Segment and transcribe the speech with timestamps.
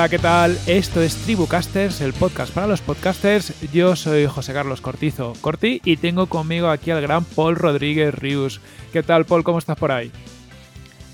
[0.00, 0.58] Hola, ¿qué tal?
[0.66, 3.52] Esto es Tribucasters, el podcast para los podcasters.
[3.70, 8.62] Yo soy José Carlos Cortizo Corti y tengo conmigo aquí al gran Paul Rodríguez Rius.
[8.94, 9.44] ¿Qué tal, Paul?
[9.44, 10.10] ¿Cómo estás por ahí?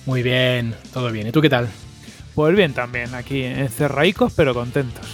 [0.04, 1.26] Muy bien, todo bien.
[1.26, 1.68] ¿Y tú qué tal?
[2.36, 5.04] Pues bien también, aquí encerraicos pero contentos.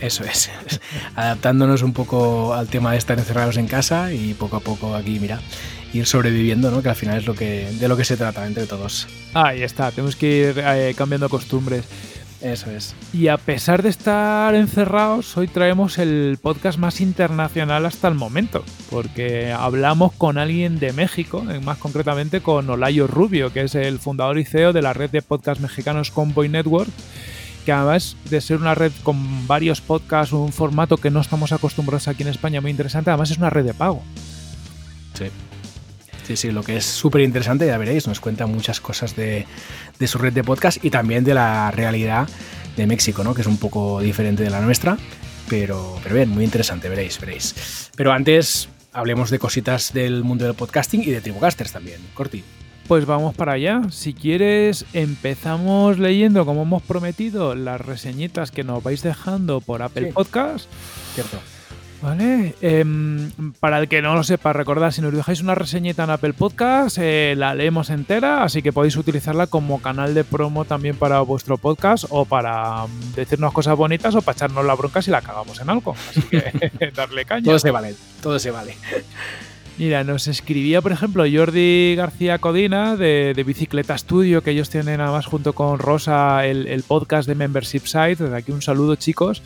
[0.00, 0.50] Eso es,
[1.16, 5.18] adaptándonos un poco al tema de estar encerrados en casa y poco a poco aquí,
[5.18, 5.40] mira,
[5.94, 6.82] ir sobreviviendo, ¿no?
[6.82, 9.08] Que al final es lo que, de lo que se trata entre todos.
[9.32, 11.86] Ahí está, tenemos que ir eh, cambiando costumbres.
[12.40, 12.94] Eso es.
[13.12, 18.64] Y a pesar de estar encerrados, hoy traemos el podcast más internacional hasta el momento,
[18.90, 24.38] porque hablamos con alguien de México, más concretamente con Olayo Rubio, que es el fundador
[24.38, 26.90] y CEO de la red de podcast mexicanos Convoy Network,
[27.64, 32.06] que además de ser una red con varios podcasts, un formato que no estamos acostumbrados
[32.06, 34.02] aquí en España muy interesante, además es una red de pago.
[35.14, 35.26] Sí.
[36.28, 39.46] Sí, sí, lo que es súper interesante, ya veréis, nos cuenta muchas cosas de,
[39.98, 42.28] de, su red de podcast y también de la realidad
[42.76, 43.34] de México, ¿no?
[43.34, 44.96] Que es un poco diferente de la nuestra,
[45.48, 47.90] pero, pero bien, muy interesante, veréis, veréis.
[47.96, 52.44] Pero antes hablemos de cositas del mundo del podcasting y de Tribucasters también, Corti.
[52.86, 53.82] Pues vamos para allá.
[53.90, 60.06] Si quieres, empezamos leyendo, como hemos prometido, las reseñitas que nos vais dejando por Apple
[60.06, 60.12] sí.
[60.12, 60.70] Podcast.
[61.14, 61.38] Cierto.
[62.00, 62.84] Vale, eh,
[63.58, 66.96] para el que no lo sepa, recordad, si nos dejáis una reseñita en Apple Podcast,
[67.00, 71.58] eh, la leemos entera, así que podéis utilizarla como canal de promo también para vuestro
[71.58, 75.70] podcast o para decirnos cosas bonitas o para echarnos la bronca si la cagamos en
[75.70, 75.96] algo.
[76.10, 77.44] Así que darle caña.
[77.44, 78.76] Todo se vale, todo se vale.
[79.76, 85.00] Mira, nos escribía, por ejemplo, Jordi García Codina de, de Bicicleta Studio, que ellos tienen
[85.00, 88.24] además junto con Rosa el, el podcast de Membership Site.
[88.24, 89.42] Desde aquí un saludo, chicos.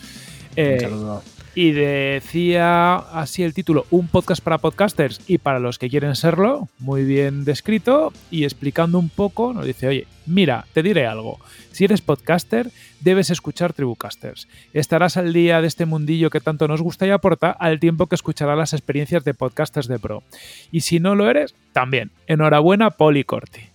[0.57, 1.23] Eh, un saludo.
[1.55, 6.69] Y decía así el título, un podcast para podcasters y para los que quieren serlo,
[6.79, 11.39] muy bien descrito y explicando un poco, nos dice, oye, mira, te diré algo,
[11.73, 12.71] si eres podcaster,
[13.01, 14.49] debes escuchar Tribucasters.
[14.73, 18.15] Estarás al día de este mundillo que tanto nos gusta y aporta al tiempo que
[18.15, 20.23] escucharás las experiencias de podcasters de pro.
[20.71, 22.13] Y si no lo eres, también.
[22.27, 23.72] Enhorabuena, Poli Corti.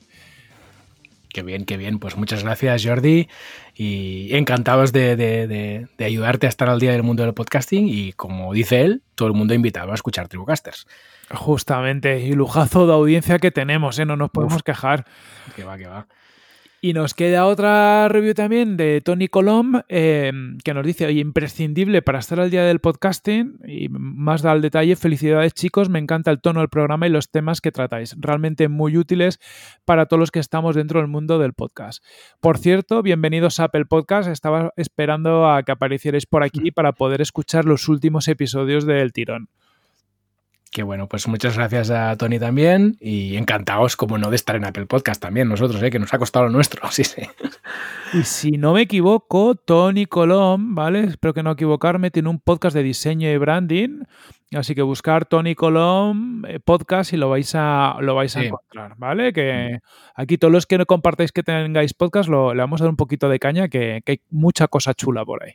[1.38, 2.00] Qué bien, qué bien.
[2.00, 3.30] Pues muchas gracias, Jordi.
[3.76, 7.88] Y encantados de, de, de, de, ayudarte a estar al día del mundo del podcasting.
[7.88, 10.88] Y como dice él, todo el mundo invitado a escuchar Tribucasters.
[11.30, 12.22] Justamente.
[12.22, 14.06] Y lujazo de audiencia que tenemos, ¿eh?
[14.06, 15.06] No nos podemos Uf, quejar.
[15.56, 16.08] Que va, que va.
[16.80, 20.32] Y nos queda otra review también de Tony Colom, eh,
[20.64, 24.62] que nos dice, oye, imprescindible para estar al día del podcasting y más da al
[24.62, 28.68] detalle, felicidades chicos, me encanta el tono del programa y los temas que tratáis, realmente
[28.68, 29.40] muy útiles
[29.86, 32.04] para todos los que estamos dentro del mundo del podcast.
[32.40, 37.22] Por cierto, bienvenidos a Apple Podcast, estaba esperando a que aparecierais por aquí para poder
[37.22, 39.50] escuchar los últimos episodios del tirón.
[40.78, 44.64] Qué bueno, pues muchas gracias a Tony también y encantados, como no, de estar en
[44.64, 45.90] Apple Podcast también nosotros, ¿eh?
[45.90, 47.24] que nos ha costado lo nuestro, sí, sí.
[48.14, 51.06] Y si no me equivoco, Tony Colom, ¿vale?
[51.06, 54.04] Espero que no equivocarme, tiene un podcast de diseño y branding,
[54.54, 58.46] así que buscar Tony Colom eh, podcast y lo vais a, lo vais a sí.
[58.46, 59.34] encontrar, ¿vale?
[59.34, 59.80] Que
[60.14, 62.98] aquí todos los que no compartáis que tengáis podcast, lo, le vamos a dar un
[62.98, 65.54] poquito de caña, que, que hay mucha cosa chula por ahí.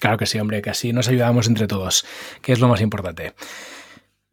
[0.00, 2.06] Claro que sí, hombre, que así nos ayudamos entre todos,
[2.40, 3.34] que es lo más importante.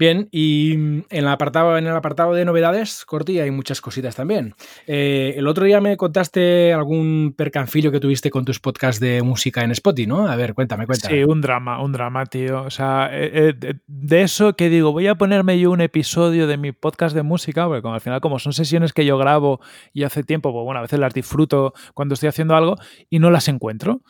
[0.03, 4.53] Bien, y en el apartado, en el apartado de novedades, Corti, hay muchas cositas también.
[4.85, 9.63] Eh, el otro día me contaste algún percanfillo que tuviste con tus podcasts de música
[9.63, 10.27] en Spotify, ¿no?
[10.27, 11.15] A ver, cuéntame, cuéntame.
[11.15, 12.63] Sí, un drama, un drama, tío.
[12.63, 16.57] O sea, eh, eh, de eso que digo, voy a ponerme yo un episodio de
[16.57, 19.61] mi podcast de música, porque al final, como son sesiones que yo grabo
[19.93, 22.75] y hace tiempo, pues bueno, a veces las disfruto cuando estoy haciendo algo
[23.09, 24.01] y no las encuentro.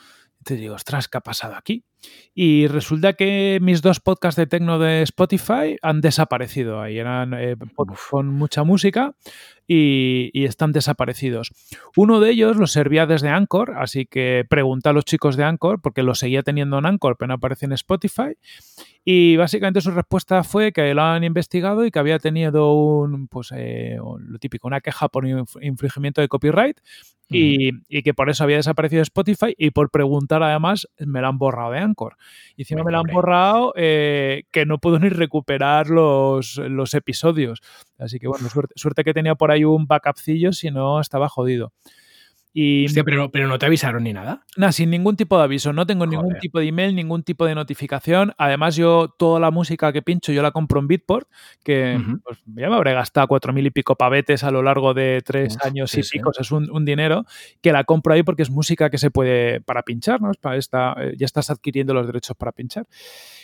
[0.43, 1.85] Te digo, ostras, ¿qué ha pasado aquí?
[2.33, 6.81] Y resulta que mis dos podcasts de tecno de Spotify han desaparecido.
[6.81, 7.55] Ahí eran eh,
[8.09, 9.15] con mucha música
[9.73, 11.51] y, y, están desaparecidos.
[11.95, 15.81] Uno de ellos lo servía desde Anchor, así que pregunta a los chicos de Anchor,
[15.81, 18.37] porque lo seguía teniendo en Anchor, pero no aparece en Spotify.
[19.03, 23.51] Y básicamente su respuesta fue que lo han investigado y que había tenido un, pues,
[23.55, 26.79] eh, lo típico, una queja por infringimiento de copyright
[27.29, 31.37] y, y, que por eso había desaparecido Spotify y por preguntar además me lo han
[31.37, 32.17] borrado de Anchor.
[32.55, 37.61] Y encima me lo han borrado eh, que no puedo ni recuperar los, los episodios.
[37.97, 41.71] Así que bueno, suerte, suerte, que tenía por ahí un backupcillo, si no estaba jodido.
[42.55, 44.45] Y, Hostia, pero, pero no te avisaron ni nada.
[44.57, 45.73] Nada, sin ningún tipo de aviso.
[45.73, 46.19] No tengo Joder.
[46.19, 48.33] ningún tipo de email, ningún tipo de notificación.
[48.37, 51.27] Además, yo toda la música que pincho, yo la compro en Bitport,
[51.63, 52.21] que uh -huh.
[52.23, 55.57] pues, ya me habré gastado cuatro mil y pico pavetes a lo largo de tres
[55.65, 56.35] años sí, y picos.
[56.35, 56.43] Sí.
[56.43, 57.25] Es un, un, dinero
[57.59, 60.29] que la compro ahí porque es música que se puede para pinchar, ¿no?
[60.29, 62.85] Es para esta, eh, ya estás adquiriendo los derechos para pinchar.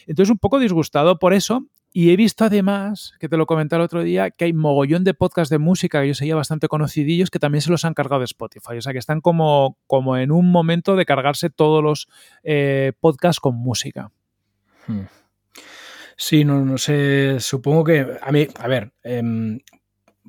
[0.06, 3.82] Entonces, un poco disgustado por eso Y he visto además, que te lo comenté el
[3.82, 7.40] otro día, que hay mogollón de podcasts de música que yo seguía bastante conocidillos que
[7.40, 8.78] también se los han cargado de Spotify.
[8.78, 12.08] O sea, que están como, como en un momento de cargarse todos los
[12.44, 14.12] eh, podcasts con música.
[14.86, 15.06] Hmm.
[16.16, 19.60] Sí, no, no sé, supongo que a mí, a ver, em,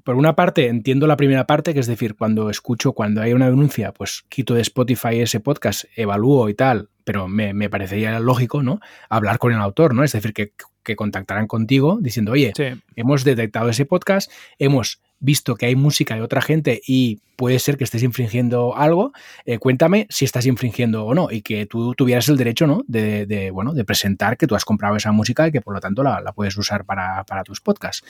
[0.05, 3.51] por una parte entiendo la primera parte, que es decir, cuando escucho, cuando hay una
[3.51, 8.63] denuncia, pues quito de Spotify ese podcast, evalúo y tal, pero me, me parecería lógico,
[8.63, 8.81] ¿no?
[9.09, 10.05] Hablar con el autor, ¿no?
[10.05, 12.53] Es decir, que, que contactarán contigo diciendo, oye,
[12.97, 17.79] hemos detectado ese podcast, hemos visto que hay música de otra gente y puede ser
[17.79, 19.13] que estés infringiendo algo,
[19.47, 22.83] eh, cuéntame si estás infringiendo o no y que tú tuvieras el derecho ¿no?
[22.87, 26.03] de, bueno, de presentar que tú has comprado esa música y que por lo tanto
[26.03, 28.07] la, puedes usar para, tus podcasts.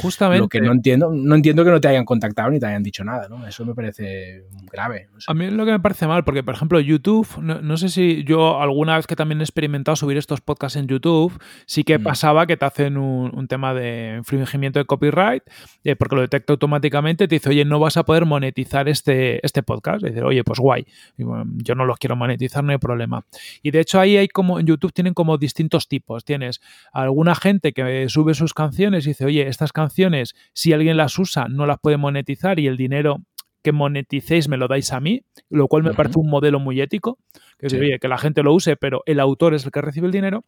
[0.00, 0.42] Justamente.
[0.42, 3.02] Lo que no entiendo, no entiendo que no te hayan contactado ni te hayan dicho
[3.02, 3.44] nada, ¿no?
[3.48, 5.08] Eso me parece grave.
[5.26, 8.22] A mí es lo que me parece mal, porque por ejemplo YouTube, no, sé si
[8.22, 11.36] yo alguna vez que también he experimentado subir estos podcasts en YouTube,
[11.66, 12.02] sí que mm.
[12.04, 15.42] pasaba que te hacen un, tema de infringimiento de copyright,
[15.82, 19.62] eh, porque lo detecta automáticamente, te dice, oye, no vas a poder monetizar este, este
[19.62, 20.02] podcast.
[20.02, 20.86] decir, oye, pues guay,
[21.16, 23.24] yo no los quiero monetizar, no hay problema.
[23.62, 26.24] Y de hecho ahí hay como, en YouTube tienen como distintos tipos.
[26.24, 26.60] Tienes
[26.92, 31.48] alguna gente que sube sus canciones y dice, oye, estas canciones, si alguien las usa,
[31.48, 33.22] no las puede monetizar y el dinero
[33.62, 37.18] que moneticéis me lo dais a mí, lo cual me parece un modelo muy ético,
[37.58, 40.12] que, oye, que la gente lo use, pero el autor es el que recibe el
[40.12, 40.44] dinero.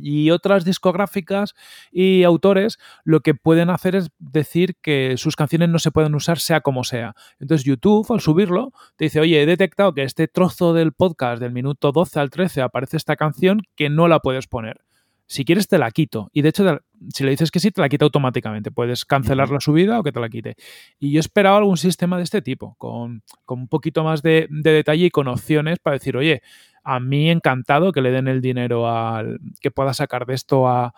[0.00, 1.54] Y otras discográficas
[1.90, 6.38] y autores lo que pueden hacer es decir que sus canciones no se pueden usar
[6.38, 7.14] sea como sea.
[7.38, 11.52] Entonces YouTube, al subirlo, te dice, oye, he detectado que este trozo del podcast del
[11.52, 14.80] minuto 12 al 13 aparece esta canción que no la puedes poner.
[15.26, 16.28] Si quieres te la quito.
[16.32, 16.80] Y de hecho,
[17.12, 18.70] si le dices que sí, te la quita automáticamente.
[18.70, 20.54] Puedes cancelar la subida o que te la quite.
[20.98, 25.06] Y yo esperaba algún sistema de este tipo, con, un poquito más de, de detalle
[25.06, 26.42] y con opciones para decir, oye,
[26.84, 30.94] a mí encantado que le den el dinero al que pueda sacar de esto a,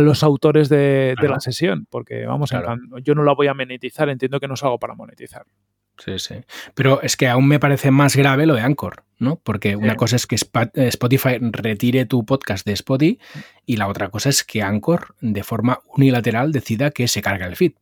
[0.00, 2.50] los autores de, la sesión, porque vamos,
[3.02, 5.44] yo no la voy a monetizar, entiendo que no es algo para monetizar.
[5.98, 6.34] Sí, sí.
[6.74, 9.36] Pero es que aún me parece más grave lo de Anchor, ¿no?
[9.36, 13.18] Porque una cosa es que Spotify retire tu podcast de Spotify
[13.66, 17.56] y la otra cosa es que Anchor de forma unilateral decida que se carga el
[17.56, 17.72] feed.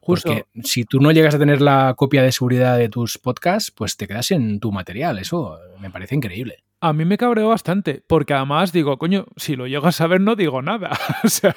[0.00, 3.96] Porque si tú no llegas a tener la copia de seguridad de tus podcasts, pues
[3.96, 5.18] te quedas en tu material.
[5.18, 6.64] Eso me parece increíble.
[6.82, 10.34] A mí me cabreó bastante, porque además digo, coño, si lo llego a saber no
[10.34, 10.90] digo nada.
[11.24, 11.54] o sea,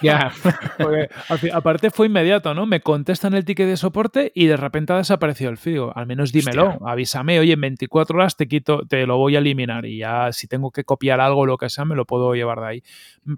[1.53, 2.65] aparte fue inmediato, ¿no?
[2.65, 5.79] Me contestan el ticket de soporte y de repente ha desaparecido el feed.
[5.95, 9.85] Al menos dímelo, avísame, oye, en 24 horas te quito, te lo voy a eliminar
[9.85, 12.59] y ya si tengo que copiar algo o lo que sea, me lo puedo llevar
[12.59, 12.83] de ahí.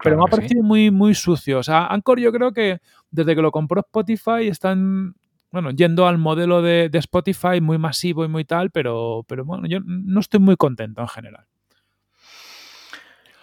[0.02, 1.60] Pero me ha parecido muy, muy sucio.
[1.60, 2.80] O sea, Anchor yo creo que
[3.12, 5.14] desde que lo compró Spotify están
[5.52, 9.68] bueno, yendo al modelo de, de, Spotify muy masivo y muy tal, pero, pero bueno,
[9.68, 11.46] yo no estoy muy contento en general.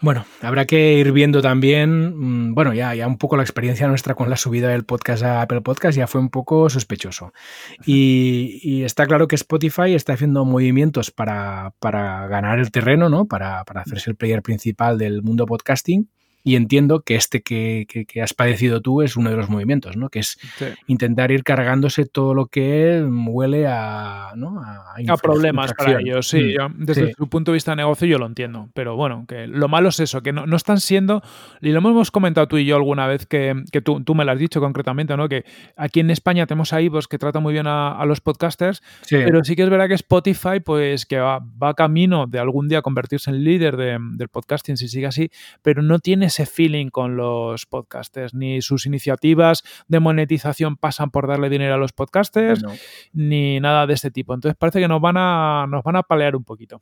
[0.04, 4.16] Bueno, habrá que ir viendo también, mm, bueno, ya, ya un poco la experiencia nuestra
[4.16, 7.32] con la subida del podcast a Apple Podcast ya fue un poco sospechoso.
[7.86, 13.28] Y, está claro que Spotify está haciendo movimientos para, para ganar el terreno, ¿no?
[13.28, 16.10] Para, para hacerse el player principal del mundo podcasting.
[16.44, 17.86] Y entiendo que este que,
[18.22, 20.10] has padecido tú es uno de los movimientos, ¿no?
[20.10, 20.38] Que es
[20.88, 24.62] intentar ir cargándose todo lo que huele a, ¿no?
[24.62, 26.28] a, problemas para ellos.
[26.28, 28.70] Sí, mm, desde su punto de vista de negocio yo lo entiendo.
[28.74, 31.22] Pero bueno, que lo malo es eso, que no, no están siendo,
[31.62, 34.40] y lo hemos comentado tú y yo alguna vez que, tú, tú, me lo has
[34.40, 35.30] dicho concretamente, ¿no?
[35.30, 35.46] Que
[35.78, 39.56] aquí en España tenemos ahí pues, que trata muy bien a, los podcasters, pero sí
[39.56, 43.44] que es verdad que Spotify, pues que va, va camino de algún día convertirse en
[43.44, 45.32] líder del podcasting, si sigue así,
[45.62, 51.28] pero no tiene ese feeling con los podcasters, ni sus iniciativas de monetización pasan por
[51.28, 52.64] darle dinero a los podcasters,
[53.14, 54.34] ni nada de este tipo.
[54.34, 56.82] Entonces parece que nos van a, nos van a palear un poquito.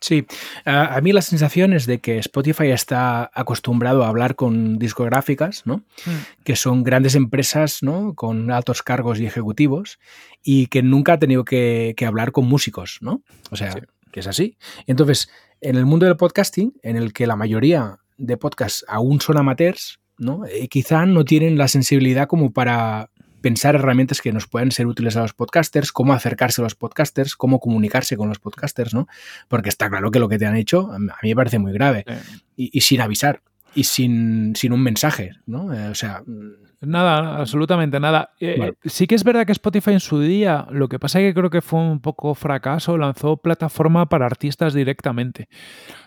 [0.00, 0.26] Sí,
[0.64, 5.84] a, mí la sensación es de que Spotify está acostumbrado a hablar con discográficas, ¿no?
[6.06, 6.42] Mm.
[6.42, 8.14] Que son grandes empresas, ¿no?
[8.14, 9.98] Con altos cargos y ejecutivos
[10.42, 13.22] y que nunca ha tenido que, hablar con músicos, ¿no?
[13.50, 13.74] O sea,
[14.10, 14.56] que es así.
[14.86, 15.28] Entonces,
[15.60, 20.00] en el mundo del podcasting, en el que la mayoría de podcast aún son amateurs,
[20.18, 20.42] ¿no?
[20.46, 23.10] Y quizá no tienen la sensibilidad como para
[23.40, 27.36] pensar herramientas que nos puedan ser útiles a los podcasters, cómo acercarse a los podcasters,
[27.36, 29.08] cómo comunicarse con los podcasters, ¿no?
[29.48, 32.04] Porque está claro que lo que te han hecho a mí me parece muy grave
[32.56, 33.42] y, sin avisar
[33.74, 35.72] y sin, sin, un mensaje, ¿no?
[35.72, 36.22] Eh, o sea,
[36.82, 38.30] Nada, absolutamente nada.
[38.40, 41.34] Eh, sí que es verdad que Spotify en su día, lo que pasa es que
[41.38, 45.48] creo que fue un poco fracaso, lanzó plataforma para artistas directamente.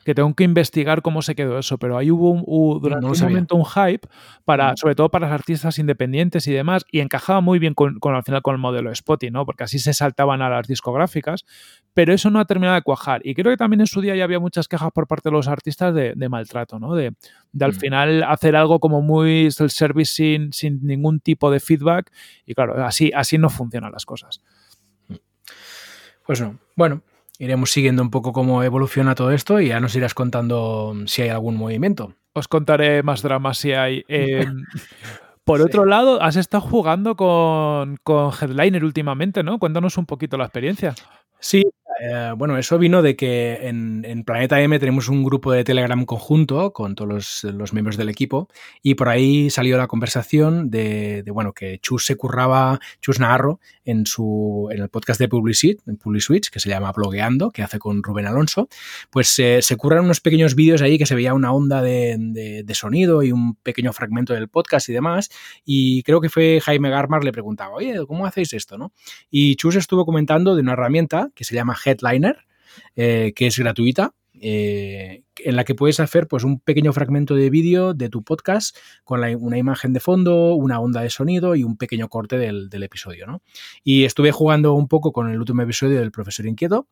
[0.03, 3.65] Que tengo que investigar cómo se quedó eso, pero ahí hubo, durante un momento un
[3.65, 4.07] hype,
[4.45, 8.23] para, sobre todo para los artistas independientes y demás, y encajaba muy bien con, al
[8.23, 9.45] final con el modelo de Spotify, ¿no?
[9.45, 11.45] Porque así se saltaban a las discográficas,
[11.93, 13.21] pero eso no ha terminado de cuajar.
[13.23, 15.47] Y creo que también en su día ya había muchas quejas por parte de los
[15.47, 16.95] artistas de, maltrato, ¿no?
[16.95, 17.13] De,
[17.61, 17.75] al mm.
[17.75, 22.11] final hacer algo como muy self-service sin, sin ningún tipo de feedback.
[22.45, 24.41] Y claro, así, así no funcionan las cosas.
[26.25, 26.57] Pues no.
[26.75, 27.01] Bueno,
[27.37, 31.29] iremos siguiendo un poco cómo evoluciona todo esto y ya nos irás contando si hay
[31.29, 32.15] algún movimiento.
[32.33, 34.03] Os contaré más dramas si hay.
[34.07, 34.63] Em,
[35.43, 39.59] por otro lado, has estado jugando con, con Headliner últimamente, ¿no?
[39.59, 40.95] Cuéntanos un poquito la experiencia.
[41.39, 41.63] Sí,
[42.05, 46.73] eh, bueno, eso vino de que en, Planeta M tenemos un grupo de Telegram conjunto
[46.73, 48.49] con todos los, miembros del equipo
[48.81, 54.05] y por ahí salió la conversación de, bueno, que Chus se curraba, Chus Navarro, en,
[54.05, 58.03] su, en el podcast de Publicit, en Publiswitch, que se llama Blogueando, que hace con
[58.03, 58.67] Rubén Alonso,
[59.09, 63.31] pues se curran unos pequeños vídeos ahí que se veía una onda de, sonido y
[63.31, 65.29] un pequeño fragmento del podcast y demás
[65.63, 68.77] y creo que fue Jaime Garmar le preguntaba, oye, ¿cómo hacéis esto?
[68.77, 68.91] ¿no?
[69.29, 72.37] Y Chus estuvo comentando de una herramienta que se llama Headliner,
[72.95, 74.13] eh, que es gratuita,
[74.45, 78.75] eh, en la que puedes hacer pues, un pequeño fragmento de vídeo de tu podcast
[79.03, 83.25] con una imagen de fondo, una onda de sonido y un pequeño corte del, episodio.
[83.25, 83.41] ¿no?
[83.83, 86.87] Y estuve jugando un poco con el último episodio del Profesor Inquieto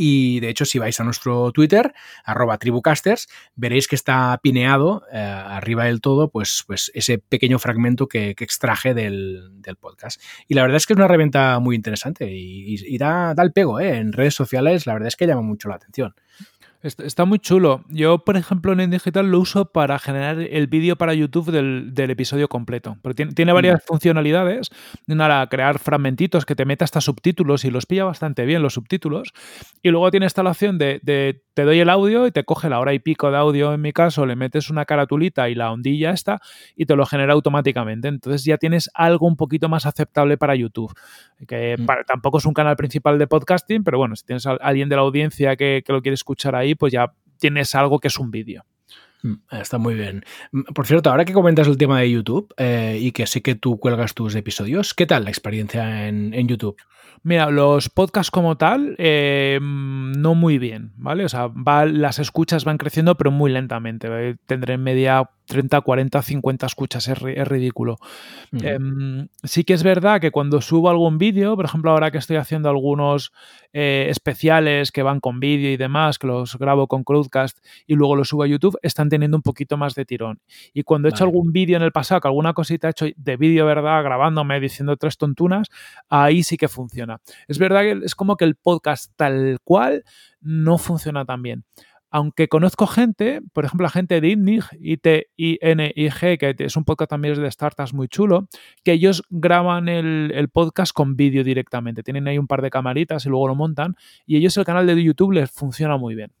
[0.00, 1.92] y de hecho, si vais a nuestro Twitter,
[2.24, 8.06] arroba tribucasters, veréis que está pineado eh, arriba del todo, pues, pues ese pequeño fragmento
[8.06, 9.50] que, extraje del,
[9.80, 10.22] podcast.
[10.46, 13.80] Y la verdad es que es una reventa muy interesante y, da, da, el pego
[13.80, 13.96] ¿eh?
[13.96, 16.14] en redes sociales, la verdad es que llama mucho la atención.
[16.80, 17.84] Está muy chulo.
[17.88, 22.48] Yo, por ejemplo, en Digital lo uso para generar el vídeo para YouTube del, episodio
[22.48, 22.96] completo.
[23.02, 24.70] Porque tiene, varias funcionalidades.
[25.08, 29.32] Una, crear fragmentitos que te meta hasta subtítulos y los pilla bastante bien los subtítulos.
[29.82, 32.78] Y luego tiene esta opción de, de, te doy el audio y te coge la
[32.78, 36.12] hora y pico de audio en mi caso, le metes una caratulita y la ondilla
[36.12, 36.40] está
[36.76, 38.06] y te lo genera automáticamente.
[38.06, 40.94] Entonces ya tienes algo un poquito más aceptable para YouTube.
[41.48, 41.86] Que mm.
[42.06, 45.02] tampoco es un canal principal de podcasting, pero bueno, si tienes a alguien de la
[45.02, 48.64] audiencia que, que lo quiere escuchar ahí, pues ya tienes algo que es un vídeo.
[49.22, 50.24] Mm, está muy bien.
[50.52, 53.54] Mm, por cierto, ahora que comentas el tema de YouTube eh, y que sé que
[53.54, 56.76] tú cuelgas tus episodios, ¿qué tal la experiencia en, YouTube?
[57.22, 61.24] Mira, los podcasts como tal, eh, no muy bien, ¿vale?
[61.24, 61.50] O sea,
[61.86, 64.08] las escuchas van creciendo, pero muy lentamente.
[64.10, 67.96] Eh, tendré en media 30, 40, 50 escuchas, es, ridículo.
[68.52, 72.36] Em, sí que es verdad que cuando subo algún vídeo, por ejemplo, ahora que estoy
[72.36, 73.32] haciendo algunos
[73.72, 78.14] eh, especiales que van con vídeo y demás, que los grabo con Crowdcast y luego
[78.14, 80.38] los subo a YouTube, están teniendo un poquito más de tirón.
[80.74, 83.36] Y cuando he hecho algún vídeo en el pasado, que alguna cosita he hecho de
[83.38, 84.04] vídeo, ¿verdad?
[84.04, 85.68] Grabándome, diciendo tres tontunas,
[86.10, 87.22] ahí sí que funciona.
[87.48, 90.04] Es verdad que es como que el podcast tal cual
[90.42, 91.64] no funciona tan bien
[92.10, 97.40] aunque conozco gente, por ejemplo, la gente de INNIG, I-T-I-N-I-G, que es un podcast también
[97.40, 98.48] de startups muy chulo,
[98.82, 102.02] que ellos graban el, podcast con vídeo directamente.
[102.02, 103.96] Tienen ahí un par de camaritas y luego lo montan.
[104.26, 106.32] Y ellos el canal de YouTube les funciona muy bien.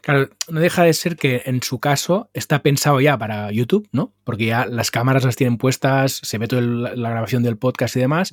[0.00, 4.14] Claro, no deja de ser que en su caso está pensado ya para YouTube, ¿no?
[4.22, 8.00] Porque ya las cámaras las tienen puestas, se ve toda la grabación del podcast y
[8.00, 8.32] demás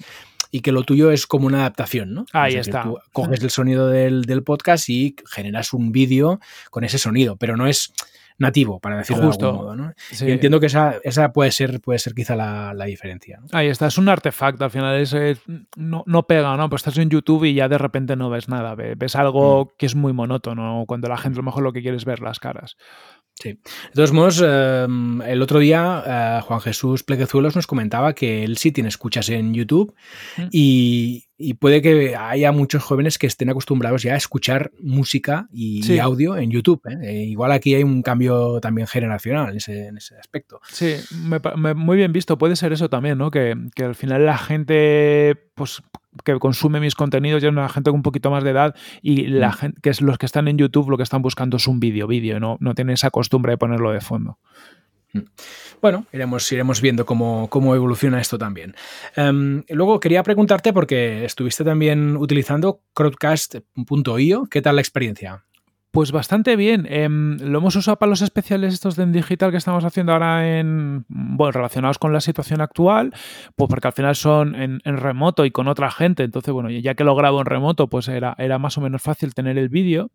[0.52, 2.26] y que lo tuyo es como una adaptación, ¿no?
[2.34, 2.84] Ahí está.
[2.84, 7.68] Tú coges el sonido del, podcast y generas un vídeo con ese sonido, pero no
[7.68, 7.94] es
[8.38, 9.46] nativo, para decirlo Justo.
[9.46, 9.76] de algún modo.
[9.76, 9.94] ¿no?
[10.20, 13.40] Y entiendo que esa, esa, puede, ser, puede ser quizá la, diferencia.
[13.52, 15.16] Ahí está, es un artefacto, al final es,
[15.76, 16.70] no, no, pega, ¿no?
[16.70, 19.78] Pues estás en YouTube y ya de repente no ves nada, ves algo mm.
[19.78, 22.20] que es muy monótono, cuando la gente a lo mejor lo que quiere es ver
[22.20, 22.78] las caras.
[23.36, 23.50] Sí.
[23.50, 23.60] De
[23.94, 28.72] todos modos, em, el otro día eh, Juan Jesús Plequezuelos nos comentaba que él sí
[28.72, 29.94] tiene escuchas en YouTube
[30.38, 30.48] mm.
[30.52, 31.28] y,
[31.60, 36.50] puede que haya muchos jóvenes que estén acostumbrados ya a escuchar música y, audio en
[36.50, 36.82] YouTube.
[36.88, 36.98] ¿eh?
[37.02, 40.62] E igual aquí hay un cambio también generacional en ese, aspecto.
[40.70, 42.38] Sí, muy bien visto.
[42.38, 43.32] Puede ser eso también, ¿no?
[43.32, 45.82] Que, que al final la gente, pues
[46.24, 49.28] que consume mis contenidos ya es una gente con un poquito más de edad y
[49.28, 49.54] la mm.
[49.54, 52.08] gente, que es los que están en YouTube lo que están buscando es un vídeo,
[52.08, 54.40] vídeo, no, no tienen esa costumbre de ponerlo de fondo.
[55.14, 55.20] Mm.
[55.82, 58.76] Bueno, iremos, iremos viendo cómo, evoluciona esto también.
[59.16, 65.46] Em, luego quería preguntarte, porque estuviste también utilizando crowdcast.io, ¿qué tal la experiencia?
[65.96, 66.86] Pues bastante bien.
[66.90, 71.06] Em, lo hemos usado para los especiales estos de digital que estamos haciendo ahora en,
[71.08, 73.14] bueno, relacionados con la situación actual,
[73.56, 76.24] pues porque al final son en, remoto y con otra gente.
[76.24, 79.34] Entonces, bueno, ya que lo grabo en remoto, pues era, era más o menos fácil
[79.34, 80.12] tener el vídeo.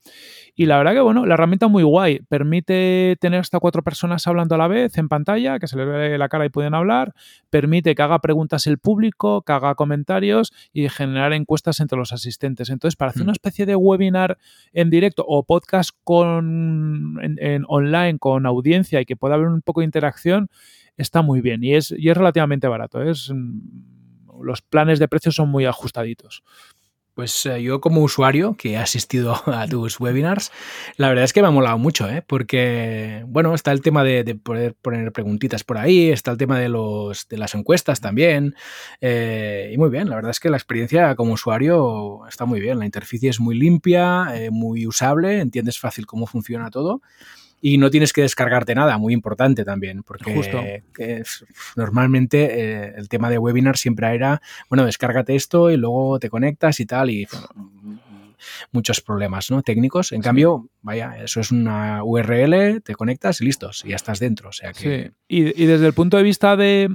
[0.55, 2.19] Y la verdad que, bueno, la herramienta muy guay.
[2.29, 6.19] Permite tener hasta cuatro personas hablando a la vez en pantalla, que se les ve
[6.19, 7.15] la cara y pueden hablar.
[7.49, 12.69] Permite que haga preguntas el público, que haga comentarios y generar encuestas entre los asistentes.
[12.69, 13.29] Entonces, para hacer mm.
[13.29, 14.37] una especie de webinar
[14.75, 15.70] en directo o podcast
[16.05, 17.19] con,
[17.69, 20.49] online con audiencia y que pueda haber un poco de interacción,
[20.97, 23.03] está muy bien y es, y es relativamente barato.
[23.03, 26.43] Es, mm, los planes de precios son muy ajustaditos.
[27.21, 30.51] Pues eh, yo como usuario que he asistido a tus webinars,
[30.97, 32.25] la verdad es que me ha molado mucho, ¿eh?
[32.27, 36.71] porque, bueno, está el tema de, poder poner preguntitas por ahí, está el tema de,
[36.71, 38.55] los, de las encuestas también,
[39.03, 42.79] eh, y muy bien, la verdad es que la experiencia como usuario está muy bien,
[42.79, 47.03] la interfaz es muy limpia, muy usable, entiendes fácil cómo funciona todo
[47.61, 50.63] y no tienes que descargarte nada, muy importante también, porque Justo.
[51.77, 56.81] normalmente eh, el tema de webinar siempre era, bueno, descárgate esto y luego te conectas
[56.81, 57.27] y tal, y
[58.73, 59.63] muchos problemas ¿no?
[59.63, 60.13] técnicos.
[60.13, 64.51] En cambio, vaya, eso es una URL, te conectas y listos, y ya estás dentro.
[64.51, 65.05] O sea que...
[65.05, 65.15] Sí.
[65.29, 66.89] Y, desde el punto de vista de,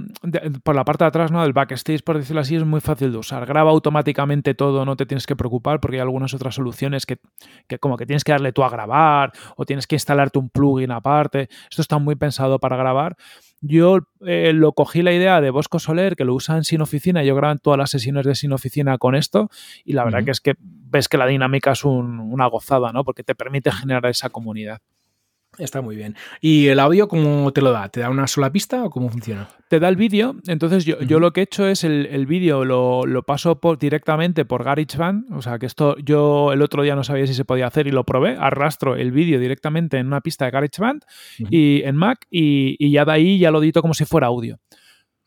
[0.64, 1.42] por la parte de atrás, ¿no?
[1.42, 3.46] Del backstage, por decirlo así, es muy fácil de usar.
[3.46, 7.20] Graba automáticamente todo, no te tienes que preocupar porque hay algunas otras soluciones que,
[7.68, 10.92] que como que tienes que darle tú a grabar o tienes que instalarte un plugin
[10.92, 11.48] aparte.
[11.70, 13.16] Esto está muy pensado para grabar.
[13.68, 17.24] Yo eh, lo cogí la idea de Bosco Soler, que lo usa en Sin Oficina,
[17.24, 19.50] yo grabo en todas las sesiones de Sin Oficina con esto,
[19.84, 23.04] y la verdad que es que ves que la dinámica es una gozada, ¿no?
[23.04, 24.82] Porque te permite generar esa comunidad.
[25.58, 26.16] Está muy bien.
[26.42, 27.90] ¿Y el audio cómo te lo da?
[27.90, 29.48] ¿Te da una sola pista o cómo funciona?
[29.70, 30.36] Te da el vídeo.
[30.48, 34.46] Entonces yo, yo, lo que he hecho es el, vídeo lo, lo, paso por, directamente
[34.46, 35.32] por GarageBand.
[35.34, 37.92] O sea que esto yo el otro día no sabía si se podía hacer y
[37.92, 38.36] lo probé.
[38.38, 41.04] Arrastro el vídeo directamente en una pista de GarageBand
[41.50, 44.60] y en Mac y, y, ya de ahí ya lo edito como si fuera audio.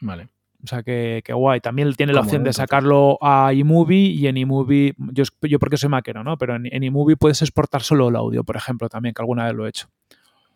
[0.01, 0.29] Vale.
[0.63, 1.61] O sea que, guay.
[1.61, 5.89] También tiene la opción de sacarlo a eMovie y en eMovie, yo, yo porque soy
[5.89, 6.37] maquero, ¿no?
[6.37, 9.55] Pero en, en eMovie puedes exportar solo el audio, por ejemplo, también, que alguna vez
[9.55, 9.89] lo he hecho.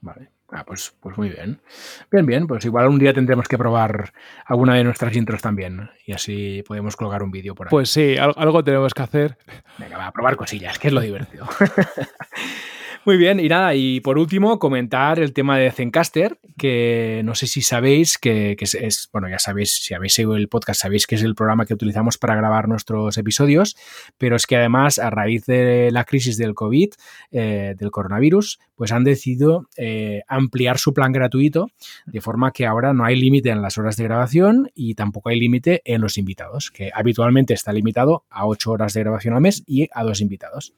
[0.00, 0.30] Vale.
[0.54, 1.62] Ah, pues, pues muy bien.
[2.10, 4.12] Bien, bien, pues igual un día tendremos que probar
[4.44, 7.70] alguna de nuestras intros también y así podemos colgar un vídeo por ahí.
[7.70, 9.38] Pues sí, algo tenemos que hacer.
[9.78, 11.46] Venga, va a probar cosillas, que es lo divertido.
[13.04, 17.48] Muy bien, y nada, y por último, comentar el tema de Zencaster, que no sé
[17.48, 21.24] si sabéis que, es, bueno, ya sabéis, si habéis seguido el podcast, sabéis que es
[21.24, 23.76] el programa que utilizamos para grabar nuestros episodios,
[24.18, 26.90] pero es que además, a raíz de la crisis del COVID,
[27.32, 31.70] eh, del coronavirus, pues han decidido eh, ampliar su plan gratuito,
[32.06, 35.40] de forma que ahora no hay límite en las horas de grabación y tampoco hay
[35.40, 39.64] límite en los invitados, que habitualmente está limitado a 8 horas de grabación al mes
[39.66, 40.72] y a dos invitados.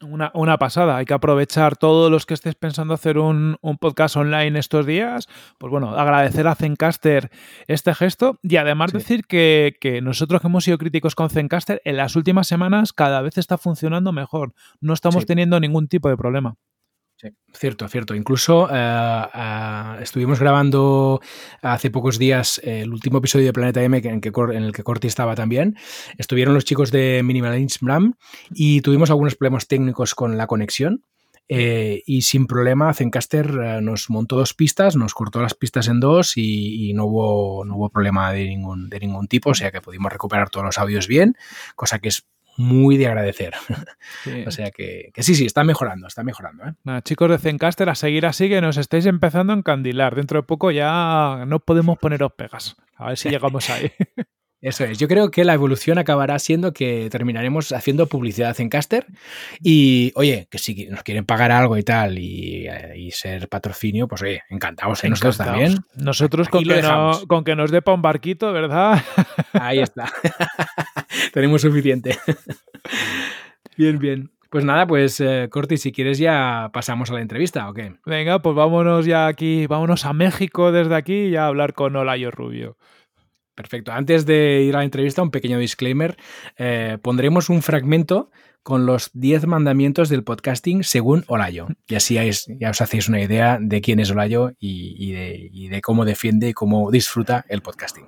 [0.00, 0.96] Una, pasada.
[0.96, 5.28] Hay que aprovechar todos los que estés pensando hacer un, podcast online estos días.
[5.58, 7.30] Pues bueno, agradecer a Zencaster
[7.66, 12.14] este gesto y además decir que, nosotros que hemos sido críticos con Zencaster, en las
[12.14, 14.54] últimas semanas cada vez está funcionando mejor.
[14.80, 16.54] No estamos teniendo ningún tipo de problema.
[17.20, 18.14] Sí, cierto, cierto.
[18.14, 21.20] Incluso eh, eh, estuvimos grabando
[21.62, 25.34] hace pocos días el último episodio de Planeta M en, en el que Corti estaba
[25.34, 25.76] también.
[26.16, 28.12] Estuvieron los chicos de Minimalism
[28.54, 31.02] y tuvimos algunos problemas técnicos con la conexión.
[31.48, 36.36] Eh, y sin problema, Zencaster nos montó dos pistas, nos cortó las pistas en dos
[36.36, 40.12] y, no, hubo, no hubo problema de ningún, de ningún tipo, o sea que pudimos
[40.12, 41.36] recuperar todos los audios bien,
[41.74, 42.26] cosa que es
[42.58, 43.54] muy de agradecer.
[44.46, 46.64] o sea que, sí, sí, está mejorando, está mejorando.
[46.66, 47.00] ¿eh?
[47.04, 50.16] chicos de Zencaster, a seguir así que nos estáis empezando a encandilar.
[50.16, 52.76] Dentro de poco ya no podemos poneros pegas.
[52.96, 53.92] A ver si llegamos ahí.
[54.60, 54.98] Eso es.
[54.98, 59.06] Yo creo que la evolución acabará siendo que terminaremos haciendo publicidad en Caster
[59.62, 62.66] y, oye, que si nos quieren pagar algo y tal y,
[63.12, 65.04] ser patrocinio, pues oye, encantados.
[65.04, 65.10] ¿eh?
[65.10, 65.76] Nosotros también.
[65.94, 66.82] Nosotros con que,
[67.28, 69.00] con que, nos depa un barquito, ¿verdad?
[69.52, 70.12] Ahí está.
[71.32, 72.18] Tenemos suficiente.
[73.76, 74.30] bien, bien.
[74.50, 77.96] Pues nada, pues eh, Corti, si quieres ya pasamos a la entrevista, ¿o qué?
[78.06, 82.30] Venga, pues vámonos ya aquí, vámonos a México desde aquí y a hablar con Olayo
[82.30, 82.78] Rubio.
[83.54, 83.92] Perfecto.
[83.92, 86.16] Antes de ir a la entrevista, un pequeño disclaimer.
[86.56, 88.30] Eh, pondremos un fragmento
[88.62, 91.66] con los 10 mandamientos del podcasting según Olayo.
[91.88, 92.18] Y así
[92.60, 96.50] ya os hacéis una idea de quién es Olayo y, de, y de cómo defiende
[96.50, 98.06] y cómo disfruta el podcasting.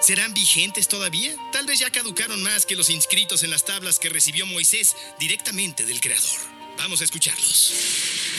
[0.00, 1.34] ¿Serán vigentes todavía?
[1.52, 5.84] Tal vez ya caducaron más que los inscritos en las tablas que recibió Moisés directamente
[5.84, 6.40] del Creador.
[6.78, 7.72] Vamos a escucharlos.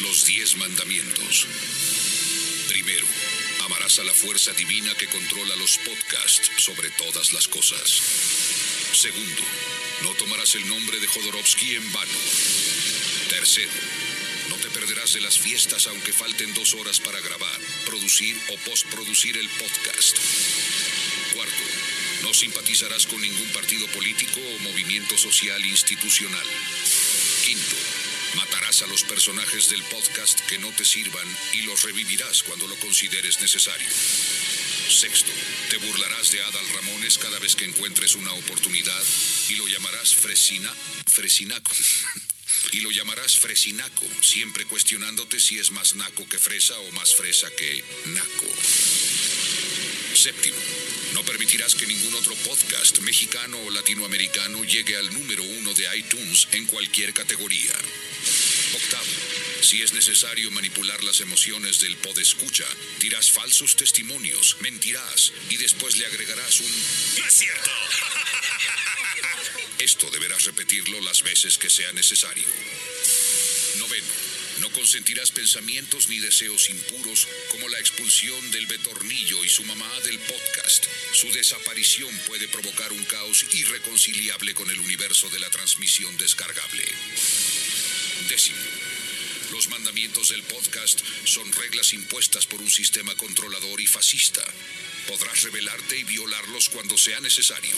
[0.01, 1.47] Los diez mandamientos.
[2.69, 3.05] Primero,
[3.65, 8.01] amarás a la fuerza divina que controla los podcasts sobre todas las cosas.
[8.93, 9.41] Segundo,
[10.03, 12.19] no tomarás el nombre de Jodorowsky en vano.
[13.29, 13.71] Tercero,
[14.87, 20.17] perderás de las fiestas aunque falten dos horas para grabar, producir o postproducir el podcast.
[21.33, 21.63] Cuarto,
[22.23, 26.45] no simpatizarás con ningún partido político o movimiento social institucional.
[27.45, 27.75] Quinto,
[28.35, 32.75] matarás a los personajes del podcast que no te sirvan y los revivirás cuando lo
[32.77, 33.89] consideres necesario.
[33.89, 35.31] Sexto,
[35.69, 39.03] te burlarás de Adal Ramones cada vez que encuentres una oportunidad
[39.49, 40.73] y lo llamarás Fresina,
[41.07, 41.71] Fresinaco.
[42.71, 47.49] y lo llamarás Fresinaco, siempre cuestionándote si es más naco que fresa o más fresa
[47.55, 48.47] que naco.
[50.13, 50.57] Séptimo,
[51.13, 56.47] no permitirás que ningún otro podcast mexicano o latinoamericano llegue al número uno de iTunes
[56.53, 57.73] en cualquier categoría.
[58.73, 59.05] Octavo,
[59.61, 62.65] si es necesario manipular las emociones del podescucha,
[62.99, 66.71] dirás falsos testimonios, mentirás y después le agregarás un
[67.19, 67.71] ¡No es cierto!
[69.79, 72.47] Esto deberás repetirlo las veces que sea necesario.
[73.77, 74.07] Noveno.
[74.59, 80.17] No consentirás pensamientos ni deseos impuros como la expulsión del betornillo y su mamá del
[80.17, 80.85] podcast.
[81.13, 86.83] Su desaparición puede provocar un caos irreconciliable con el universo de la transmisión descargable.
[88.29, 88.57] Décimo.
[89.51, 94.43] Los mandamientos del podcast son reglas impuestas por un sistema controlador y fascista.
[95.07, 97.75] Podrás rebelarte y violarlos cuando sea necesario.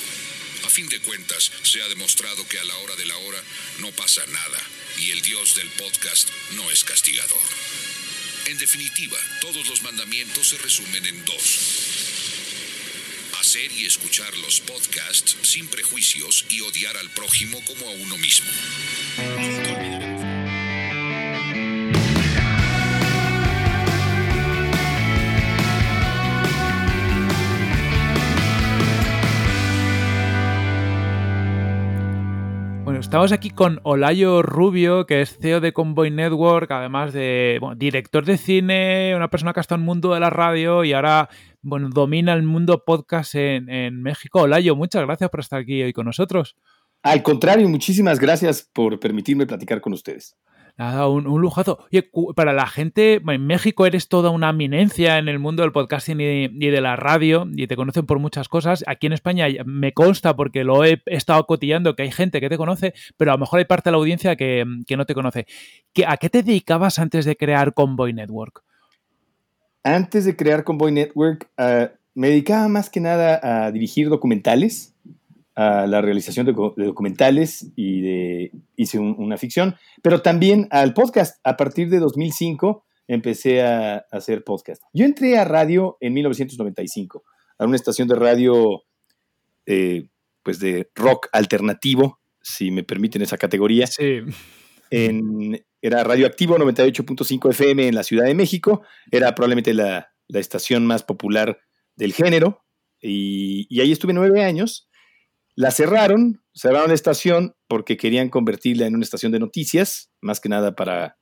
[0.69, 3.43] A fin de cuentas, se ha demostrado que a la hora de la hora
[3.79, 4.59] no pasa nada
[4.99, 7.41] y el dios del podcast no es castigador.
[8.45, 11.59] En definitiva, todos los mandamientos se resumen en dos.
[13.39, 18.51] Hacer y escuchar los podcasts sin prejuicios y odiar al prójimo como a uno mismo.
[33.09, 38.37] Estamos aquí con Olayo Rubio, que es CEO de Convoy Network, además de director de
[38.37, 41.27] cine, una persona que ha estado en el mundo de la radio y ahora
[41.63, 44.41] domina el mundo podcast en, en México.
[44.41, 46.55] Olayo, muchas gracias por estar aquí hoy con nosotros.
[47.01, 50.37] Al contrario, muchísimas gracias por permitirme platicar con ustedes.
[50.79, 51.77] Nada, un, lujazo.
[51.91, 56.21] Oye, para la gente, en México eres toda una eminencia en el mundo del podcasting
[56.21, 58.85] y, de la radio y te conocen por muchas cosas.
[58.87, 62.55] Aquí en España me consta porque lo he estado cotillando que hay gente que te
[62.55, 65.47] conoce, pero a lo mejor hay parte de la audiencia que, que no te conoce.
[65.91, 68.63] ¿Qué, ¿A qué te dedicabas antes de crear Convoy Network?
[69.83, 74.95] Antes de crear Convoy Network, uh, me dedicaba más que nada a dirigir documentales
[75.59, 80.93] a la realización de, de documentales y de, hice un, una ficción, pero también al
[80.93, 81.37] podcast.
[81.43, 84.81] A partir de 2005 empecé a, a, hacer podcast.
[84.93, 87.25] Yo entré a radio en 1995,
[87.57, 88.83] a una estación de radio
[89.65, 90.07] eh,
[90.43, 93.87] pues de rock alternativo, si me permiten esa categoría.
[93.87, 94.21] Sí.
[94.91, 100.85] En, era Radioactivo 98.5 FM en la Ciudad de México, era probablemente la, la estación
[100.85, 101.59] más popular
[101.97, 102.63] del género,
[103.01, 104.88] y, y ahí estuve nueve años.
[105.59, 110.47] La cerraron, cerraron la estación porque querían convertirla en una estación de noticias, más que
[110.47, 111.17] nada para,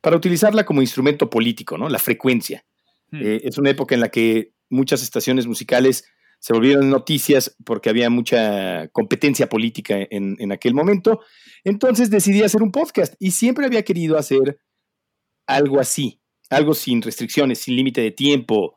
[0.00, 1.88] para utilizarla como instrumento político, ¿no?
[1.88, 2.64] La frecuencia.
[3.10, 3.20] Hmm.
[3.20, 6.04] Eh, es una época en la que muchas estaciones musicales
[6.38, 11.22] se volvieron noticias porque había mucha competencia política en, en, aquel momento.
[11.64, 14.60] Entonces decidí hacer un podcast y siempre había querido hacer
[15.48, 18.76] algo así, algo sin restricciones, sin límite de tiempo,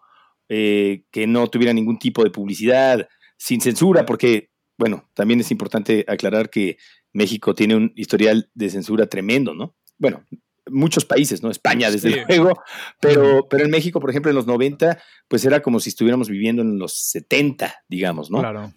[0.49, 6.05] eh, que no tuviera ningún tipo de publicidad, sin censura, porque bueno, también es importante
[6.07, 6.77] aclarar que
[7.11, 9.75] México tiene un historial de censura tremendo, ¿no?
[9.97, 10.25] Bueno,
[10.69, 11.51] muchos países, ¿no?
[11.51, 12.19] España, desde sí.
[12.27, 12.59] luego,
[12.99, 16.61] pero, pero en México, por ejemplo, en los 90, pues era como si estuviéramos viviendo
[16.61, 18.39] en los 70, digamos, ¿no?
[18.39, 18.73] Claro.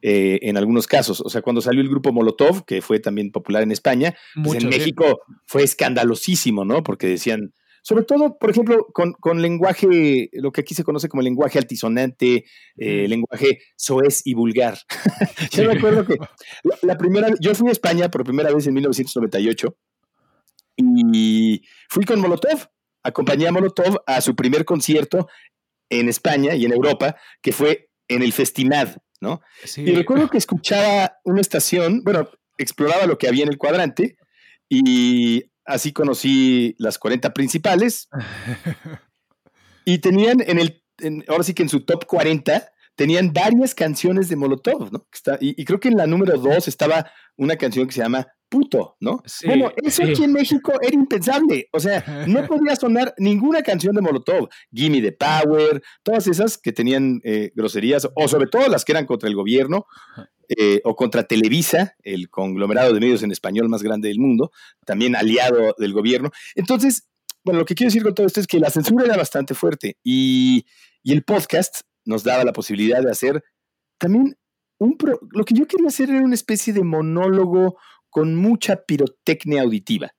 [0.00, 1.20] Eh, en algunos casos.
[1.20, 4.66] O sea, cuando salió el grupo Molotov, que fue también popular en España, pues Mucho,
[4.66, 5.34] en México sí.
[5.46, 6.82] fue escandalosísimo, ¿no?
[6.82, 7.52] Porque decían,
[7.86, 12.44] sobre todo, por ejemplo, con, con, lenguaje, lo que aquí se conoce como lenguaje altisonante,
[12.76, 14.76] eh, lenguaje soez y vulgar.
[15.52, 16.16] yo me acuerdo que
[16.64, 19.76] la, la, primera, yo fui a España por primera vez en 1998
[20.78, 22.66] y fui con Molotov,
[23.04, 25.28] acompañé a Molotov a su primer concierto
[25.88, 29.42] en España y en Europa, que fue en el Festimad, ¿no?
[29.62, 29.82] Sí.
[29.82, 34.16] Y recuerdo que escuchaba una estación, bueno, exploraba lo que había en el cuadrante
[34.68, 38.08] y así conocí las 40 principales.
[39.84, 44.28] y tenían en el, en, ahora sí que en su top 40, tenían varias canciones
[44.28, 45.06] de Molotov, ¿no?
[45.40, 49.22] y, creo que en la número dos estaba una canción que se llama Puto, ¿no?
[49.44, 51.68] bueno, eso aquí en México era impensable.
[51.72, 54.48] O sea, no podía sonar ninguna canción de Molotov.
[54.72, 59.06] Gimme the Power, todas esas que tenían eh, groserías, o sobre todo las que eran
[59.06, 59.86] contra el gobierno,
[60.48, 64.52] eh, o contra Televisa, el conglomerado de medios en español más grande del mundo,
[64.84, 66.30] también aliado del gobierno.
[66.54, 67.08] Entonces,
[67.44, 69.96] bueno, lo que quiero decir con todo esto es que la censura era bastante fuerte
[70.04, 70.64] y,
[71.04, 73.44] el podcast nos daba la posibilidad de hacer
[73.98, 74.36] también
[74.78, 74.96] un...
[75.32, 80.10] lo que yo quería hacer era una especie de monólogo con mucha pirotecnia auditiva.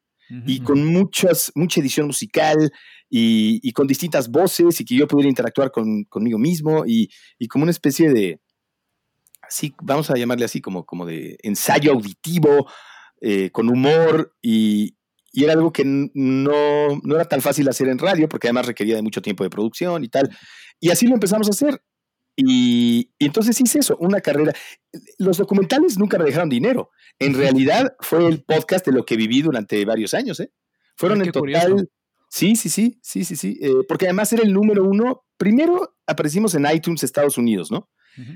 [0.46, 2.70] y con muchas, mucha edición musical
[3.10, 7.64] y, con distintas voces y que yo pudiera interactuar con, conmigo mismo y, y, como
[7.64, 8.42] una especie de,
[9.42, 12.68] así, vamos a llamarle así, como, como de ensayo auditivo,
[13.22, 14.97] eh, con humor y,
[15.38, 18.96] y era algo que no, no, era tan fácil hacer en radio porque además requería
[18.96, 20.36] de mucho tiempo de producción y tal.
[20.80, 21.80] Y así lo empezamos a hacer.
[22.36, 24.54] Y, entonces hice eso, una carrera.
[25.20, 26.90] Los documentales nunca me dejaron dinero.
[27.20, 30.40] En realidad fue el podcast de lo que viví durante varios años.
[30.40, 30.52] ¿eh?
[30.96, 31.88] Fueron en total...
[32.30, 33.60] Sí, sí, sí, sí, sí, sí.
[33.62, 35.24] Eh, porque además era el número uno.
[35.38, 37.92] Primero aparecimos en iTunes Estados Unidos, ¿no?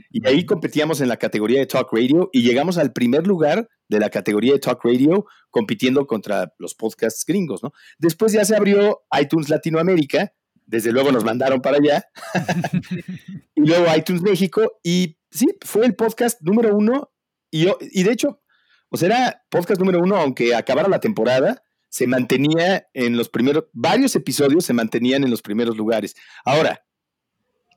[0.10, 4.00] Y ahí competíamos en la categoría de Talk Radio y llegamos al primer lugar de
[4.00, 7.74] la categoría de Talk Radio compitiendo contra los podcasts gringos, ¿no?
[8.00, 10.34] Después ya se abrió iTunes Latinoamérica,
[10.66, 12.06] desde luego nos mandaron para allá,
[13.56, 17.12] y luego iTunes México, y sí, fue el podcast número uno,
[17.50, 18.42] y, y de hecho,
[18.90, 23.66] o sea, era podcast número uno, aunque acabara la temporada, se mantenía en los primeros,
[23.74, 26.16] varios episodios se mantenían en los primeros lugares.
[26.46, 26.86] Ahora,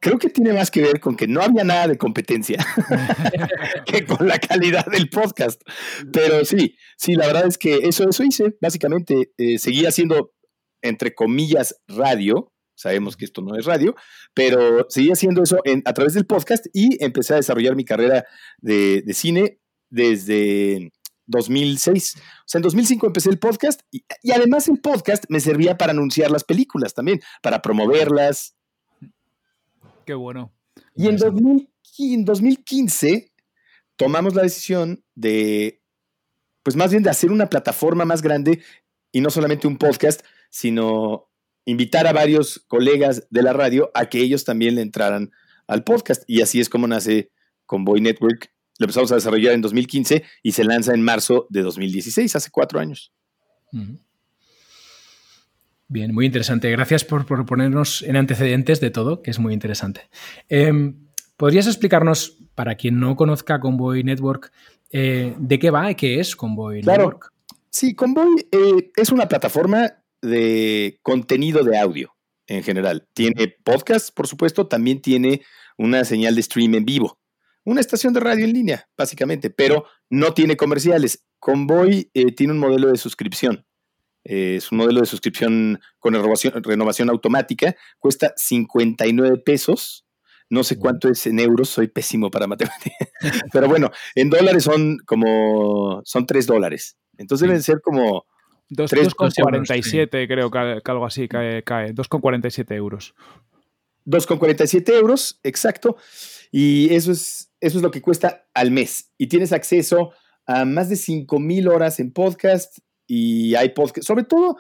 [0.05, 2.59] creo que tiene más que ver con que no había nada de competencia
[3.87, 5.63] que con la calidad del podcast.
[6.13, 8.55] Pero sí, sí, la verdad es que eso, eso hice.
[8.61, 10.35] Básicamente, eh, seguía haciendo,
[10.83, 12.53] entre comillas, radio.
[12.77, 13.95] Sabemos que esto no es radio,
[14.35, 18.27] pero seguía haciendo eso a través del podcast y empecé a desarrollar mi carrera
[18.59, 20.91] de, cine desde
[21.29, 22.17] 2006.
[22.17, 25.93] O sea, en 2005 empecé el podcast y, y, además el podcast me servía para
[25.93, 28.54] anunciar las películas también, para promoverlas,
[30.05, 30.53] Qué bueno.
[30.95, 31.17] Y en,
[32.25, 33.33] 2015
[33.97, 35.83] tomamos la decisión de,
[36.63, 38.63] pues más bien de hacer una plataforma más grande
[39.13, 41.31] y no solamente un podcast, sino
[41.65, 45.31] invitar a varios colegas de la radio a que ellos también le entraran
[45.67, 46.25] al podcast.
[46.27, 47.31] Y así es como nace
[47.67, 48.53] Convoy Network.
[48.79, 52.81] Lo empezamos a desarrollar en 2015 y se lanza en marzo de 2016, hace cuatro
[52.81, 53.13] años.
[55.89, 56.71] Bien, muy interesante.
[56.71, 60.09] Gracias por, ponernos en antecedentes de todo, que es muy interesante.
[60.49, 64.53] Em, ¿Podrías explicarnos, para quien no conozca Convoy Network,
[64.91, 67.33] eh, de qué va y qué es Convoy Network?
[67.71, 69.93] Sí, Convoy eh, es una plataforma
[70.23, 72.15] de contenido de audio
[72.47, 73.07] en general.
[73.13, 75.43] Tiene podcast, por supuesto, también tiene
[75.77, 77.19] una señal de stream en vivo.
[77.65, 81.27] Una estación de radio en línea, básicamente, pero no tiene comerciales.
[81.39, 83.67] Convoy eh, tiene un modelo de suscripción.
[84.25, 90.07] Eh, es un modelo de suscripción con renovación, automática, cuesta 59 pesos.
[90.51, 93.09] No sé cuánto es en euros, soy pésimo para matemáticas.
[93.53, 96.97] Pero bueno, en dólares son como, son 3 dólares.
[97.17, 98.27] Entonces deben ser como...
[98.71, 103.15] 2,47 creo que, algo así cae, cae 2,47 euros.
[104.07, 105.97] 2,47 euros, exacto.
[106.51, 109.13] Y eso es, eso es lo que cuesta al mes.
[109.19, 110.13] Y tienes acceso
[110.47, 114.57] a más de 5.000 horas en podcast, y hay podcast, sobre todo,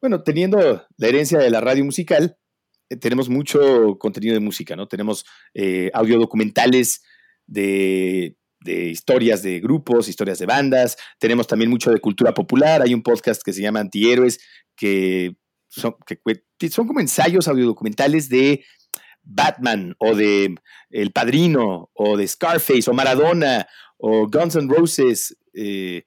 [0.00, 2.36] bueno, teniendo la herencia de la radio musical,
[2.88, 4.88] eh, tenemos mucho contenido de música, ¿no?
[4.88, 7.02] Tenemos eh, audio documentales
[7.46, 13.02] de, historias de grupos, historias de bandas, tenemos también mucho de cultura popular, hay un
[13.02, 14.40] podcast que se llama Antihéroes,
[14.74, 15.36] que
[15.68, 15.94] son,
[16.58, 18.64] que son como ensayos audiodocumentales de
[19.26, 20.54] Batman o de
[20.90, 23.66] El Padrino o de Scarface o Maradona
[23.98, 25.36] o Guns N' Roses.
[25.52, 26.04] Eh,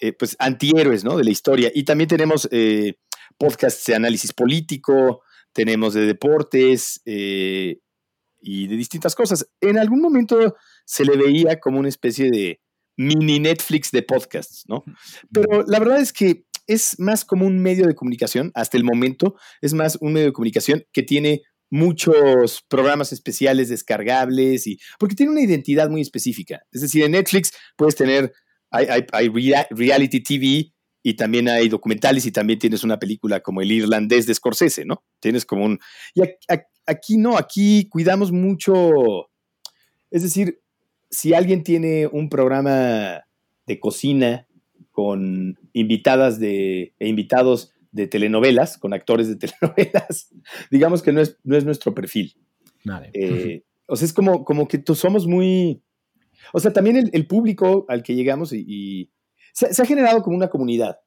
[0.00, 1.16] eh, pues, antihéroes, ¿no?
[1.16, 1.70] De la historia.
[1.74, 2.94] Y también tenemos eh,
[3.36, 7.80] podcasts de análisis político, tenemos de deportes eh,
[8.40, 9.48] y de distintas cosas.
[9.60, 12.60] En algún momento se le veía como una especie de
[12.96, 14.84] mini Netflix de podcasts, ¿no?
[15.32, 19.36] Pero la verdad es que es más como un medio de comunicación, hasta el momento,
[19.62, 25.32] es más un medio de comunicación que tiene muchos programas especiales descargables y porque tiene
[25.32, 26.62] una identidad muy específica.
[26.72, 28.32] Es decir, en Netflix puedes tener
[28.70, 29.28] hay,
[29.70, 34.34] reality TV y también hay documentales y también tienes una película como El Irlandés de
[34.34, 35.04] Scorsese, ¿no?
[35.20, 35.78] Tienes como un...
[36.14, 36.22] Y
[36.86, 39.30] aquí no, aquí cuidamos mucho,
[40.10, 40.60] es decir,
[41.10, 43.24] si alguien tiene un programa
[43.66, 44.46] de cocina
[44.90, 50.34] con invitadas de, e invitados de telenovelas, con actores de telenovelas,
[50.70, 52.34] digamos que no es, no es nuestro perfil.
[53.12, 55.82] Eh, o sea, es como, como que somos muy,
[56.52, 59.10] o sea, también el, público al que llegamos y,
[59.52, 60.98] se, ha generado como una comunidad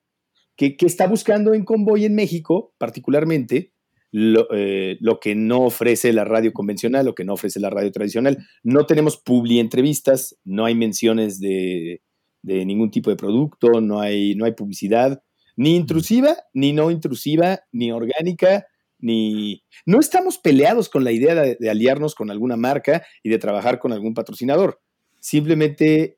[0.56, 3.74] que, que, está buscando en Convoy en México, particularmente,
[4.12, 7.91] lo, eh, lo, que no ofrece la radio convencional, lo que no ofrece la radio
[7.91, 8.38] tradicional.
[8.62, 12.02] No tenemos publi entrevistas, no hay menciones de,
[12.41, 15.24] de ningún tipo de producto, no hay, no hay publicidad,
[15.56, 18.65] ni intrusiva, ni no intrusiva, ni orgánica,
[19.00, 19.63] ni...
[19.86, 23.94] No estamos peleados con la idea de, aliarnos con alguna marca y de trabajar con
[23.94, 24.82] algún patrocinador.
[25.22, 26.18] Simplemente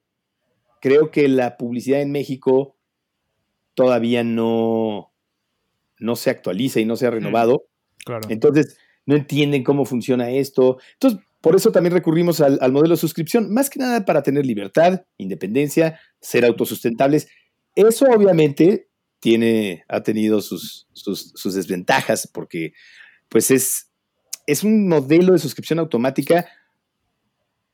[0.81, 2.75] creo que la publicidad en México
[3.75, 5.13] todavía no,
[5.99, 7.67] no se actualiza y no se ha renovado.
[8.03, 8.27] Claro.
[8.29, 10.79] Entonces, no entienden cómo funciona esto.
[10.93, 14.45] Entonces, por eso también recurrimos al, al, modelo de suscripción, más que nada para tener
[14.45, 17.27] libertad, independencia, ser autosustentables.
[17.75, 18.87] Eso obviamente
[19.23, 22.73] tiene, ha tenido sus, sus, desventajas porque
[23.29, 23.89] pues es,
[24.47, 26.45] es un modelo de suscripción automática,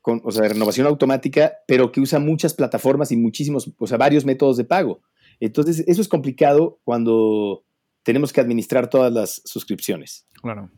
[0.01, 3.97] con, o sea, de renovación automática, pero que usa muchas plataformas y muchísimos, o sea,
[3.97, 5.01] varios métodos de pago.
[5.39, 7.63] Entonces, eso es complicado cuando
[8.03, 10.25] tenemos que administrar todas las suscripciones.
[10.41, 10.69] Claro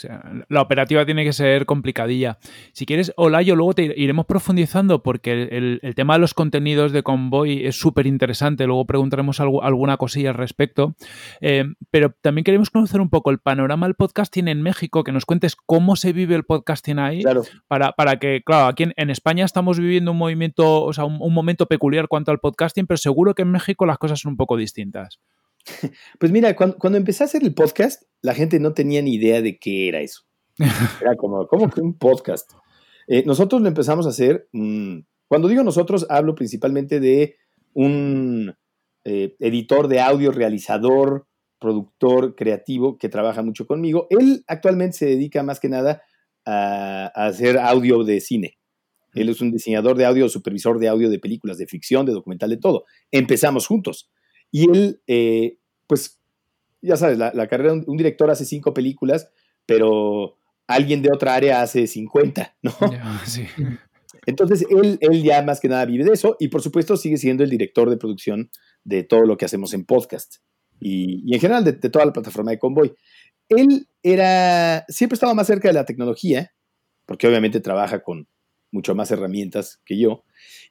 [0.00, 2.38] sea, la operativa tiene que ser complicadilla.
[2.72, 7.66] Si quieres, Olayo, luego te iremos profundizando porque el, tema de los contenidos de Convoy
[7.66, 8.66] es súper interesante.
[8.66, 10.94] Luego preguntaremos alguna cosilla al respecto.
[11.40, 15.26] Eh, pero también queremos conocer un poco el panorama del podcasting en México, que nos
[15.26, 17.22] cuentes cómo se vive el podcasting ahí.
[17.22, 17.42] Claro.
[17.68, 21.66] Para, para que, claro, aquí en, España estamos viviendo un movimiento, o sea, un momento
[21.66, 25.20] peculiar cuanto al podcasting, pero seguro que en México las cosas son un poco distintas.
[26.18, 29.58] Pues mira, cuando, empecé a hacer el podcast, la gente no tenía ni idea de
[29.58, 30.22] qué era eso.
[31.00, 32.50] Era como, ¿cómo que un podcast?
[33.06, 34.48] Eh, nosotros lo empezamos a hacer,
[35.26, 37.36] cuando digo nosotros, hablo principalmente de
[37.72, 38.54] un
[39.04, 41.26] eh, editor de audio, realizador,
[41.58, 44.06] productor creativo que trabaja mucho conmigo.
[44.10, 46.02] Él actualmente se dedica más que nada
[46.44, 48.58] a, hacer audio de cine.
[49.14, 52.50] Él es un diseñador de audio, supervisor de audio de películas, de ficción, de documental,
[52.50, 52.84] de todo.
[53.10, 54.10] Empezamos juntos.
[54.50, 56.18] Y él, eh, pues,
[56.82, 59.30] ya sabes, la, carrera de un, director hace cinco películas,
[59.66, 60.36] pero
[60.66, 62.72] alguien de otra área hace 50, ¿no?
[63.26, 63.46] sí.
[64.26, 67.42] Entonces, él, él ya más que nada vive de eso y por supuesto sigue siendo
[67.42, 68.50] el director de producción
[68.84, 70.36] de todo lo que hacemos en podcast
[70.80, 72.92] y, en general de, toda la plataforma de Convoy.
[73.48, 76.52] Él era, siempre estaba más cerca de la tecnología,
[77.06, 78.28] porque obviamente trabaja con
[78.72, 80.24] mucho más herramientas que yo,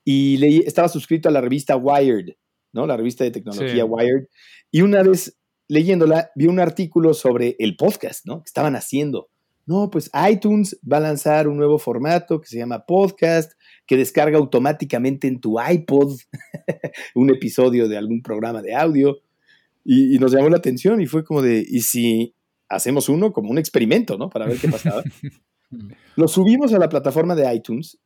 [0.04, 2.36] y leí, estaba suscrito a la revista Wired,
[2.73, 2.88] ¿no?
[2.88, 4.27] La revista de tecnología Wired.
[4.71, 8.39] Y una vez leyéndola, vi un artículo sobre el podcast, ¿no?
[8.43, 9.29] Que estaban haciendo.
[9.65, 13.53] No, pues iTunes va a lanzar un nuevo formato que se llama podcast,
[13.86, 16.17] que descarga automáticamente en tu iPod
[17.15, 19.19] un episodio de algún programa de audio.
[19.86, 22.34] Y, nos llamó la atención y fue como de, ¿y si
[22.67, 24.29] hacemos uno como un experimento, ¿no?
[24.29, 25.03] Para ver qué pasaba.
[26.15, 27.99] Lo subimos a la plataforma de iTunes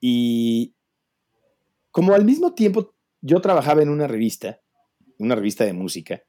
[0.00, 0.74] y
[1.92, 4.60] como al mismo tiempo yo trabajaba en una revista,
[5.18, 6.22] una revista de música,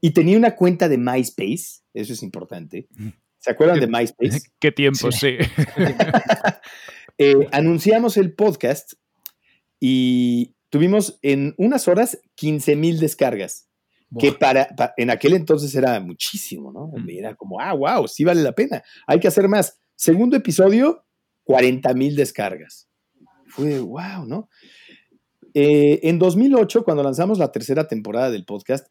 [0.00, 2.88] y tenía una cuenta de MySpace, eso es importante.
[3.38, 4.40] ¿Se acuerdan de MySpace?
[4.58, 5.36] Qué tiempo, sí.
[7.22, 8.94] Eh, anunciamos el podcast
[9.78, 13.68] y tuvimos en unas horas 15 mil descargas,
[14.18, 16.86] que para, en aquel entonces era muchísimo, ¿no?
[16.86, 17.10] Mm.
[17.10, 19.78] Era como, ah, wow, sí vale la pena, hay que hacer más.
[19.96, 21.04] Segundo episodio,
[21.44, 22.88] 40 mil descargas.
[23.48, 24.48] Fue, wow, ¿no?
[25.54, 28.88] Eh, en 2008, cuando lanzamos la tercera temporada del podcast,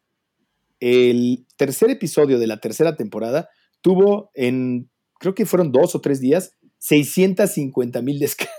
[0.80, 3.48] el tercer episodio de la tercera temporada
[3.80, 8.54] tuvo en, creo que fueron dos o tres días, 650 mil descargas.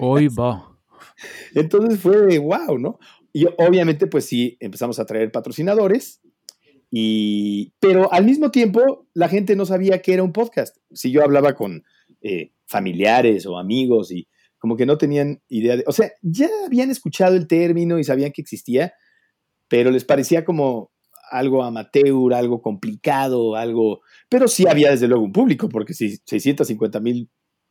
[0.00, 0.76] Hoy va.
[1.54, 2.98] Entonces fue wow, ¿no?
[3.32, 6.20] Y obviamente, pues sí, empezamos a traer patrocinadores,
[6.90, 10.76] y, pero al mismo tiempo la gente no sabía que era un podcast.
[10.92, 11.82] Si yo hablaba con
[12.22, 14.28] eh, familiares o amigos y
[14.64, 18.32] como que no tenían idea de, o sea, ya habían escuchado el término y sabían
[18.32, 18.94] que existía,
[19.68, 20.90] pero les parecía como
[21.30, 24.00] algo amateur, algo complicado, algo,
[24.30, 27.28] pero sí había desde luego un público, porque si 650 mil,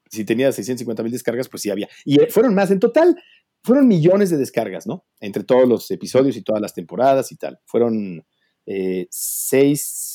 [0.07, 1.89] si tenía 650 mil descargas, pues sí había.
[2.05, 3.19] Y eh, fueron más, en total,
[3.63, 5.03] fueron millones de descargas, ¿no?
[5.19, 7.57] Entre todos los episodios y todas las temporadas y tal.
[7.65, 8.23] Fueron
[8.67, 10.12] eh, seis,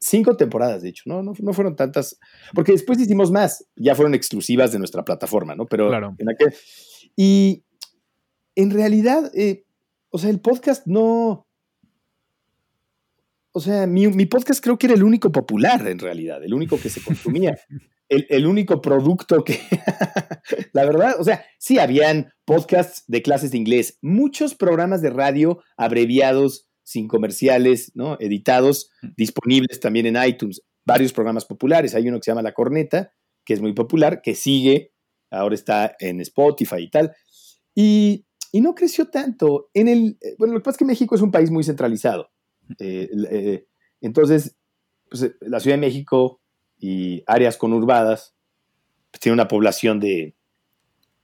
[0.00, 1.22] cinco temporadas, de hecho, ¿no?
[1.22, 1.52] ¿no?
[1.52, 2.18] fueron tantas,
[2.54, 5.66] porque después hicimos más, ya fueron exclusivas de nuestra plataforma, ¿no?
[5.66, 6.14] Pero claro.
[6.18, 6.54] en aquel...
[7.16, 7.64] Y
[8.54, 9.64] en realidad, eh,
[10.10, 11.46] o sea, el podcast no...
[13.52, 16.90] O sea, mi, podcast creo que era el único popular en realidad, el único que
[16.90, 17.58] se consumía,
[18.08, 19.58] el, el único producto que...
[20.72, 25.60] la verdad, o sea, sí, habían podcasts de clases de inglés, muchos programas de radio
[25.76, 28.16] abreviados sin comerciales, ¿no?
[28.18, 31.94] Editados, disponibles también en iTunes, varios programas populares.
[31.94, 33.12] Hay uno que se llama La Corneta,
[33.44, 34.94] que es muy popular, que sigue,
[35.30, 37.14] ahora está en Spotify y tal.
[37.74, 38.24] Y,
[38.54, 39.68] no creció tanto.
[39.74, 42.30] En el, bueno, lo que pasa es que México es un país muy centralizado.
[42.78, 43.66] Eh, eh,
[44.00, 44.56] entonces,
[45.10, 46.40] pues, la Ciudad de México
[46.78, 48.34] y áreas conurbadas
[49.10, 50.34] pues, tiene una población de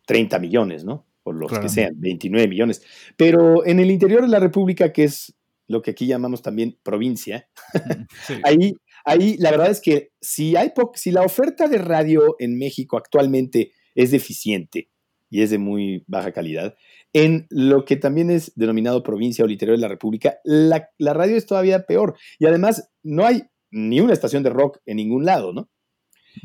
[0.04, 1.06] 30 millones, ¿no?
[1.22, 2.82] Por los que sean, 29 millones.
[3.16, 5.34] Pero en el interior de la República, que es
[5.66, 7.48] lo que aquí llamamos también provincia,
[8.44, 12.96] ahí, ahí la verdad es que si, hay si la oferta de radio en México
[12.96, 14.90] actualmente es deficiente
[15.30, 16.76] y es de muy baja calidad,
[17.12, 21.36] en lo que también es denominado provincia o interior de la República, la, la radio
[21.36, 22.16] es todavía peor.
[22.38, 25.70] Y además no hay ni una estación de rock en ningún lado, ¿no?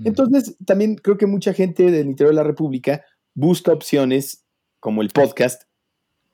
[0.03, 3.03] Entonces, también creo que mucha gente del interior de la República
[3.33, 4.45] busca opciones
[4.79, 5.63] como el podcast,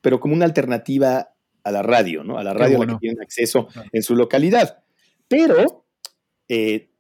[0.02, 1.35] pero como una alternativa
[1.66, 2.38] a la radio, ¿no?
[2.38, 4.84] A la radio a la que tienen acceso en su localidad.
[5.28, 5.86] Pero
[6.48, 6.92] eh,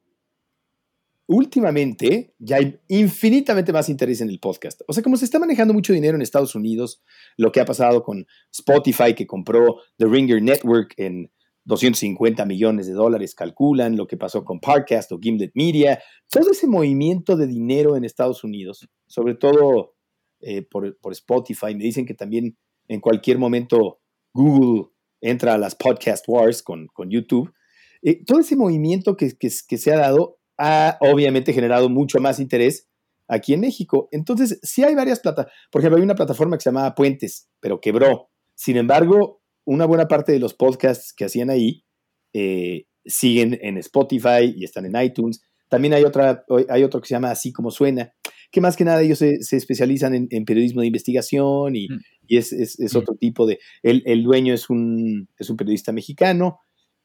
[1.28, 4.82] últimamente ya hay infinitamente más interés en el podcast.
[4.88, 7.03] O sea, como se está manejando mucho dinero en Estados Unidos,
[7.38, 11.32] lo que ha pasado con Spotify que compró The Ringer Network en
[11.66, 16.68] 250 millones de dólares, calculan, lo que pasó con Parcast o Gimlet Media, todo ese
[16.68, 19.95] movimiento de dinero en Estados Unidos, sobre todo
[20.41, 22.57] eh, por, Spotify, me dicen que también
[22.88, 23.99] en cualquier momento
[24.36, 24.90] Google
[25.22, 27.54] entra a las podcast wars con, YouTube,
[28.02, 32.90] eh, todo ese movimiento que, que, se ha dado ha obviamente generado mucho más interés
[33.30, 34.10] aquí en México.
[34.12, 35.58] Entonces, sí hay varias plataformas.
[35.72, 38.30] Por ejemplo, hay una plataforma que se llamaba Puentes, pero quebró.
[38.56, 41.86] Sin embargo, una buena parte de los podcasts que hacían ahí
[42.34, 45.42] eh, siguen en Spotify y están en iTunes.
[45.70, 48.14] También hay, otra, hay otro que se llama Así como Suena,
[48.56, 51.99] que más que nada ellos se, especializan en, periodismo de investigación y, mm.
[52.30, 52.97] es, mm.
[52.97, 53.60] otro tipo de...
[53.84, 56.60] El, dueño es un, es un periodista mexicano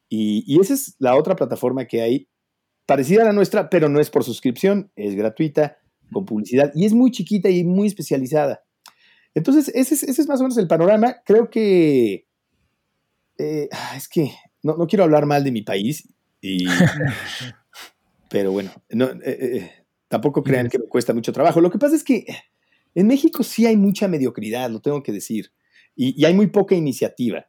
[0.09, 2.28] y, y, esa es la otra plataforma que hay,
[2.86, 5.78] parecida a la nuestra, pero no es por suscripción, es gratuita,
[6.12, 8.62] con publicidad y es muy chiquita y muy especializada.
[9.34, 11.16] Entonces, ese es, ese es más o menos el panorama.
[11.24, 12.26] Creo que
[13.38, 14.32] eh, ah, es que
[14.62, 16.09] no, quiero hablar mal de mi país,
[18.30, 19.70] pero bueno, eh, eh,
[20.11, 21.61] tampoco crean que me cuesta mucho trabajo.
[21.61, 22.26] Lo que pasa es que
[22.96, 25.52] en México sí hay mucha mediocridad, lo tengo que decir,
[25.94, 27.46] y, hay muy poca iniciativa.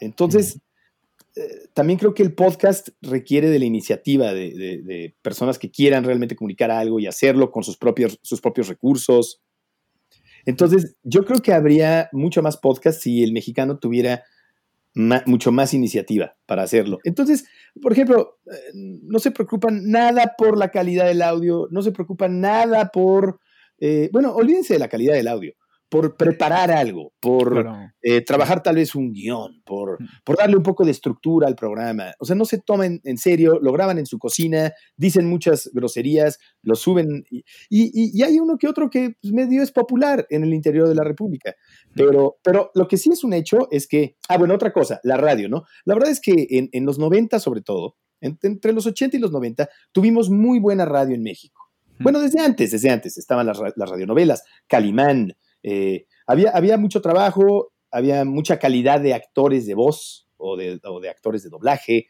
[0.00, 0.60] Entonces,
[1.74, 6.70] también creo que el podcast requiere de la iniciativa de, personas que quieran realmente comunicar
[6.70, 9.40] algo y hacerlo con sus propios, sus propios recursos.
[10.46, 14.22] Entonces, yo creo que habría mucho más podcast si el mexicano tuviera
[14.94, 16.98] mucho más iniciativa para hacerlo.
[17.04, 17.44] Entonces,
[17.80, 22.40] por ejemplo, eh, no se preocupan nada por la calidad del audio, no se preocupan
[22.40, 23.38] nada por,
[23.78, 25.54] eh, bueno, olvídense de la calidad del audio
[25.88, 27.66] por preparar algo, por
[28.02, 30.06] eh, trabajar tal vez un guion, por, mm.
[30.24, 32.12] por, darle un poco de estructura al programa.
[32.18, 36.38] O sea, no se tomen en serio, lo graban en su cocina, dicen muchas groserías,
[36.62, 37.24] lo suben.
[37.30, 40.94] Y, y, hay uno que otro que pues, medio es popular en el interior de
[40.94, 41.50] la República.
[41.50, 41.92] Mm.
[41.94, 45.16] Pero, pero lo que sí es un hecho es que, ah, bueno, otra cosa, la
[45.16, 45.64] radio, ¿no?
[45.84, 49.32] La verdad es que en, en los 90 sobre todo, entre los 80 y los
[49.32, 51.70] 90, tuvimos muy buena radio en México.
[51.98, 52.02] Mm.
[52.02, 57.72] Bueno, desde antes, desde antes, estaban las, las radionovelas, Calimán, eh, había, había mucho trabajo,
[57.90, 60.80] había mucha calidad de actores de voz o de,
[61.10, 62.06] actores de doblaje.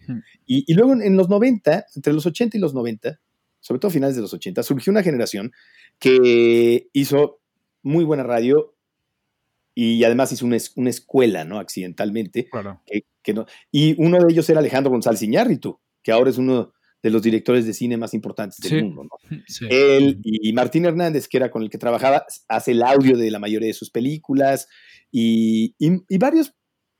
[0.46, 3.18] Y, luego en, los 90, entre los 80 y los 90,
[3.60, 5.52] sobre todo finales de los 80, surgió una generación
[5.98, 7.40] que hizo
[7.82, 8.74] muy buena radio
[9.74, 11.58] y además hizo una, una escuela, ¿no?
[11.58, 12.48] Accidentalmente.
[13.22, 16.72] Que, no, y uno de ellos era Alejandro González Iñárritu, que ahora es uno
[17.02, 19.04] de los directores de cine más importantes del mundo.
[19.04, 19.38] ¿no?
[19.68, 23.38] Él y Martín Hernández, que era con el que trabajaba, hace el audio de la
[23.38, 24.68] mayoría de sus películas
[25.10, 26.54] y, y, varios,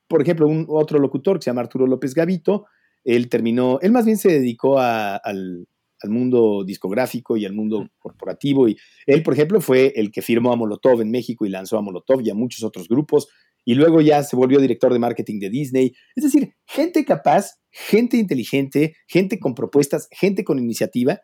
[0.06, 2.66] por ejemplo, un otro locutor que se llama Arturo López Gavito,
[3.04, 8.68] él terminó, él más bien se dedicó al, al, mundo discográfico y al mundo corporativo
[8.68, 8.76] y
[9.06, 12.20] él, por ejemplo, fue el que firmó a Molotov en México y lanzó a Molotov
[12.22, 13.28] y a muchos otros grupos
[13.64, 15.92] y luego ya se volvió director de marketing de Disney.
[16.16, 21.20] Es decir, gente capaz, gente inteligente, gente con propuestas, gente con iniciativa.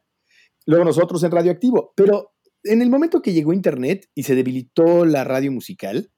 [0.67, 1.93] Luego nosotros en Radioactivo.
[1.97, 2.33] Pero
[2.65, 6.11] en el momento que llegó Internet y se debilitó la radio musical,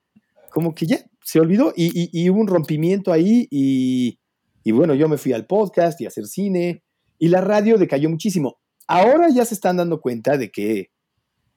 [0.50, 4.18] como que ya se olvidó y, hubo un rompimiento ahí y,
[4.64, 6.82] y bueno, yo me fui al podcast y a hacer cine
[7.18, 8.58] y la radio decayó muchísimo.
[8.86, 10.90] Ahora ya se están dando cuenta de que,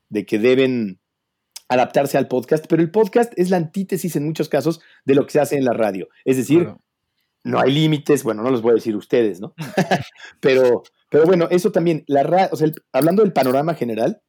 [0.09, 0.99] de que deben
[1.69, 5.31] adaptarse al podcast, pero el podcast es la antítesis en muchos casos de lo que
[5.31, 6.09] se hace en la radio.
[6.25, 6.73] Es decir,
[7.43, 9.53] no hay límites, bueno, no los voy a decir ustedes, ¿no?
[10.41, 14.21] pero, pero bueno, eso también, la o sea, hablando del panorama general,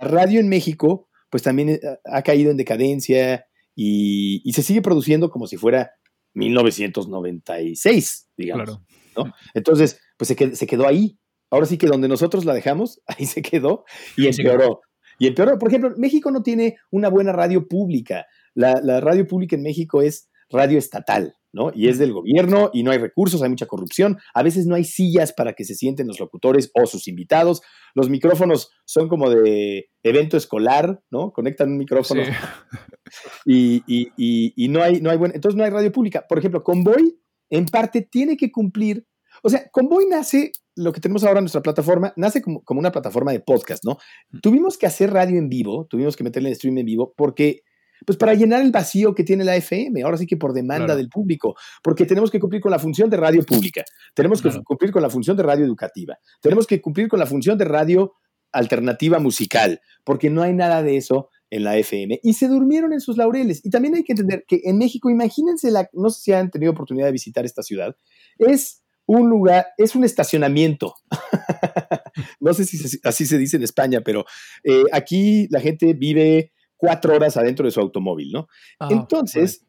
[0.00, 5.30] la radio en México, pues también eh, ha caído en decadencia y, se sigue produciendo
[5.30, 5.92] como si fuera
[6.34, 8.80] 1996, digamos.
[9.16, 9.32] ¿no?
[9.54, 11.18] Entonces, pues se quedó, ahí.
[11.50, 13.84] ahora sí que donde nosotros la dejamos, ahí se quedó
[14.16, 14.80] y empeoró.
[15.18, 15.58] Y empeoró.
[15.58, 18.26] Por ejemplo, México no tiene una buena radio pública.
[18.54, 21.34] La, la radio pública en México es radio estatal.
[21.52, 21.70] ¿no?
[21.74, 24.18] Y es del gobierno y no hay recursos, hay mucha corrupción.
[24.34, 27.60] A veces no hay sillas para que se sienten los locutores o sus invitados.
[27.94, 31.32] Los micrófonos son como de evento escolar, ¿no?
[31.32, 32.22] Conectan un micrófono
[33.44, 36.26] y, y, no hay, no hay entonces no hay radio pública.
[36.26, 37.18] Por ejemplo, Convoy
[37.50, 39.06] en parte tiene que cumplir,
[39.42, 42.92] o sea, Convoy nace, lo que tenemos ahora en nuestra plataforma, nace como, como una
[42.92, 43.98] plataforma de podcast, ¿no?
[44.40, 47.62] Tuvimos que hacer radio en vivo, tuvimos que meterle en stream en vivo porque
[48.04, 51.08] pues para llenar el vacío que tiene la FM, ahora sí que por demanda del
[51.08, 55.02] público, porque tenemos que cumplir con la función de radio pública, tenemos que cumplir con
[55.02, 58.14] la función de radio educativa, tenemos que cumplir con la función de radio
[58.52, 62.20] alternativa musical, porque no hay nada de eso en la FM.
[62.22, 63.64] Y se durmieron en sus laureles.
[63.64, 66.72] Y también hay que entender que en México, imagínense, la, no sé si han tenido
[66.72, 67.96] oportunidad de visitar esta ciudad,
[68.38, 70.94] es un lugar, es un estacionamiento.
[72.40, 74.24] no sé si así se dice en España, pero
[74.64, 78.48] eh, aquí la gente vive cuatro horas adentro de su automóvil, ¿no?
[78.80, 79.64] Ah, Entonces,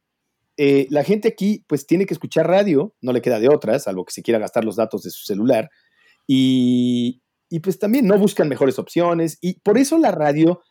[0.58, 4.06] eh, la gente aquí pues tiene que escuchar radio, no le queda de otras, salvo
[4.06, 5.70] que se quiera gastar los datos de su celular,
[6.28, 7.22] y,
[7.62, 10.62] pues también no buscan mejores opciones, y por eso la radio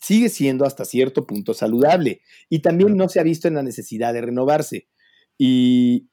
[0.00, 4.12] sigue siendo hasta cierto punto saludable, y también no se ha visto en la necesidad
[4.12, 4.88] de renovarse.
[5.36, 6.08] Y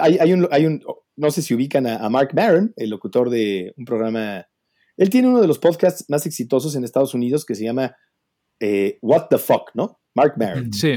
[0.00, 0.82] hay, un, hay un,
[1.16, 4.46] no sé si ubican a, a Mark Maron, el locutor de un programa,
[4.96, 7.96] él tiene uno de los podcasts más exitosos en Estados Unidos que se llama
[8.60, 10.00] eh, What the Fuck, ¿no?
[10.14, 10.72] Mark Maron.
[10.72, 10.94] Sí.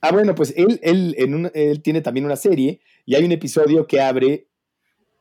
[0.00, 4.48] ah, bueno, pues él, él, tiene también una serie y hay un episodio que abre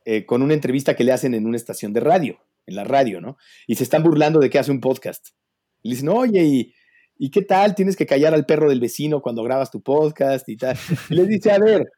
[0.05, 3.21] eh, con una entrevista que le hacen en una estación de radio, en la radio,
[3.21, 3.37] ¿no?
[3.67, 5.29] Y se están burlando de que hace un podcast.
[5.83, 6.73] Le dicen, oye, ¿y,
[7.17, 7.75] ¿y qué tal?
[7.75, 10.77] Tienes que callar al perro del vecino cuando grabas tu podcast y tal.
[11.09, 11.91] Y le dice, a ver,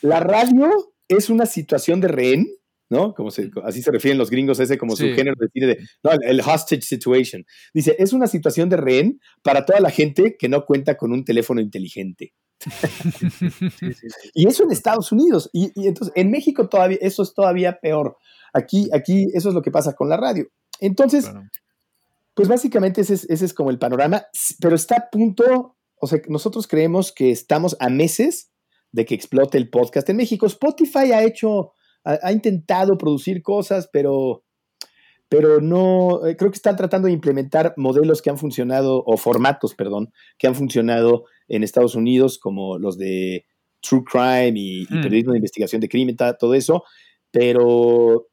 [0.00, 2.46] la radio es una situación de rehén
[2.92, 3.14] ¿no?
[3.14, 6.40] Como así se refieren los gringos, ese como su género de cine de, no, el
[6.40, 7.44] hostage situation.
[7.72, 11.24] Dice, es una situación de rehén para toda la gente que no cuenta con un
[11.24, 12.34] teléfono inteligente.
[14.34, 15.48] y eso en Estados Unidos.
[15.54, 18.18] Y, entonces, en México todavía, eso es todavía peor.
[18.52, 20.46] Aquí, aquí, eso es lo que pasa con la radio.
[20.78, 21.30] Entonces,
[22.34, 24.26] pues básicamente ese es, ese es como el panorama,
[24.60, 28.51] pero está a punto, o sea, nosotros creemos que estamos a meses
[28.92, 30.46] de que explote el podcast en México.
[30.46, 31.72] Spotify ha hecho
[32.04, 34.44] ha, intentado producir cosas, pero,
[35.28, 39.74] pero no, eh, creo que están tratando de implementar modelos que han funcionado, o formatos,
[39.74, 43.46] perdón, que han funcionado en Estados Unidos, como los de
[43.80, 45.02] True Crime y, mm.
[45.02, 46.84] periodismo de investigación de crimen, todo eso,
[47.30, 48.28] pero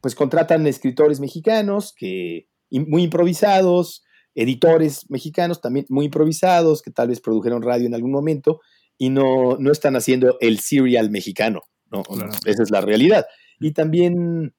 [0.00, 4.02] pues contratan escritores mexicanos que muy improvisados,
[4.34, 8.60] editores mexicanos también muy improvisados, que tal vez produjeron radio en algún momento
[8.98, 11.60] y no, no están haciendo el serial mexicano.
[11.90, 12.02] ¿no?
[12.46, 13.26] Esa es la realidad.
[13.60, 14.54] Y también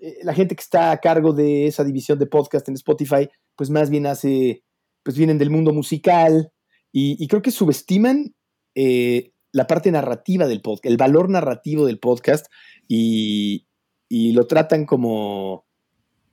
[0.00, 3.70] eh, la gente que está a cargo de esa división de podcast en Spotify, pues
[3.70, 4.62] más bien hace,
[5.02, 6.52] pues vienen del mundo musical
[6.92, 8.34] y, creo que subestiman
[8.74, 12.46] eh, la parte narrativa del podcast, el valor narrativo del podcast
[12.88, 13.66] y,
[14.10, 15.66] lo tratan como,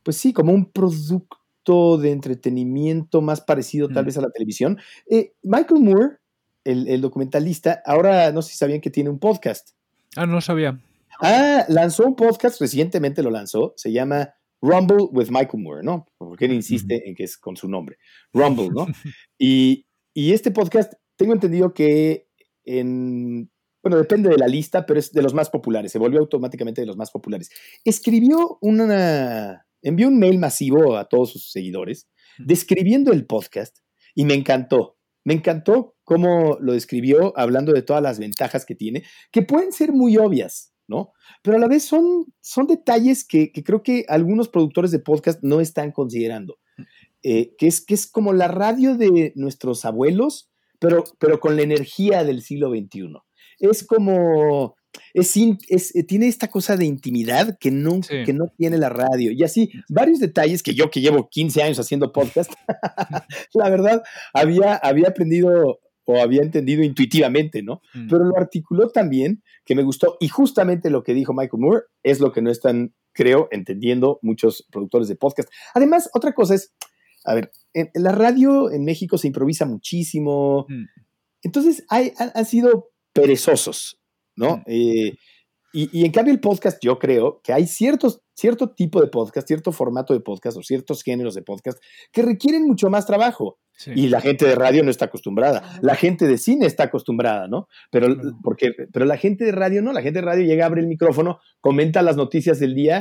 [0.02, 4.06] pues sí, como un producto de entretenimiento más parecido tal mm.
[4.06, 4.80] vez a la televisión.
[5.10, 6.18] Eh, Michael Moore,
[6.68, 9.70] el, el, documentalista, ahora no sé si sabían que tiene un podcast.
[10.16, 10.80] Ah, no sabía.
[11.22, 16.06] Ah, lanzó un podcast, recientemente lo lanzó, se llama Rumble with Michael Moore, ¿no?
[16.18, 17.98] Porque él insiste en que es con su nombre,
[18.34, 18.88] Rumble, ¿no?
[19.40, 22.28] y, este podcast, tengo entendido que
[22.66, 23.52] en,
[23.84, 26.88] bueno, depende de la lista, pero es de los más populares, se volvió automáticamente de
[26.88, 27.50] los más populares.
[27.86, 32.08] Escribió una, envió un mail masivo a todos sus seguidores
[32.40, 33.78] describiendo el podcast
[34.14, 34.98] y me encantó.
[35.24, 39.92] Me encantó cómo lo describió hablando de todas las ventajas que tiene, que pueden ser
[39.92, 41.12] muy obvias, ¿no?
[41.44, 45.60] Pero a la vez son, son detalles que, creo que algunos productores de podcast no
[45.60, 46.60] están considerando.
[47.24, 50.50] Eh, que, es, que es como la radio de nuestros abuelos,
[50.80, 53.18] pero, pero con la energía del siglo XXI.
[53.60, 54.78] Es como
[55.14, 55.36] es,
[55.94, 59.34] eh, tiene esta cosa de intimidad que no, que no tiene la radio.
[59.34, 62.54] Y así, varios detalles que yo que llevo 15 años haciendo podcast,
[63.54, 64.04] la verdad,
[64.34, 67.82] había, había aprendido o había entendido intuitivamente, ¿no?
[67.94, 68.08] Mm.
[68.10, 72.20] Pero lo articuló también, que me gustó, y justamente lo que dijo Michael Moore es
[72.20, 75.50] lo que no están, creo, entendiendo muchos productores de podcast.
[75.74, 76.74] Además, otra cosa es,
[77.26, 80.86] a ver, en, la radio en México se improvisa muchísimo, mm.
[81.44, 84.00] entonces hay, han sido perezosos
[84.38, 84.64] ¿no?
[84.68, 85.18] Eh,
[85.74, 89.72] y, en cambio el podcast, yo creo que hay ciertos, cierto tipo de podcast, cierto
[89.72, 91.78] formato de podcast o ciertos géneros de podcast
[92.12, 93.60] que requieren mucho más trabajo.
[93.86, 95.80] Y la gente de radio no está acostumbrada.
[95.82, 97.68] La gente de cine está acostumbrada, ¿no?
[97.92, 99.94] Pero, porque, pero la gente de radio no.
[99.94, 102.98] La gente de radio llega, abre el micrófono, comenta las noticias del día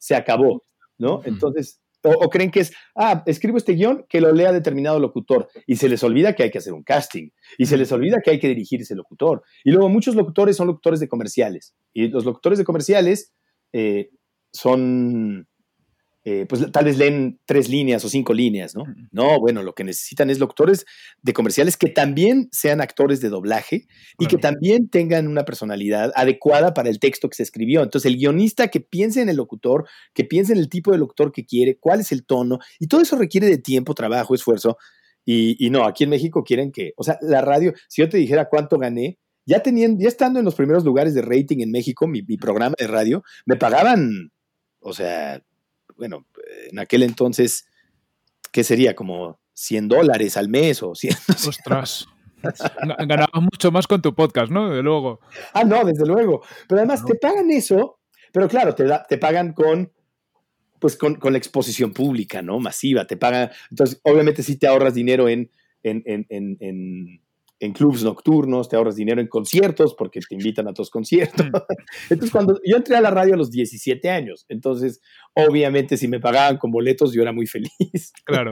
[0.00, 0.64] se acabó,
[0.98, 1.20] ¿no?
[1.24, 5.76] Entonces, o, creen que es, ah, escribo este guion que lo lea determinado locutor y
[5.76, 7.28] se les olvida que hay que hacer un casting
[7.58, 9.42] y se les olvida que hay que dirigir ese locutor.
[9.62, 13.34] Y luego muchos locutores son locutores de comerciales y los locutores de comerciales
[13.72, 14.08] eh,
[14.52, 15.46] son
[16.22, 18.84] eh, pues tal vez leen tres líneas o cinco líneas, ¿no?
[19.10, 20.84] No, bueno, lo que necesitan es locutores
[21.22, 23.86] de comerciales que también sean actores de doblaje
[24.18, 27.82] y que también tengan una personalidad adecuada para el texto que se escribió.
[27.82, 31.32] Entonces, el guionista que piense en el locutor, que piense en el tipo de locutor
[31.32, 34.76] que quiere, cuál es el tono, y todo eso requiere de tiempo, trabajo, esfuerzo.
[35.24, 38.48] Y, no, aquí en México quieren que, o sea, la radio, si yo te dijera
[38.50, 42.22] cuánto gané, ya teniendo, ya estando en los primeros lugares de rating en México, mi
[42.36, 44.32] programa de radio, me pagaban,
[44.80, 45.40] o sea,
[46.00, 46.26] bueno,
[46.70, 47.66] en aquel entonces,
[48.50, 48.96] ¿qué sería?
[48.96, 51.14] Como 100 dólares al mes o 100.
[51.48, 52.08] Ostras.
[53.06, 54.70] Ganabas mucho más con tu podcast, ¿no?
[54.70, 55.20] Desde luego.
[55.52, 56.42] Ah, no, desde luego.
[56.66, 58.00] Pero además te pagan eso,
[58.32, 59.92] pero claro, te, te pagan con
[60.78, 62.58] pues con, la exposición pública, ¿no?
[62.58, 63.50] Masiva, te pagan.
[63.70, 65.50] Entonces, obviamente sí te ahorras dinero en,
[65.82, 67.20] en, en en
[67.72, 71.46] clubs nocturnos, te ahorras dinero en conciertos porque te invitan a tus conciertos.
[71.46, 71.52] Mm.
[72.10, 75.00] Entonces, cuando yo entré a la radio a los 17 años, entonces,
[75.34, 77.70] obviamente, si me pagaban con boletos, yo era muy feliz.
[78.24, 78.50] Claro.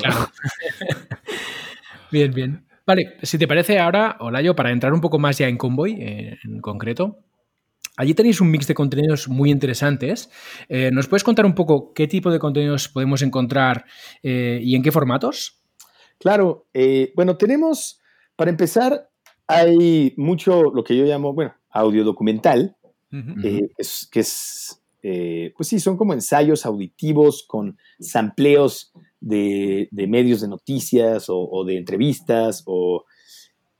[2.10, 2.66] bien, bien.
[2.86, 6.38] Vale, si te parece ahora, Olayo, para entrar un poco más ya en Convoy, eh,
[6.44, 7.18] en concreto,
[7.96, 10.30] Allí tenéis un mix de contenidos muy interesantes.
[10.68, 13.86] Eh, ¿Nos puedes contar un poco qué tipo de contenidos podemos encontrar
[14.22, 15.64] eh, y en qué formatos?
[16.20, 16.68] Claro,
[17.16, 17.97] bueno, tenemos
[18.38, 19.10] para empezar,
[19.48, 22.76] hay mucho lo que yo llamo, bueno, audio documental,
[23.42, 23.68] eh,
[24.12, 31.26] que es, eh, pues sí, son como ensayos auditivos con sampleos de, medios de noticias
[31.28, 33.06] o, de entrevistas o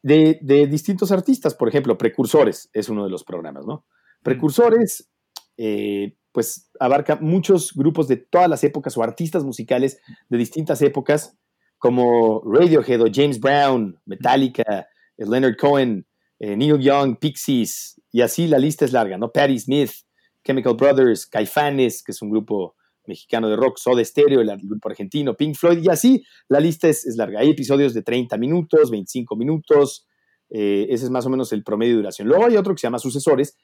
[0.03, 1.55] de, distintos artistas.
[1.55, 3.87] Por ejemplo, Precursores es uno de los programas, ¿no?
[4.25, 5.09] Precursores,
[5.57, 11.39] eh, pues abarca muchos grupos de todas las épocas o artistas musicales de distintas épocas
[11.79, 16.07] como Radiohead o James Brown, Metallica, Leonard Cohen,
[16.39, 19.31] eh, Neil Young, Pixies, y así la lista es larga, ¿no?
[19.31, 19.91] Patti Smith,
[20.45, 22.75] Chemical Brothers, Caifanes, que es un grupo
[23.07, 27.05] mexicano de rock, Soda Stereo, el grupo argentino, Pink Floyd, y así la lista es,
[27.17, 27.41] larga.
[27.41, 30.07] Hay episodios de 30 minutos, 25 minutos,
[30.51, 32.29] eh, ese es más o menos el promedio de duración.
[32.29, 33.57] Luego hay otro que se llama Sucesores.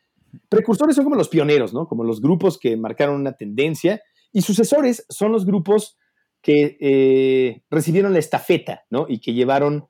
[0.48, 1.86] Precursores son como los pioneros, ¿no?
[1.86, 4.02] Como los grupos que marcaron una tendencia,
[4.32, 5.96] y sucesores son los grupos
[6.44, 9.06] que eh, recibieron la estafeta, ¿no?
[9.08, 9.88] Y que llevaron,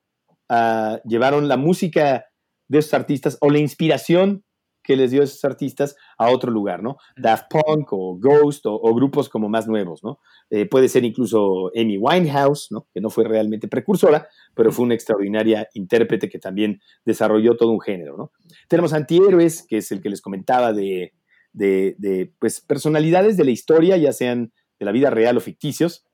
[1.05, 2.26] llevaron la música
[2.68, 4.44] de esos artistas o la inspiración
[4.84, 6.98] que les dio a esos artistas a otro lugar, ¿no?
[7.16, 10.20] Daft Punk o Ghost o, grupos como más nuevos, ¿no?
[10.48, 12.86] Eh, puede ser incluso Amy Winehouse, ¿no?
[12.94, 17.80] Que no fue realmente precursora, pero fue una extraordinaria intérprete que también desarrolló todo un
[17.80, 18.30] género, ¿no?
[18.68, 21.14] Tenemos Antihéroes, que es el que les comentaba de,
[21.52, 26.05] de, de pues, personalidades de la historia, ya sean de la vida real o ficticios,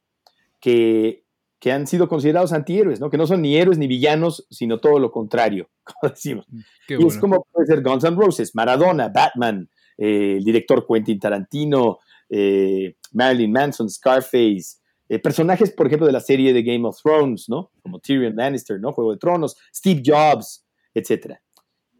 [0.60, 1.24] que,
[1.70, 3.10] han sido considerados antihéroes, ¿no?
[3.10, 6.46] Que no son ni héroes ni villanos, sino todo lo contrario, como decimos.
[6.48, 11.18] Mm, y es como puede ser Guns N' Roses, Maradona, Batman, eh, el director Quentin
[11.18, 11.98] Tarantino,
[12.28, 17.48] eh, Marilyn Manson, Scarface, eh, personajes, por ejemplo, de la serie de Game of Thrones,
[17.48, 17.70] ¿no?
[17.82, 18.92] Como Tyrion Lannister, ¿no?
[18.92, 21.34] Juego de Tronos, Steve Jobs, etc.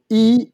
[0.08, 0.52] Y,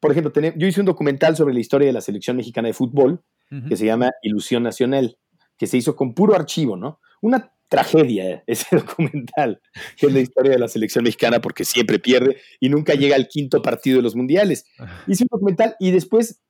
[0.00, 3.22] por ejemplo, yo hice un documental sobre la historia de la selección mexicana de fútbol
[3.68, 5.16] que se llama Ilusión Nacional,
[5.58, 7.00] que se hizo con puro archivo, ¿no?
[7.20, 9.60] una tragedia ese documental,
[9.96, 13.28] que es la historia de la selección mexicana, porque siempre pierde y nunca llega al
[13.28, 14.66] quinto partido de los mundiales.
[15.06, 16.40] Hice un documental y después,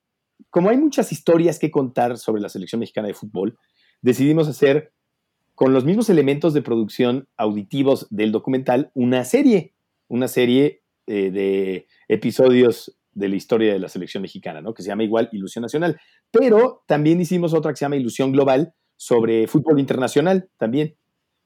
[0.51, 3.59] como hay muchas historias que contar sobre la selección mexicana de fútbol,
[4.03, 4.93] decidimos hacer,
[5.55, 9.75] con los mismos elementos de producción auditivos del documental, una serie,
[10.07, 14.75] una serie eh, de episodios de la historia de la selección mexicana, ¿no?
[14.75, 15.99] que se llama igual Ilusión Nacional.
[16.31, 20.97] Pero también hicimos otra que se llama Ilusión Global, sobre fútbol internacional también.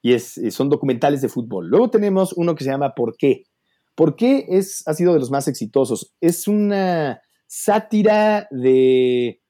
[0.01, 1.67] Y es, eh, son documentales de fútbol.
[1.67, 3.43] Luego tenemos uno que se llama ¿Por qué?
[3.95, 6.13] ¿Por qué es, ha sido de los más exitosos?
[6.21, 9.41] Es una sátira de...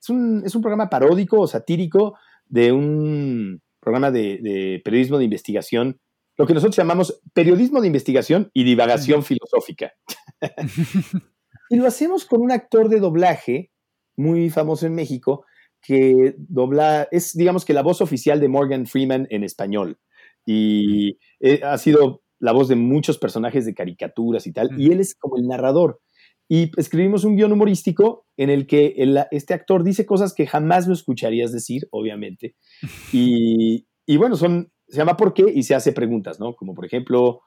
[0.00, 2.16] Es un, programa paródico o satírico
[2.46, 6.00] de un programa de, periodismo de investigación,
[6.36, 9.92] lo que nosotros llamamos periodismo de investigación y divagación filosófica.
[11.70, 13.70] y lo hacemos con un actor de doblaje
[14.16, 15.44] muy famoso en México
[15.82, 19.98] que dobla, es digamos que la voz oficial de Morgan Freeman en español.
[20.46, 25.00] Y eh, ha sido la voz de muchos personajes de caricaturas y tal, y él
[25.00, 26.00] es como el narrador.
[26.48, 28.94] Y escribimos un guion humorístico en el que
[29.30, 32.56] este actor dice cosas que jamás lo escucharías decir, obviamente.
[34.04, 35.44] Y, bueno, son, se llama ¿Por qué?
[35.54, 36.56] y se hace preguntas, ¿no?
[36.56, 37.40] Como por ejemplo,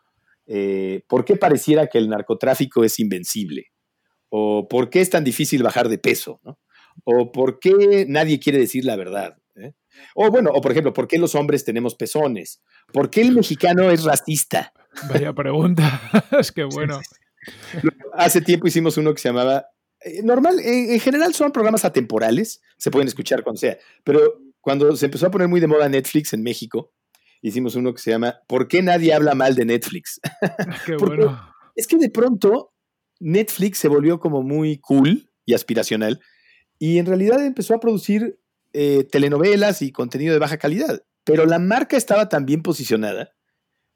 [0.48, 3.66] eh, ¿por qué pareciera que el narcotráfico es invencible?
[4.30, 6.40] ¿O por qué es tan difícil bajar de peso?
[6.44, 6.58] ¿no?
[7.04, 9.38] O por qué nadie quiere decir la verdad.
[9.56, 9.74] ¿eh?
[10.16, 12.62] O bueno, o por ejemplo, ¿por qué los hombres tenemos pezones?
[12.92, 14.74] ¿Por qué el mexicano es racista?
[15.10, 16.02] Vaya pregunta,
[16.40, 17.00] es que bueno.
[18.14, 19.68] Hace tiempo hicimos uno que se llamaba,
[20.02, 24.96] eh, normal, en, en general son programas atemporales, se pueden escuchar cuando sea, pero cuando
[24.96, 26.92] se empezó a poner muy de moda Netflix en México,
[27.42, 30.20] hicimos uno que se llama ¿Por qué nadie habla mal de Netflix?
[30.86, 31.52] Qué Porque bueno.
[31.76, 32.74] Es que de pronto
[33.20, 36.20] Netflix se volvió como muy cool y aspiracional
[36.80, 38.40] y en realidad empezó a producir
[38.74, 41.04] eh, telenovelas y contenido de baja calidad.
[41.24, 43.32] Pero la marca estaba tan bien posicionada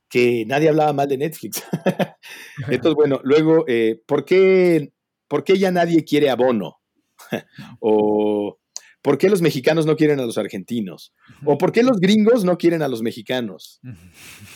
[0.09, 1.63] que nadie hablaba mal de Netflix.
[2.67, 4.91] Entonces, bueno, luego, eh, ¿por, qué,
[5.27, 6.77] ¿por qué ya nadie quiere abono?
[7.79, 8.57] o
[9.01, 11.13] ¿por qué los mexicanos no quieren a los argentinos?
[11.45, 13.79] ¿O por qué los gringos no quieren a los mexicanos?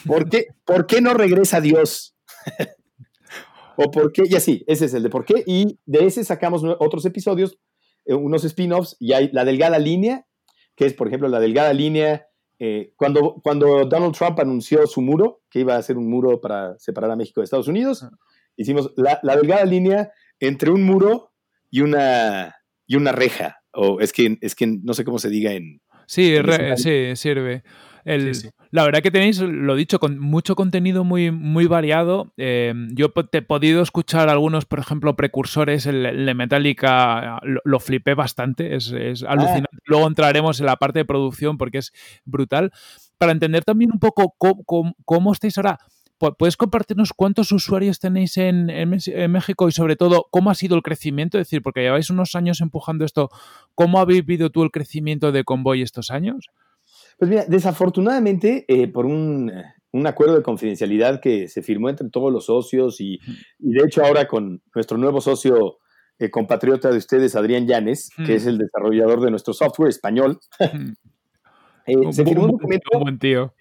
[0.06, 2.16] ¿Por qué, ¿por qué no regresa Dios?
[3.78, 5.44] o por qué, y así, ese es el de por qué.
[5.46, 7.58] Y de ese sacamos otros episodios,
[8.06, 10.26] unos spin-offs, y hay la delgada línea,
[10.76, 12.28] que es, por ejemplo, la delgada línea.
[12.60, 16.78] eh, cuando, cuando Donald Trump anunció su muro, que iba a hacer un muro para
[16.80, 18.06] separar a México de Estados Unidos,
[18.56, 21.32] hicimos la, la delgada línea entre un muro
[21.70, 22.56] y una,
[22.88, 23.58] y una reja.
[23.74, 27.16] O es que, es que no sé cómo se diga en, Sí, en re- sí,
[27.16, 27.64] sirve.
[28.06, 28.49] El- Sí, sí.
[28.72, 32.34] La verdad que tenéis, lo dicho, con mucho contenido muy, muy variado.
[32.38, 37.62] Eh, yo te he podido escuchar algunos, por ejemplo, precursores, el, el de Metallica, lo,
[37.64, 39.70] lo flipé bastante, es, es alucinante.
[39.86, 41.93] Luego entraremos en la parte de producción porque es
[42.26, 42.72] brutal.
[43.20, 45.78] Para entender también un poco cómo, cómo- cómo estáis ahora,
[46.20, 50.49] pu- ¿puedes compartirnos cuántos usuarios tenéis en, en Mes- en México y sobre todo cómo
[50.49, 51.38] ha sido el crecimiento?
[51.38, 53.30] Es decir, porque lleváis unos años empujando esto,
[53.76, 56.49] ¿cómo ha vivido tú el crecimiento de Convoy estos años?
[57.18, 62.09] Pues mira, desafortunadamente, eh, por un, eh, un acuerdo de confidencialidad que se firmó entre
[62.09, 63.20] todos los socios y,
[63.59, 65.78] y de hecho ahora con nuestro nuevo socio
[66.20, 68.26] eh, compatriota de ustedes, Adrián Llanes, Mm.
[68.26, 70.39] que es el desarrollador de nuestro software español,
[71.86, 73.53] eh, Un se firmó un documento un buen tío.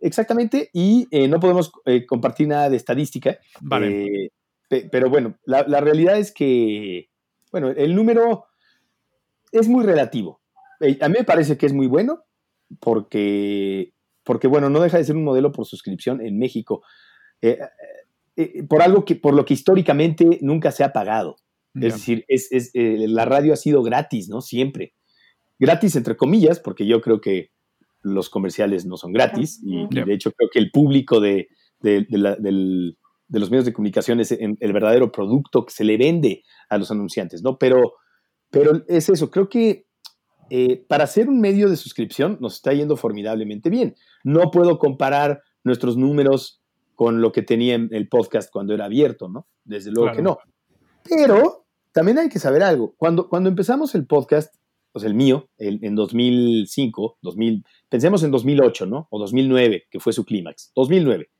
[0.00, 1.70] exactamente y no podemos
[2.08, 3.38] compartir nada de estadística.
[3.60, 4.30] Vale.
[4.68, 7.08] pe- pero bueno, la, la realidad es que,
[7.50, 8.44] bueno, el número
[9.52, 10.40] es muy relativo.
[11.00, 12.24] A mí me parece que es muy bueno
[12.80, 13.92] porque,
[14.24, 16.82] porque, bueno, no deja de ser un modelo por suscripción en México.
[17.42, 17.58] eh,
[18.36, 21.36] eh, por algo que, por lo que históricamente nunca se ha pagado.
[21.74, 24.40] Es decir, es, es, eh, la radio ha sido gratis, ¿no?
[24.40, 24.94] Siempre.
[25.58, 27.50] Gratis, entre comillas, porque yo creo que
[28.02, 31.48] los comerciales no son gratis y, de hecho creo que el público de,
[31.80, 32.96] de- de la- del-
[33.26, 36.78] de los medios de comunicación es en- el verdadero producto que se le vende a
[36.78, 37.58] los anunciantes, ¿no?
[37.58, 37.94] Pero,
[38.50, 39.84] pero es eso, creo que
[40.50, 43.94] eh, para ser un medio de suscripción nos está yendo formidablemente bien.
[44.24, 46.62] No puedo comparar nuestros números
[46.94, 49.46] con lo que tenía en el podcast cuando era abierto, ¿no?
[49.64, 50.16] Desde luego Claro.
[50.16, 50.38] que no.
[51.04, 52.94] Pero también hay que saber algo.
[52.96, 54.54] Cuando, cuando empezamos el podcast,
[54.92, 59.06] pues el mío, el- en 2005, 2000, pensemos en 2008, ¿no?
[59.10, 60.72] O 2009, que fue su clímax.
[60.74, 61.30] 2009.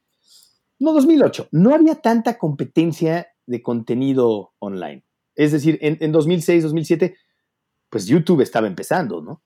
[0.78, 1.48] No, 2008.
[1.50, 5.04] No había tanta competencia de contenido online.
[5.34, 7.16] Es decir, en, en 2006, 2007,
[7.91, 9.43] pues YouTube estaba empezando, ¿no?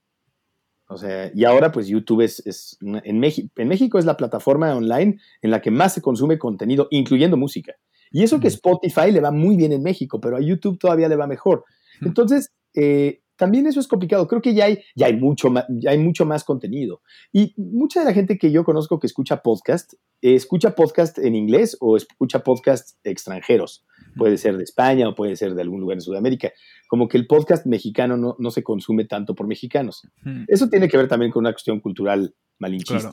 [0.88, 5.18] O sea, y ahora pues YouTube es, en, México, en México es la plataforma online
[5.40, 7.74] en la que más se consume contenido, incluyendo música.
[8.10, 8.48] Y eso que.
[8.48, 11.64] Spotify le va muy bien en México, pero a YouTube todavía le va mejor.
[12.02, 14.28] Entonces, eh, también eso es complicado.
[14.28, 17.02] Creo que ya hay, ya, hay mucho más, ya hay mucho más contenido.
[17.32, 21.34] Y mucha de la gente que yo conozco que escucha podcast, eh, escucha podcast en
[21.34, 23.84] inglés o escucha podcast extranjeros.
[24.16, 26.52] Puede ser de España o puede ser de algún lugar en Sudamérica.
[26.86, 30.02] Como que el podcast mexicano no, no se consume tanto por mexicanos.
[30.22, 30.44] Mm.
[30.46, 33.10] Eso tiene que ver también con una cuestión cultural malinchista.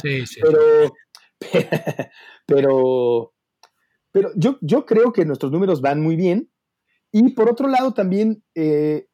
[0.00, 0.40] Sí, sí.
[0.40, 0.94] Pero,
[2.46, 3.34] pero,
[4.12, 6.52] pero yo, yo creo que nuestros números van muy bien.
[7.10, 9.08] Y por otro lado, también, eh,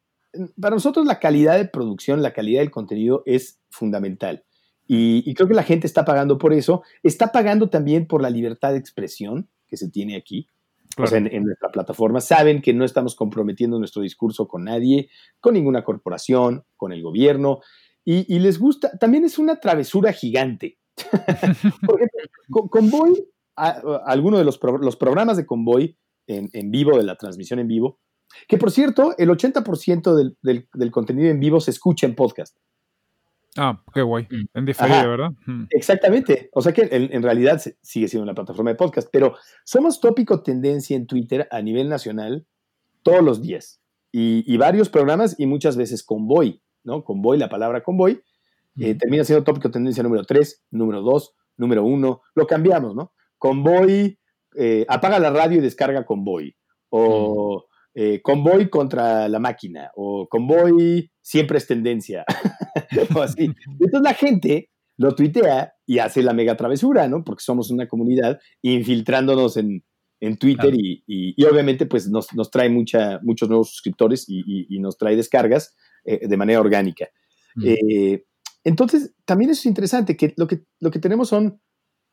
[0.60, 4.44] para nosotros la calidad de producción, la calidad del contenido es fundamental.
[4.86, 6.82] Y, y creo que la gente está pagando por eso.
[7.02, 10.48] Está pagando también por la libertad de expresión que se tiene aquí.
[10.98, 15.10] O sea, en, en nuestra plataforma saben que no estamos comprometiendo nuestro discurso con nadie,
[15.40, 17.60] con ninguna corporación, con el gobierno.
[18.04, 20.78] Y, y les gusta, también es una travesura gigante.
[21.86, 23.26] Por ejemplo, con, Convoy,
[23.56, 27.16] a- a- alguno de los, pro- los programas de Convoy en, en vivo, de la
[27.16, 27.98] transmisión en vivo,
[28.48, 32.56] que por cierto, el 80% del, del- del contenido en vivo se escucha en podcast.
[33.58, 34.26] Ah, qué guay.
[34.30, 34.44] Mm.
[34.58, 35.06] En diferido, Ajá.
[35.08, 35.30] ¿verdad?
[35.46, 35.64] Mm.
[35.70, 36.50] Exactamente.
[36.52, 39.34] O sea que en, en realidad se- sigue siendo una plataforma de podcast, pero
[39.64, 42.46] somos tópico tendencia en Twitter a nivel nacional
[43.02, 43.80] todos los días.
[44.12, 47.02] Y, y varios programas y muchas veces convoy, ¿no?
[47.04, 48.22] Convoy, la palabra convoy,
[48.78, 52.22] eh, termina siendo tópico tendencia número 3, número 2, número 1.
[52.34, 53.12] Lo cambiamos, ¿no?
[53.38, 54.18] Convoy,
[54.54, 56.54] eh, apaga la radio y descarga convoy.
[56.90, 57.65] O
[57.96, 62.24] eh, convoy contra la máquina o convoy siempre es tendencia
[63.16, 63.50] o así.
[63.80, 67.24] Entonces la gente lo tuitea y hace la mega travesura, ¿no?
[67.24, 69.82] Porque somos una comunidad infiltrándonos en,
[70.20, 74.78] en Twitter y, y, obviamente pues nos, nos trae mucha, muchos nuevos suscriptores y, y
[74.78, 75.74] nos trae descargas
[76.04, 77.08] eh, de manera orgánica.
[77.64, 78.24] Eh,
[78.62, 81.60] entonces, también eso es interesante, que lo que, lo que tenemos son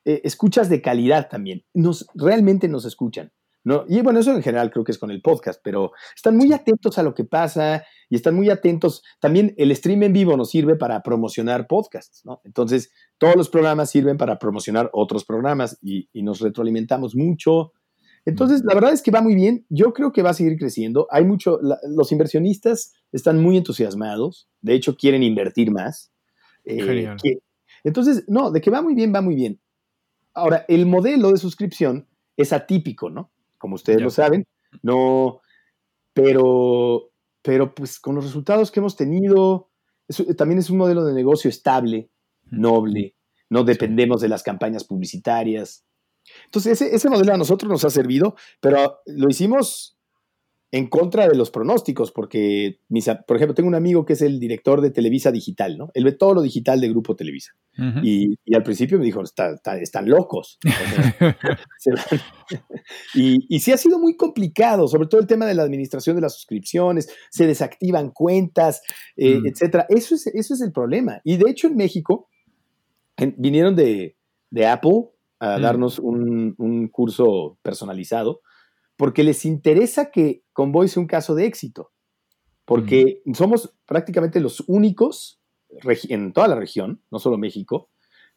[0.05, 1.63] eh, escuchas de calidad también.
[1.73, 3.31] Nos, realmente nos escuchan.
[3.63, 3.85] ¿No?
[3.87, 6.97] Y bueno, eso en general creo que es con el podcast, pero están muy atentos
[6.97, 9.03] a lo que pasa y están muy atentos.
[9.19, 12.41] También el stream en vivo nos sirve para promocionar podcasts, ¿no?
[12.43, 17.73] Entonces, todos los programas sirven para promocionar otros programas y, nos retroalimentamos mucho.
[18.25, 19.65] Entonces, la verdad es que va muy bien.
[19.69, 21.07] Yo creo que va a seguir creciendo.
[21.11, 24.49] Hay mucho, los inversionistas están muy entusiasmados.
[24.61, 26.13] De hecho, quieren invertir más.
[26.63, 27.13] Eh,
[27.83, 29.59] entonces, no, de que va muy bien, va muy bien.
[30.33, 32.07] Ahora, el modelo de suscripción
[32.37, 33.32] es atípico, ¿no?
[33.63, 34.45] Como ustedes lo saben,
[34.81, 35.39] no,
[36.13, 37.11] pero,
[37.41, 39.71] pero pues con los resultados que hemos tenido,
[40.37, 42.09] también es un modelo de negocio estable,
[42.51, 43.15] noble,
[43.49, 45.85] no dependemos de las campañas publicitarias.
[46.43, 49.92] Entonces, ese, ese modelo a nosotros nos ha servido, pero lo hicimos
[50.73, 52.79] en contra de los pronósticos, porque,
[53.27, 55.91] por ejemplo, tengo un amigo que es el director de Televisa Digital, ¿no?
[55.93, 57.51] Él ve todo lo digital de Grupo Televisa.
[58.01, 60.57] y, al principio me dijo, están locos.
[63.13, 66.23] y, y sí ha sido muy complicado, sobre todo el tema de la administración de
[66.23, 68.81] las suscripciones, se desactivan cuentas,
[69.15, 69.45] eh, mm.
[69.45, 69.85] etcétera.
[69.89, 71.21] Eso es, eso es el problema.
[71.23, 72.29] Y de hecho en México
[73.37, 74.15] vinieron de,
[74.67, 75.09] Apple
[75.39, 75.61] a mm.
[75.61, 78.41] darnos un, un curso personalizado
[78.95, 81.91] porque les interesa que Convoy sea un caso de éxito,
[82.65, 85.41] porque somos prácticamente los únicos
[86.09, 87.89] en toda la región, no solo México,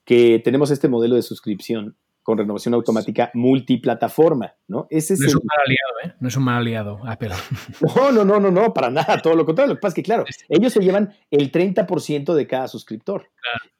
[0.04, 1.96] que tenemos este modelo de suscripción
[2.26, 4.88] con renovación automática multiplataforma, ¿no?
[4.90, 6.16] Ese es no es un mal aliado, ¿eh?
[6.18, 7.30] No es un mal aliado, Apple.
[7.96, 9.74] No, no, no, no, no, para nada, todo lo contrario.
[9.74, 13.30] Lo que pasa es que, claro, ellos se llevan el 30% de cada suscriptor.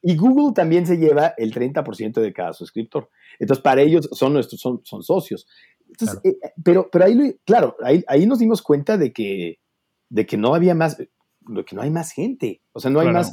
[0.00, 3.10] Y Google también se lleva el 30% de cada suscriptor.
[3.40, 5.48] Entonces, para ellos son nuestros, son, son socios.
[6.24, 9.58] Eh, eh, pero, pero ahí, claro, ahí, ahí, nos dimos cuenta de que,
[10.08, 12.62] de que no había más, de que no hay más gente.
[12.72, 13.32] O sea, no hay más.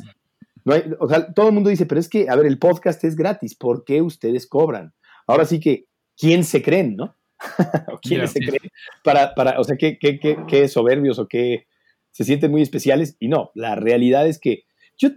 [0.65, 3.03] No hay, o sea, todo el mundo dice, pero es que, a ver, el podcast
[3.03, 4.93] es gratis, ¿por qué ustedes cobran?
[5.27, 5.87] Ahora sí que,
[6.17, 7.17] ¿quién se creen, no?
[8.01, 8.71] ¿Quiénes se creen?
[9.03, 11.67] Para, para, o sea, ¿qué, qué, qué, qué soberbios o qué
[12.11, 13.17] se sienten muy especiales?
[13.19, 14.63] Y no, la realidad es que
[14.97, 15.09] yo,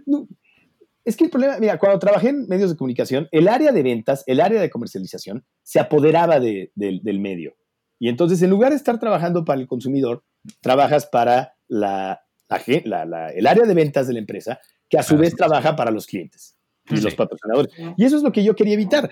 [1.07, 4.25] es que el problema, mira, cuando trabajé en medios de comunicación, el área de ventas,
[4.27, 7.55] el área de comercialización, se apoderaba del medio.
[7.97, 10.25] Y entonces, en lugar de estar trabajando para el consumidor,
[10.59, 15.77] trabajas para la, el área de ventas de la empresa, que a su vez trabaja
[15.77, 16.57] para los clientes
[16.89, 17.73] y los patrocinadores.
[17.95, 19.09] Y eso es lo que yo quería evitar.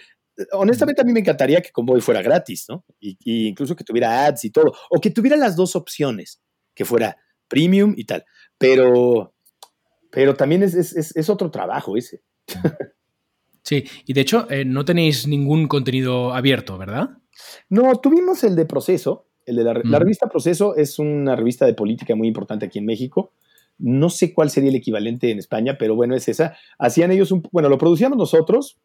[0.51, 2.83] Honestamente, a mí me encantaría que Convoy fuera gratis, ¿no?
[2.99, 6.41] Y, y incluso que tuviera ads y todo, o que tuviera las dos opciones,
[6.73, 7.15] que fuera
[7.47, 8.25] premium y tal.
[8.57, 9.34] Pero,
[10.15, 12.23] pero también es, otro trabajo ese.
[13.61, 17.17] Sí, y de hecho eh, no tenéis ningún contenido abierto, ¿verdad?
[17.67, 19.25] No, tuvimos el de Proceso.
[19.43, 23.33] El de la, revista Proceso es una revista de política muy importante aquí en México.
[23.77, 26.55] No sé cuál sería el equivalente en España, pero bueno, es esa.
[26.77, 27.41] Hacían ellos un.
[27.51, 28.79] Bueno, lo producíamos nosotros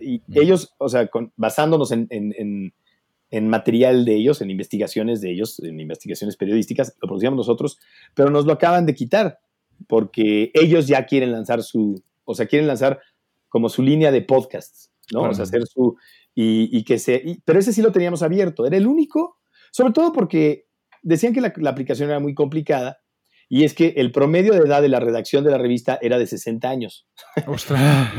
[0.00, 5.80] y ellos, o sea, basándonos en, en, material de ellos, en investigaciones de ellos, en
[5.80, 7.78] investigaciones periodísticas, lo producíamos nosotros,
[8.14, 9.38] pero nos lo acaban de quitar
[9.86, 13.00] porque ellos ya quieren lanzar su, o sea, quieren lanzar
[13.48, 15.22] como su línea de podcasts, ¿no?
[15.22, 15.96] O sea, hacer su,
[16.34, 19.38] y, que se, pero ese sí lo teníamos abierto, era el único,
[19.70, 20.66] sobre todo porque
[21.02, 22.98] decían que la, aplicación era muy complicada,
[23.54, 26.26] y es que el promedio de edad de la redacción de la revista era de
[26.26, 27.06] 60 años.
[27.46, 28.10] ¡Ostras!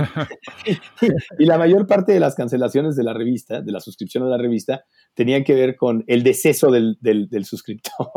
[1.40, 4.38] y la mayor parte de las cancelaciones de la revista, de la suscripción a la
[4.38, 6.98] revista, tenían que ver con el deceso del,
[7.44, 8.08] suscriptor.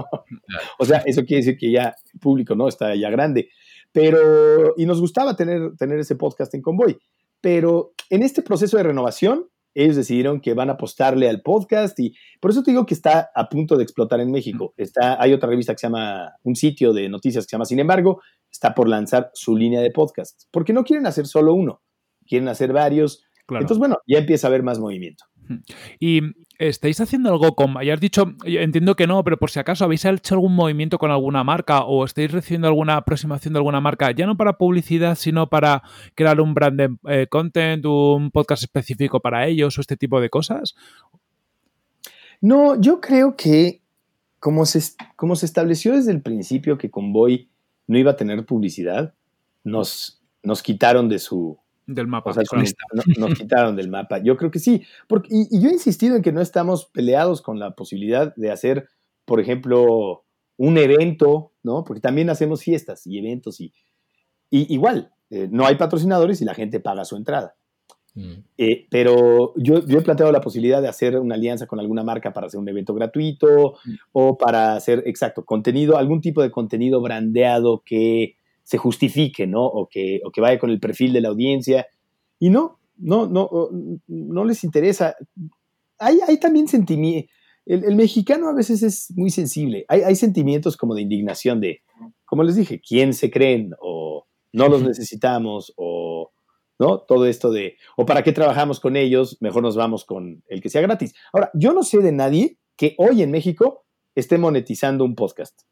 [0.79, 3.49] o sea, eso quiere decir que ya el público no está ya grande.
[3.91, 6.99] Pero, y nos gustaba tener, tener ese podcast en Convoy.
[7.41, 12.15] Pero en este proceso de renovación, ellos decidieron que van a apostarle al podcast y
[12.41, 14.75] por eso te digo que está a punto de explotar en México.
[14.77, 17.79] Está, hay otra revista que se llama, un sitio de noticias que se llama Sin
[17.79, 21.83] embargo, está por lanzar su línea de podcast, porque no quieren hacer solo uno,
[22.27, 23.25] quieren hacer varios.
[23.49, 25.25] Entonces, bueno, ya empieza a haber más movimiento.
[25.99, 26.21] Y
[26.59, 27.75] ¿Estáis haciendo algo con.?
[27.85, 31.13] Ya has dicho, entiendo que no, pero por si acaso, ¿habéis hecho algún movimiento con
[31.13, 35.49] alguna marca o estáis recibiendo alguna aproximación de alguna marca, ya no para publicidad, sino
[35.49, 35.85] para
[36.17, 40.75] crear un brand eh, content, un podcast específico para ellos o este tipo de cosas?
[42.41, 43.81] No, yo creo que
[44.41, 44.81] como se,
[45.15, 47.49] como se estableció desde el principio que Convoy
[47.87, 49.15] no iba a tener publicidad,
[49.63, 51.59] nos, nos quitaron de su,
[51.89, 52.33] del mapa.
[53.19, 54.19] nos, quitaron del mapa.
[54.23, 54.83] Yo creo que sí.
[55.09, 58.89] Porque, y, yo he insistido en que no estamos peleados con la posibilidad de hacer,
[59.25, 60.25] por ejemplo,
[60.57, 61.85] un evento, ¿no?
[61.85, 63.73] Porque también hacemos fiestas y eventos y,
[64.51, 67.57] y igual, eh, no hay patrocinadores y la gente paga su entrada.
[68.15, 68.33] Mm.
[68.59, 72.33] Eh, pero yo, yo, he planteado la posibilidad de hacer una alianza con alguna marca
[72.33, 73.95] para hacer un evento gratuito mm.
[74.13, 78.38] o para hacer, exacto, contenido, algún tipo de contenido brandeado que
[78.69, 79.65] se justifique, ¿no?
[79.65, 81.87] O que, o que vaya con el perfil de la audiencia.
[82.39, 83.49] Y no, no, no,
[84.07, 85.17] no les interesa.
[85.99, 87.33] Hay, hay también sentimientos.
[87.65, 89.87] El, mexicano a veces es muy sensible.
[89.89, 91.81] Hay, hay, sentimientos como de indignación de,
[92.27, 93.73] como les dije, ¿quién se creen?
[93.81, 96.31] O no los necesitamos, o
[96.79, 97.01] ¿no?
[97.01, 100.69] Todo esto de, o para qué trabajamos con ellos, mejor nos vamos con el que
[100.69, 101.15] sea gratis.
[101.33, 105.63] Ahora, yo no sé de nadie que hoy en México esté monetizando un podcast.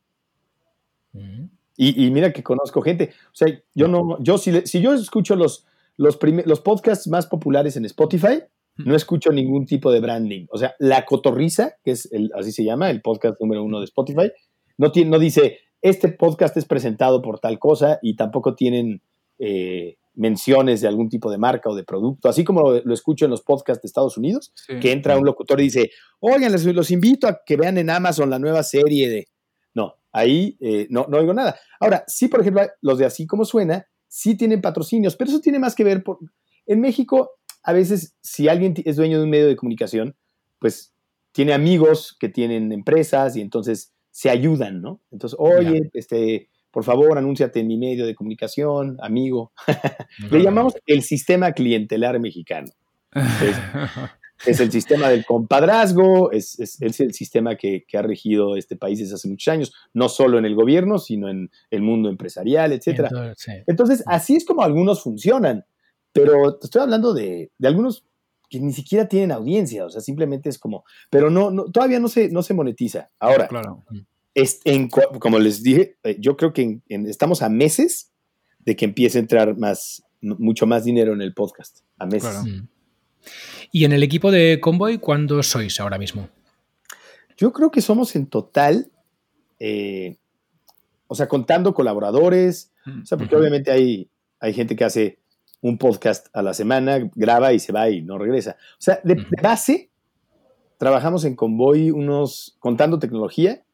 [1.77, 5.67] Y, mira que conozco gente, o sea, yo no, yo si, si yo escucho los,
[5.97, 8.43] los, los podcasts más populares en Spotify,
[8.77, 10.47] no escucho ningún tipo de branding.
[10.51, 13.85] O sea, La Cotorriza, que es el, así se llama, el podcast número uno de
[13.85, 14.31] Spotify,
[14.79, 19.01] no, tiene, no dice, este podcast es presentado por tal cosa y tampoco tienen
[19.39, 23.31] eh, menciones de algún tipo de marca o de producto, así como lo, escucho en
[23.31, 27.29] los podcasts de Estados Unidos, que entra un locutor y dice, oigan, les, los invito
[27.29, 29.29] a que vean en Amazon la nueva serie de...
[30.17, 31.59] Ahí eh, no, no oigo nada.
[31.79, 35.59] Ahora, sí, por ejemplo, los de Así como Suena, sí tienen patrocinios, pero eso tiene
[35.59, 36.19] más que ver por...
[36.65, 40.17] En México, a veces, si alguien es dueño de un medio de comunicación,
[40.59, 40.95] pues
[41.33, 45.03] tiene amigos que tienen empresas y entonces se ayudan, ¿no?
[45.11, 49.51] Entonces, oye, este por favor, anúnciate en mi medio de comunicación, amigo.
[50.31, 52.71] Le llamamos el sistema clientelar mexicano.
[54.45, 59.29] Es, el sistema del compadrazgo, es, el sistema que, ha regido este país desde hace
[59.29, 63.09] muchos años, no solo en el gobierno, sino en el mundo empresarial, etc.
[63.67, 65.65] Entonces, así es como algunos funcionan,
[66.13, 68.05] pero te estoy hablando de, algunos
[68.49, 72.09] que ni siquiera tienen audiencia, o sea, simplemente es como, pero no, no todavía no
[72.09, 73.11] se, no se monetiza.
[73.19, 73.83] Ahora, claro
[75.21, 78.13] como les dije, eh, yo creo que estamos a meses
[78.59, 81.81] de que empiece a entrar más, mucho más dinero en el podcast.
[81.99, 82.45] A meses.
[82.45, 82.69] Mm.
[83.73, 86.29] ¿Y en el equipo de Convoy cuándo sois ahora mismo?
[87.37, 88.91] Yo creo que somos en total,
[89.59, 90.17] eh,
[91.07, 92.73] o sea, contando colaboradores,
[93.03, 94.09] o sea, porque obviamente hay,
[94.41, 95.19] hay gente que hace
[95.61, 98.57] un podcast a la semana, graba y se va y no regresa.
[98.75, 99.91] O sea, de, de base,
[100.79, 103.65] trabajamos en Convoy unos, contando tecnología,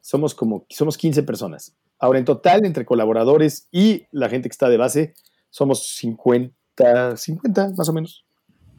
[0.00, 1.76] somos como somos 15 personas.
[1.98, 5.14] Ahora, en total, entre colaboradores y la gente que está de base,
[5.50, 8.24] somos 50, 50 más o menos.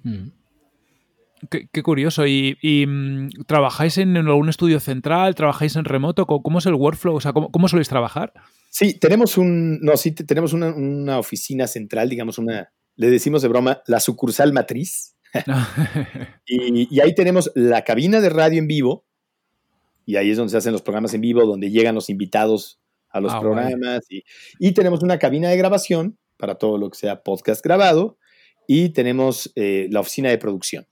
[0.03, 0.27] Mm.
[1.49, 2.25] Qué, curioso.
[2.25, 5.35] ¿Y, mm, trabajáis en algún estudio central?
[5.35, 6.25] ¿Trabajáis en remoto?
[6.25, 7.15] ¿Cómo, es el workflow?
[7.15, 8.31] O sea, ¿cómo, ¿cómo, soléis trabajar?
[8.69, 9.79] Sí, tenemos un.
[9.81, 12.71] No, sí, tenemos una, oficina central, digamos, una.
[12.95, 15.15] Le decimos de broma, la sucursal matriz.
[16.45, 19.05] y, y, ahí tenemos la cabina de radio en vivo,
[20.05, 22.79] y ahí es donde se hacen los programas en vivo, donde llegan los invitados
[23.09, 24.05] a los ah, programas.
[24.59, 28.17] Y, tenemos una cabina de grabación para todo lo que sea podcast grabado
[28.68, 30.86] y tenemos eh, la oficina de producción.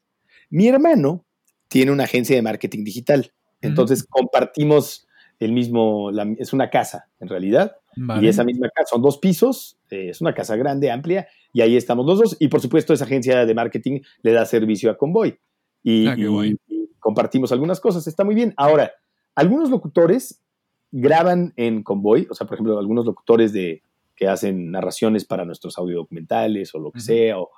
[0.49, 1.25] Mi hermano
[1.67, 5.07] tiene una agencia de marketing digital, entonces compartimos
[5.39, 7.75] el mismo, es una casa en realidad,
[8.21, 11.75] y esa misma casa son dos pisos, eh, es una casa grande, amplia, y ahí
[11.75, 15.39] estamos los dos, y por supuesto esa agencia de marketing le da servicio a Convoy.
[15.83, 16.57] Y, ah, y
[16.99, 18.53] compartimos algunas cosas, está muy bien.
[18.55, 18.91] Ahora,
[19.35, 20.43] algunos locutores
[20.91, 23.81] graban en Convoy, o sea, por ejemplo, algunos locutores de,
[24.15, 27.49] que hacen narraciones para nuestros audiodocumentales o lo que sea, o,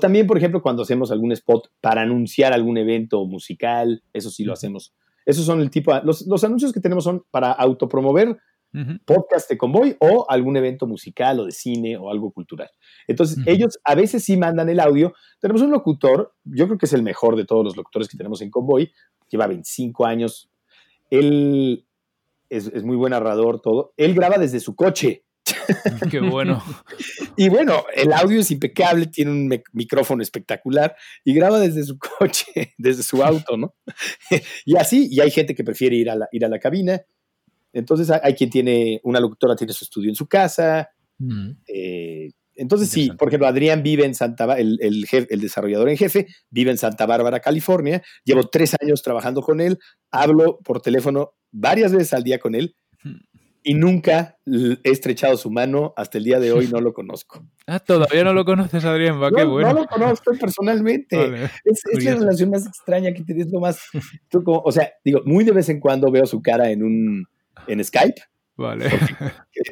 [0.00, 4.52] también, por ejemplo, cuando hacemos algún spot para anunciar algún evento musical, eso sí lo
[4.52, 4.94] hacemos.
[5.26, 8.38] Esos son el tipo, los, los anuncios que tenemos son para autopromover
[9.04, 12.70] podcast de Convoy o algún evento musical o de cine o algo cultural.
[13.08, 15.12] Entonces, ellos a veces sí mandan el audio.
[15.40, 18.40] Tenemos un locutor, yo creo que es el mejor de todos los locutores que tenemos
[18.42, 18.92] en Convoy,
[19.28, 20.50] lleva 25 años
[21.10, 21.86] él
[22.48, 23.92] es, muy buen narrador, todo.
[23.96, 25.24] Él graba desde su coche.
[26.10, 26.62] Qué bueno.
[27.36, 30.94] y bueno, el audio es impecable, tiene un micrófono espectacular
[31.24, 33.74] y graba desde su coche, desde su auto, ¿no?
[34.64, 37.00] y así, y hay gente que prefiere ir a la, ir a la cabina.
[37.72, 40.90] Entonces hay, quien tiene, una locutora tiene su estudio en su casa.
[41.18, 41.50] Mm.
[41.68, 46.26] Eh, entonces, sí, por ejemplo, Adrián vive en Santa el, el, el, desarrollador en jefe,
[46.50, 48.02] vive en Santa Bárbara, California.
[48.24, 49.78] Llevo tres años trabajando con él.
[50.10, 52.74] Hablo por teléfono varias veces al día con él
[53.62, 55.92] y nunca he estrechado su mano.
[55.96, 57.44] Hasta el día de hoy no lo conozco.
[57.66, 59.20] Ah, todavía no lo conoces, Adrián.
[59.22, 59.72] Va, qué bueno.
[59.72, 61.48] No lo conozco personalmente.
[61.64, 63.80] Es, la relación más extraña que tienes, lo más.
[64.44, 67.26] o sea, digo, muy de vez en cuando veo su cara en un
[67.66, 68.22] en Skype
[68.60, 68.90] Vale.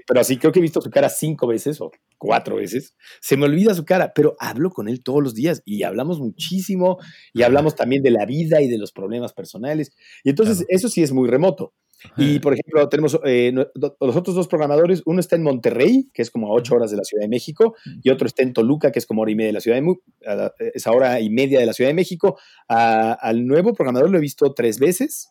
[0.06, 2.94] pero así creo que he visto su cara cinco veces o cuatro veces.
[3.20, 6.96] Se me olvida su cara, pero hablo con él todos los días y hablamos muchísimo
[7.34, 9.92] y hablamos también de la vida y de los problemas personales.
[10.24, 11.74] Y entonces eso sí es muy remoto.
[12.16, 16.30] Y, por ejemplo, tenemos eh, los otros dos programadores, uno está en Monterrey, que es
[16.30, 18.98] como a ocho horas de la Ciudad de México, y otro está en Toluca, que
[18.98, 20.02] es como hora y media de la Ciudad de México,
[20.74, 22.38] es hora y media de la Ciudad de México.
[22.68, 25.30] al nuevo programador lo he visto tres veces,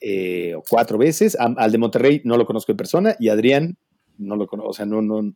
[0.00, 1.36] eh, o cuatro veces.
[1.38, 3.78] al de Monterrey no lo conozco en persona, y Adrián
[4.18, 5.34] no lo conozco, o sea, no, no,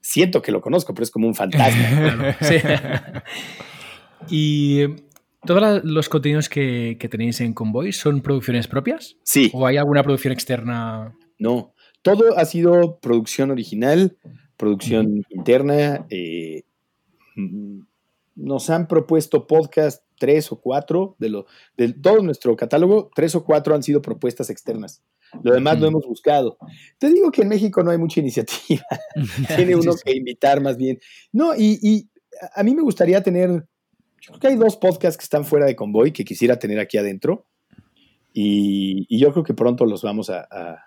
[0.00, 2.36] siento que lo conozco, pero es como un fantasma.
[4.28, 4.82] y
[5.46, 9.16] ¿Todos los contenidos que, tenéis en Convoy son producciones propias?
[9.22, 9.50] Sí.
[9.54, 11.16] ¿O hay alguna producción externa?
[11.38, 14.16] No, todo ha sido producción original,
[14.56, 16.06] producción interna.
[16.10, 16.64] Eh,
[17.36, 17.80] mm,
[18.34, 23.44] nos han propuesto podcast tres o cuatro de, lo, de todo nuestro catálogo, tres o
[23.44, 25.02] cuatro han sido propuestas externas.
[25.42, 26.56] Lo demás lo hemos buscado.
[26.98, 28.84] Te digo que en México no hay mucha iniciativa.
[29.56, 30.98] Tiene uno que invitar más bien.
[31.32, 32.08] No, y, y
[32.54, 33.66] a mí me gustaría tener
[34.20, 36.98] yo creo que hay dos podcasts que están fuera de Convoy que quisiera tener aquí
[36.98, 37.46] adentro.
[38.32, 40.84] Y, yo creo que pronto los vamos a,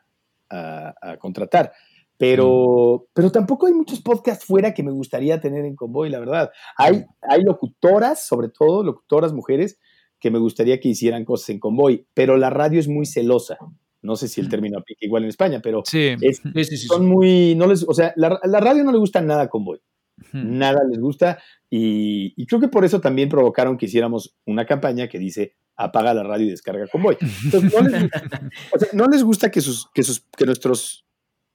[1.20, 1.72] contratar.
[2.18, 6.52] Pero, pero tampoco hay muchos podcasts fuera que me gustaría tener en Convoy, la verdad.
[6.78, 9.80] Hay, hay locutoras, sobre todo, locutoras mujeres,
[10.20, 13.58] que me gustaría que hicieran cosas en Convoy, pero la radio es muy celosa.
[14.04, 16.16] No sé si el término aplica igual en España, pero sí.
[16.88, 19.80] son muy, no les, o sea, la, la radio no le gusta nada a Convoy.
[20.34, 25.20] Nada les gusta y, creo que por eso también provocaron que hiciéramos una campaña que
[25.20, 27.18] dice apaga la radio y descarga convoy.
[27.46, 27.74] Entonces,
[28.94, 31.06] no les, gusta que, sus, que, sus, que nuestros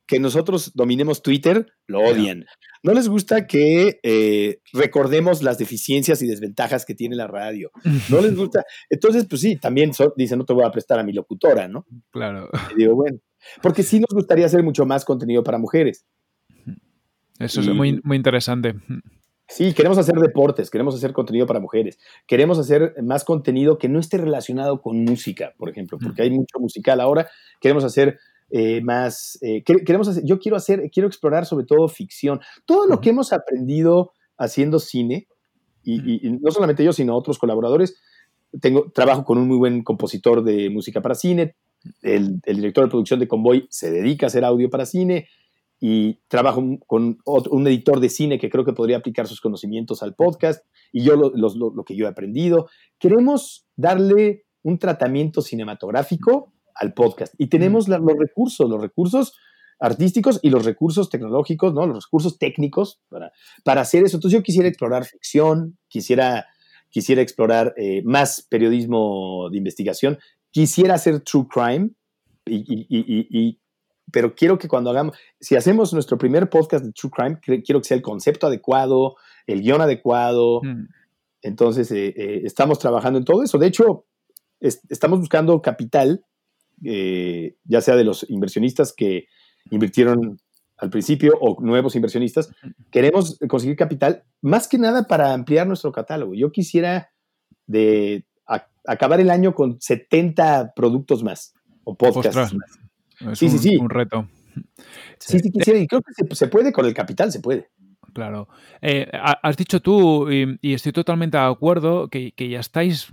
[0.06, 2.46] que nosotros dominemos Twitter, lo odian.
[2.82, 7.70] No les gusta que eh, recordemos las deficiencias y desventajas que tiene la radio.
[8.08, 8.64] No les gusta.
[8.88, 11.84] Entonces, pues sí, también dicen, no te voy a prestar a mi locutora, ¿no?
[12.12, 12.48] Claro.
[12.74, 13.18] Y digo, bueno,
[13.62, 16.06] porque sí nos gustaría hacer mucho más contenido para mujeres.
[17.38, 18.74] Eso es muy, muy interesante.
[19.48, 24.00] Sí, queremos hacer deportes, queremos hacer contenido para mujeres, queremos hacer más contenido que no
[24.00, 27.28] esté relacionado con música, por ejemplo, porque hay mucho musical ahora.
[27.60, 28.18] Queremos hacer
[28.50, 32.40] eh, más, eh, queremos hacer, yo quiero hacer, quiero explorar sobre todo ficción.
[32.64, 35.28] Todo lo que hemos aprendido haciendo cine,
[35.84, 37.96] y, no solamente yo, sino otros colaboradores,
[38.60, 41.54] tengo, trabajo con un muy buen compositor de música para cine,
[42.02, 45.28] el, el director de producción de Convoy se dedica a hacer audio para cine,
[45.80, 50.14] y trabajo con un editor de cine que creo que podría aplicar sus conocimientos al
[50.14, 52.68] podcast y yo lo, que yo he aprendido.
[52.98, 59.36] Queremos darle un tratamiento cinematográfico al podcast y tenemos los recursos, los recursos
[59.78, 61.86] artísticos y los recursos tecnológicos, ¿no?
[61.86, 64.16] los recursos técnicos para, para hacer eso.
[64.16, 66.46] Entonces yo quisiera explorar ficción, quisiera,
[66.88, 70.18] quisiera explorar eh, más periodismo de investigación,
[70.50, 71.90] quisiera hacer true crime
[72.46, 73.58] y, y
[74.12, 77.88] pero quiero que cuando hagamos, si hacemos nuestro primer podcast de True Crime, quiero que
[77.88, 80.60] sea el concepto adecuado, el guion adecuado.
[80.62, 80.86] Mm.
[81.42, 83.58] Entonces, eh, eh, estamos trabajando en todo eso.
[83.58, 84.06] De hecho,
[84.60, 86.24] estamos buscando capital,
[86.84, 89.26] eh, ya sea de los inversionistas que
[89.70, 90.40] invirtieron
[90.76, 92.50] al principio o nuevos inversionistas.
[92.90, 96.34] Queremos conseguir capital más que nada para ampliar nuestro catálogo.
[96.34, 97.10] Yo quisiera
[97.66, 98.24] de
[98.86, 102.85] acabar el año con 70 productos más o podcasts más
[103.34, 103.76] sí, sí, sí.
[103.76, 104.28] un reto.
[105.18, 107.68] Sí, sí, quisiera, y creo que se, puede con el capital, se puede.
[108.16, 108.48] Claro.
[108.80, 113.08] Eh, has dicho tú, y, estoy totalmente de acuerdo, que, ya estáis.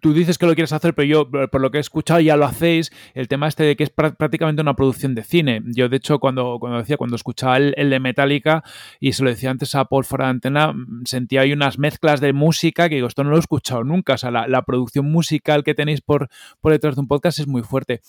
[0.00, 2.44] Tú dices que lo quieres hacer, pero yo, por lo que he escuchado, ya lo
[2.44, 2.90] hacéis.
[3.14, 5.62] El tema este de que es prácticamente una producción de cine.
[5.64, 8.64] Yo, de hecho, cuando, cuando decía, cuando escuchaba el, de Metallica,
[8.98, 12.32] y se lo decía antes a Paul fuera de antena, sentía ahí unas mezclas de
[12.32, 14.14] música que digo, esto no lo he escuchado nunca.
[14.14, 16.30] O sea, la, producción musical que tenéis por,
[16.60, 18.00] por detrás de un podcast es muy fuerte.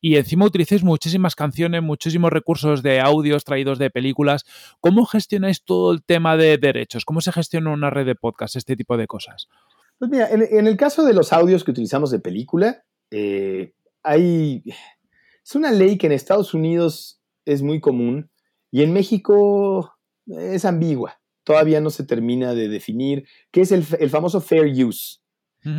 [0.00, 4.46] Y encima utilizáis muchísimas canciones, muchísimos recursos de audios traídos de películas.
[4.80, 7.04] ¿Cómo gestionáis todo el tema de derechos?
[7.04, 9.48] ¿Cómo se gestiona una red de podcast, este tipo de cosas?
[9.98, 13.72] Pues mira, en, el caso de los audios que utilizamos de película, eh,
[14.02, 14.62] hay.
[15.44, 18.30] Es una ley que en Estados Unidos es muy común
[18.70, 21.20] y en México es ambigua.
[21.42, 25.20] Todavía no se termina de definir qué es el, famoso fair use.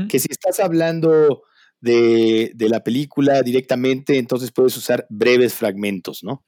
[0.10, 1.44] Que si estás hablando
[1.80, 6.44] de, la película directamente, entonces puedes usar breves fragmentos, ¿no?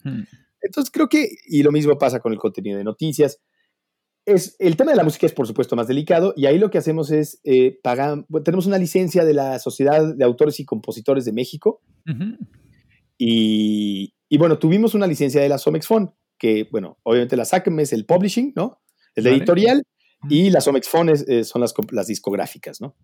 [0.61, 3.39] Entonces creo que, y lo mismo pasa con el contenido de noticias,
[4.25, 6.77] es, el tema de la música es por supuesto más delicado y ahí lo que
[6.77, 11.33] hacemos es eh, pagar, tenemos una licencia de la Sociedad de Autores y Compositores de
[11.33, 11.81] México.
[13.17, 18.05] Y, bueno, tuvimos una licencia de la Somexfon, que bueno, obviamente la SACM es el
[18.05, 18.81] publishing, ¿no?
[19.15, 19.83] El editorial
[20.29, 22.95] y las Somexfon eh, son las, las, discográficas, ¿no?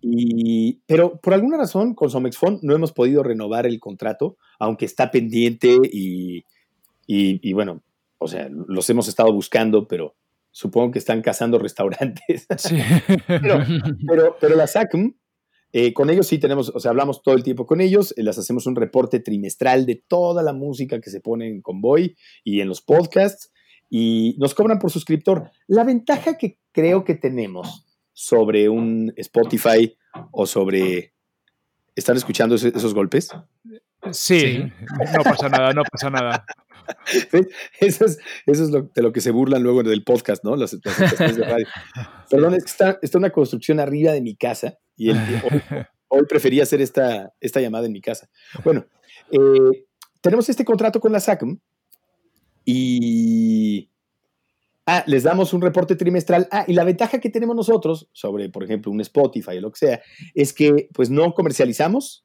[0.00, 5.10] y, pero por alguna razón con Somexfon no hemos podido renovar el contrato, aunque está
[5.10, 6.44] pendiente y,
[7.06, 7.82] y bueno,
[8.18, 10.14] o sea, los hemos estado buscando, pero
[10.50, 12.46] supongo que están cazando restaurantes.
[13.26, 15.14] pero, pero, la SACM
[15.72, 18.36] eh, con ellos sí tenemos, o sea, hablamos todo el tiempo con ellos, eh, les
[18.38, 22.68] hacemos un reporte trimestral de toda la música que se pone en Convoy y en
[22.68, 23.52] los podcasts
[23.88, 25.50] y nos cobran por suscriptor.
[25.68, 29.96] La ventaja que creo que tenemos sobre un Spotify
[30.32, 31.14] o sobre...
[31.94, 33.30] ¿Están escuchando esos, golpes?
[34.12, 34.62] Sí,
[35.14, 36.46] no pasa nada, no pasa nada.
[37.80, 40.56] Eso es, eso es lo, de lo que se burlan luego del podcast, ¿no?
[40.56, 41.66] Las, las de radio.
[42.30, 45.16] Perdón, es que está, está, una construcción arriba de mi casa y el,
[45.50, 45.62] hoy,
[46.08, 48.28] hoy, preferí hacer esta, esta llamada en mi casa.
[48.64, 48.86] Bueno,
[49.30, 49.86] eh,
[50.20, 51.58] tenemos este contrato con la SACM
[52.64, 53.90] y
[54.92, 56.48] Ah, les damos un reporte trimestral.
[56.50, 59.78] Ah, y la ventaja que tenemos nosotros sobre, por ejemplo, un Spotify o lo que
[59.78, 60.02] sea,
[60.34, 62.24] es que pues no comercializamos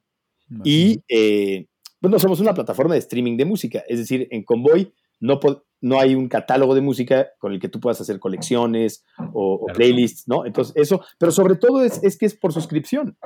[0.64, 1.68] y eh,
[2.06, 3.84] pues no somos una plataforma de streaming de música.
[3.88, 5.40] Es decir, en Convoy no,
[5.82, 9.04] no hay un catálogo de música con el que tú puedas hacer colecciones
[9.34, 10.46] o, playlists, ¿no?
[10.46, 13.18] Entonces, eso, pero sobre todo es, es que es por suscripción.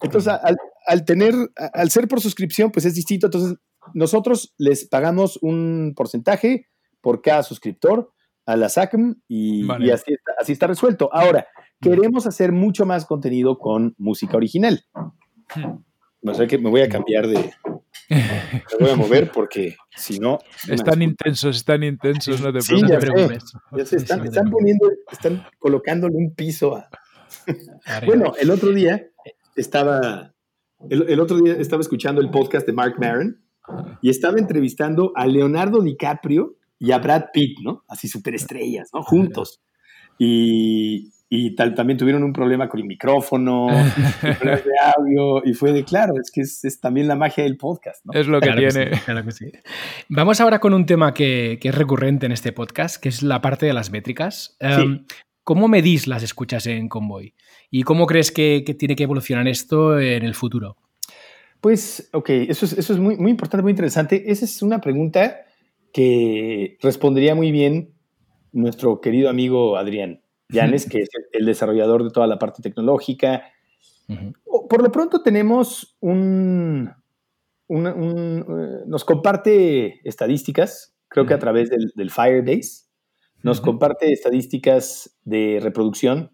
[0.00, 0.56] Entonces, al,
[0.86, 1.34] al, tener,
[1.74, 3.26] al ser por suscripción, pues es distinto.
[3.26, 3.58] Entonces,
[3.92, 6.68] nosotros les pagamos un porcentaje
[7.02, 8.10] por cada suscriptor
[8.46, 10.16] a la SACM y, así,
[10.48, 11.10] está, resuelto.
[11.12, 11.46] Ahora,
[11.78, 14.82] queremos hacer mucho más contenido con música original.
[16.22, 17.52] No sé que me voy a cambiar de.
[18.08, 20.38] Me voy a mover porque si no.
[20.68, 23.44] Están intensos, están intensos, no te sí, preocupes.
[23.72, 26.88] Ya, se están, están poniendo, están colocándole un piso a.
[28.06, 29.06] bueno, el otro día
[29.56, 30.32] estaba.
[30.90, 33.40] El, el, otro día estaba escuchando el podcast de Mark Maron
[34.02, 37.84] y estaba entrevistando a Leonardo DiCaprio y a Brad Pitt, ¿no?
[37.88, 39.02] Así superestrellas, ¿no?
[39.02, 39.62] Juntos.
[40.18, 43.66] Y, y tal, también tuvieron un problema con el micrófono,
[44.22, 48.18] de audio, y fue de claro, es que es, también la magia del podcast, ¿no?
[48.18, 48.90] Es lo que tiene.
[49.04, 49.50] claro que sí.
[50.08, 53.40] Vamos ahora con un tema que, que, es recurrente en este podcast, que es la
[53.40, 54.56] parte de las métricas.
[54.60, 55.04] Em,
[55.42, 57.34] ¿Cómo medís las escuchas en Convoy?
[57.70, 60.76] ¿Y cómo crees que, que, tiene que evolucionar esto en el futuro?
[61.60, 64.30] Pues, ok, eso es, eso es muy, muy importante, muy interesante.
[64.30, 65.40] Esa es una pregunta
[65.92, 67.94] que respondería muy bien
[68.52, 70.23] nuestro querido amigo Adrián
[70.54, 73.42] Llanes, que es el desarrollador de toda la parte tecnológica.
[74.46, 76.90] Por lo pronto tenemos un,
[77.68, 82.84] eh, nos comparte estadísticas, creo que a través del, del Firebase,
[83.42, 86.30] nos comparte estadísticas de reproducción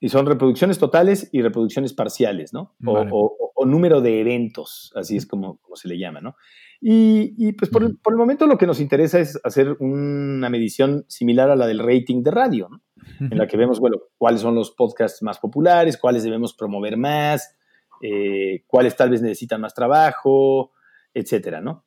[0.00, 2.74] y son reproducciones totales y reproducciones parciales, ¿no?
[2.86, 6.36] O, número de eventos, así es como, como se le llama, ¿no?
[6.80, 11.56] Y, pues por el, momento lo que nos interesa es hacer una medición similar a
[11.56, 12.82] la del rating de radio, ¿no?
[13.20, 17.56] En la que vemos, bueno, cuáles son los podcasts más populares, cuáles debemos promover más,
[18.02, 20.72] eh, cuáles tal vez necesitan más trabajo,
[21.12, 21.84] etcétera, ¿no?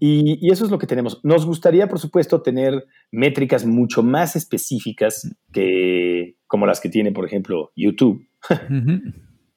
[0.00, 1.20] Y, eso es lo que tenemos.
[1.24, 7.26] Nos gustaría, por supuesto, tener métricas mucho más específicas que como las que tiene, por
[7.26, 8.26] ejemplo, YouTube,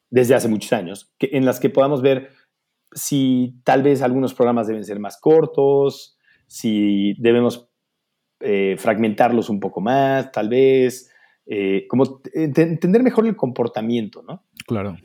[0.10, 2.30] desde hace muchos años, que, en las que podamos ver
[2.94, 6.18] si tal vez algunos programas deben ser más cortos,
[6.48, 7.71] si debemos
[8.42, 11.12] eh, fragmentarlos un poco más, tal vez,
[11.46, 14.46] eh, como entender mejor el comportamiento, ¿no?
[14.66, 14.98] Claro.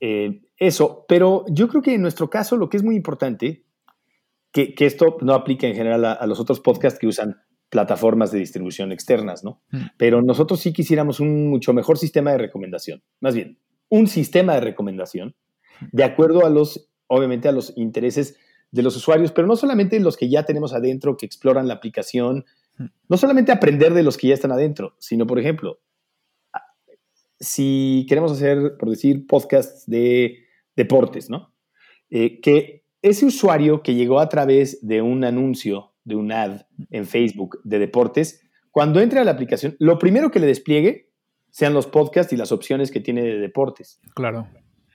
[0.00, 3.64] Eh, eso, pero yo creo que en nuestro caso lo que es muy importante,
[4.52, 8.92] que, esto no aplica en general a, los otros podcasts que usan plataformas de distribución
[8.92, 9.62] externas, ¿no?
[9.72, 9.86] Mm.
[9.96, 13.58] Pero nosotros sí quisiéramos un mucho mejor sistema de recomendación, más bien,
[13.88, 15.34] un sistema de recomendación
[15.90, 18.36] de acuerdo a los obviamente a los intereses
[18.70, 22.44] de los usuarios, pero no solamente los que ya tenemos adentro, que exploran la aplicación.
[23.08, 25.80] No solamente aprender de los que ya están adentro, sino, por ejemplo,
[27.40, 30.44] si queremos hacer, por decir, podcasts de
[30.76, 31.54] deportes, ¿no?
[32.10, 37.06] Eh, que ese usuario que llegó a través de un anuncio, de un ad en
[37.06, 41.12] Facebook de deportes, cuando entre a la aplicación, lo primero que le despliegue
[41.50, 44.00] sean los podcasts y las opciones que tiene de deportes.
[44.14, 44.48] Claro.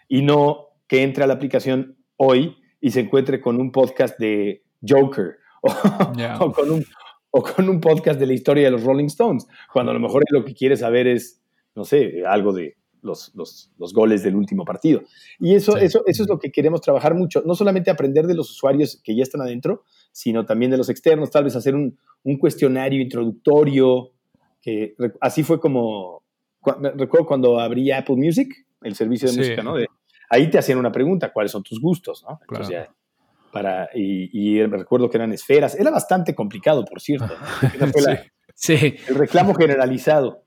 [0.08, 4.64] Y no que entre a la aplicación hoy y se encuentre con un podcast de
[4.86, 5.70] Joker o,
[6.54, 6.86] con un,
[7.32, 10.24] o con un podcast de la historia de los Rolling Stones, cuando a lo mejor
[10.32, 11.42] lo que quiere saber es,
[11.76, 15.04] no sé, algo de los, los, los goles del último partido.
[15.40, 18.50] Y eso, eso, eso es lo que queremos trabajar mucho, no solamente aprender de los
[18.52, 22.38] usuarios que ya están adentro, sino también de los externos, tal vez hacer un, un
[22.38, 24.12] cuestionario introductorio,
[24.62, 26.24] que así fue como,
[26.96, 29.76] recuerdo cuando abrí Apple Music, el servicio de música, ¿no?
[30.30, 32.24] ahí te hacían una pregunta, ¿cuáles son tus gustos?
[32.28, 32.40] ¿no?
[33.52, 35.76] Para, y, recuerdo que eran esferas.
[35.76, 37.34] Era bastante complicado, por cierto.
[38.56, 38.96] sí.
[39.08, 40.46] El reclamo generalizado.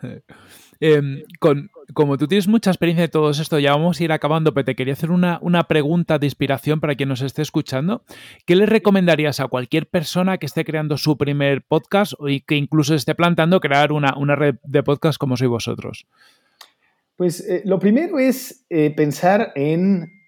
[0.82, 4.54] Em, con, como tú tienes mucha experiencia de todo esto, ya vamos a ir acabando,
[4.54, 8.02] pero te quería hacer una, una, pregunta de inspiración para quien nos esté escuchando.
[8.46, 12.94] ¿Qué le recomendarías a cualquier persona que esté creando su primer podcast y que incluso
[12.94, 16.06] esté plantando crear una, una red de podcast como sois vosotros?
[17.16, 20.19] Pues eh, lo primero es eh, pensar en,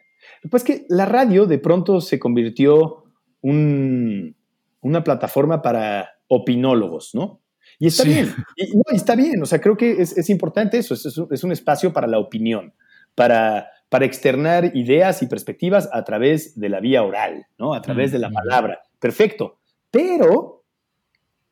[0.51, 3.05] pues que la radio de pronto se convirtió
[3.41, 4.37] un,
[4.81, 7.41] una plataforma para opinólogos, ¿no?
[7.79, 10.95] Y está bien, y, no, está bien, o sea, creo que es, es importante eso,
[10.95, 12.75] es, es, un, espacio para la opinión,
[13.15, 17.75] para, para externar ideas y perspectivas a través de la vía oral, ¿no?
[17.75, 18.83] A través de la palabra.
[18.99, 19.59] Perfecto.
[19.91, 20.65] Pero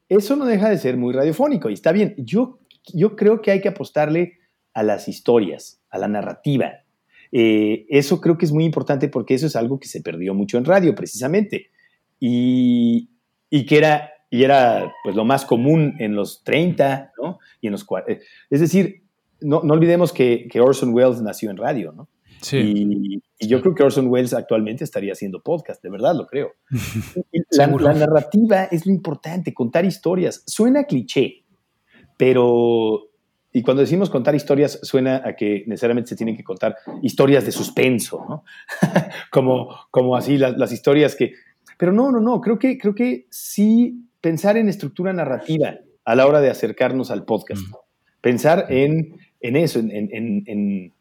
[0.09, 2.15] eso no deja de ser muy radiofónico y está bien.
[2.19, 2.61] Yo,
[2.93, 4.39] yo creo que hay que apostarle
[4.73, 6.85] a las historias, a la narrativa.
[7.33, 10.59] Eh, eso creo que es muy importante porque eso es algo que se perdió mucho
[10.59, 11.71] en radio, precisamente.
[12.19, 13.11] Y,
[13.49, 17.39] y que era, y era pues, lo más común en los 30, ¿no?
[17.61, 18.21] Y en los eh,
[18.51, 19.05] Es decir,
[19.41, 22.09] no, no olvidemos que, que, Orson Welles nació en radio, ¿no?
[22.43, 23.21] Sí.
[23.39, 26.53] Y, yo creo que Orson Welles actualmente estaría haciendo podcast, de verdad lo creo.
[27.53, 30.43] la, la, narrativa es lo importante, contar historias.
[30.47, 31.45] Suena cliché,
[32.19, 33.10] pero
[33.53, 37.53] y cuando decimos contar historias, suena a que necesariamente se tienen que contar historias de
[37.53, 38.45] suspenso, ¿no?
[39.31, 41.33] como, como así las, las, historias que...
[41.77, 45.75] Pero no, no, no, creo que, creo que sí pensar en estructura narrativa
[46.05, 47.63] a la hora de acercarnos al podcast.
[48.21, 50.93] Pensar en, en eso, en, en, en,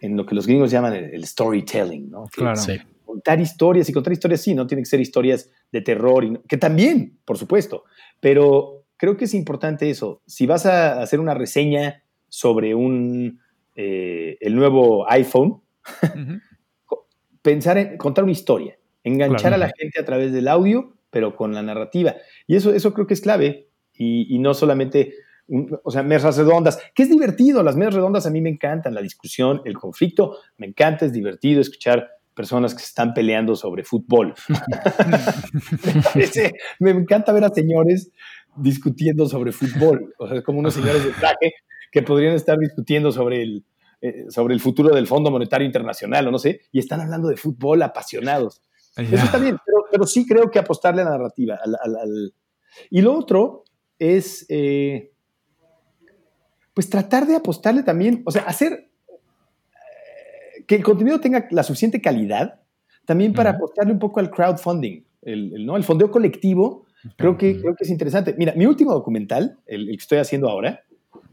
[0.00, 2.26] en, lo que los gringos llaman el, storytelling, ¿no?
[2.26, 2.60] claro.
[3.04, 6.58] Contar historias, y contar historias sí, no tienen que ser historias de terror, y, que
[6.58, 7.84] también, por supuesto,
[8.20, 10.22] pero creo que es importante eso.
[10.26, 13.40] Si vas a hacer una reseña sobre un,
[13.74, 15.62] eh, el nuevo iPhone,
[17.42, 21.54] pensar en contar una historia, enganchar a la gente a través del audio, pero con
[21.54, 22.16] la narrativa.
[22.46, 23.68] Y eso, eso creo que es clave.
[23.98, 25.14] Y, no solamente,
[25.82, 27.62] o sea, mesas redondas, que es divertido.
[27.62, 31.62] Las mesas redondas a mí me encantan, la discusión, el conflicto, me encanta, es divertido
[31.62, 34.34] escuchar personas que se están peleando sobre fútbol.
[36.80, 38.12] me, me, encanta ver a señores
[38.56, 41.54] discutiendo sobre fútbol, o sea, como unos señores de traje
[41.90, 43.64] que podrían estar discutiendo sobre el,
[44.00, 47.36] eh, sobre el futuro del Fondo Monetario Internacional o no sé, y están hablando de
[47.36, 48.62] fútbol apasionados.
[48.96, 49.58] Eso está bien,
[49.90, 51.58] pero, sí creo que apostarle a la narrativa.
[52.90, 53.64] Y lo otro
[53.98, 55.12] es, eh,
[56.72, 62.00] pues tratar de apostarle también, o sea, hacer eh, que el contenido tenga la suficiente
[62.00, 62.60] calidad,
[63.04, 65.76] también para apostarle un poco al crowdfunding, el, ¿no?
[65.76, 66.85] el fondeo colectivo
[67.16, 68.34] Creo que, creo que es interesante.
[68.38, 70.82] Mira, mi último documental, el, que estoy haciendo ahora,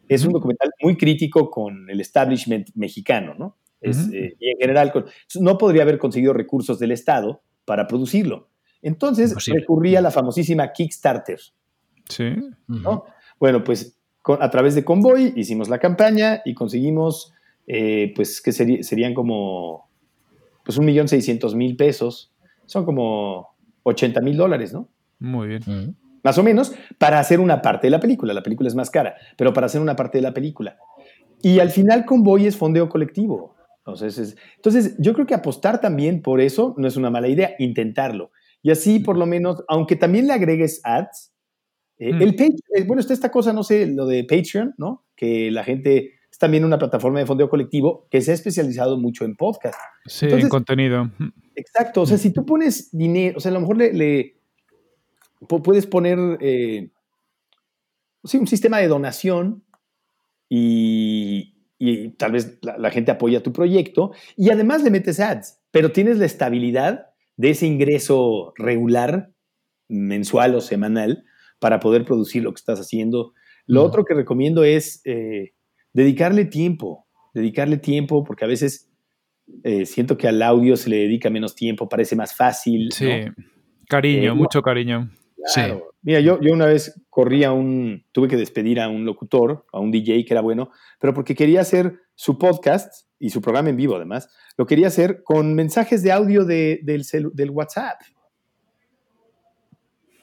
[0.07, 3.57] es un documental muy crítico con el establishment mexicano, ¿no?
[3.81, 4.93] Eh, y en general,
[5.39, 8.49] no podría haber conseguido recursos del Estado para producirlo.
[8.81, 11.39] Entonces recurrí a la famosísima Kickstarter.
[12.09, 12.35] Sí.
[12.67, 13.05] ¿no?
[13.39, 13.97] Bueno, pues
[14.39, 17.33] a través de Convoy hicimos la campaña y conseguimos,
[17.67, 19.89] eh, pues, que serían como,
[20.63, 22.31] pues, un millón seiscientos mil pesos.
[22.65, 24.89] Son como 80 mil dólares, ¿no?
[25.23, 25.95] Muy bien.
[26.21, 28.33] Más o menos, para hacer una parte de la película.
[28.33, 30.77] La película es más cara, pero para hacer una parte de la película.
[31.41, 33.55] Y al final Convoy es fondeo colectivo.
[33.85, 38.31] Entonces, entonces, yo creo que apostar también por eso no es una mala idea, intentarlo.
[38.61, 41.33] Y así, por lo menos, aunque también le agregues ads,
[41.99, 42.21] eh, mm.
[42.21, 45.05] el eh, bueno, está esta cosa, no sé, lo de Patreon, ¿no?
[45.15, 49.23] Que la gente es también una plataforma de fondeo colectivo que se ha especializado mucho
[49.23, 49.79] en podcast.
[50.05, 51.09] Sí, en contenido.
[51.55, 54.42] Exacto, o sea, si tú pones dinero, o sea, a lo mejor le
[55.47, 56.89] puedes poner eh,
[58.33, 59.63] un sistema de donación
[60.49, 61.53] y,
[62.17, 66.25] tal vez la, gente apoya tu proyecto y además le metes ads, pero tienes la
[66.25, 69.31] estabilidad de ese ingreso regular,
[69.89, 71.25] mensual o semanal,
[71.59, 73.33] para poder producir lo que estás haciendo.
[73.65, 75.53] Lo otro que recomiendo es eh,
[75.91, 78.89] dedicarle tiempo, dedicarle tiempo, porque a veces
[79.63, 82.91] eh, siento que al audio se le dedica menos tiempo, parece más fácil.
[82.91, 83.09] Sí,
[83.89, 85.09] cariño, mucho cariño.
[85.45, 85.61] Sí.
[86.01, 89.79] Mira, yo, yo una vez corrí a un, tuve que despedir a un locutor, a
[89.79, 93.77] un DJ que era bueno, pero porque quería hacer su podcast y su programa en
[93.77, 98.01] vivo además, lo quería hacer con mensajes de audio de, del, del WhatsApp.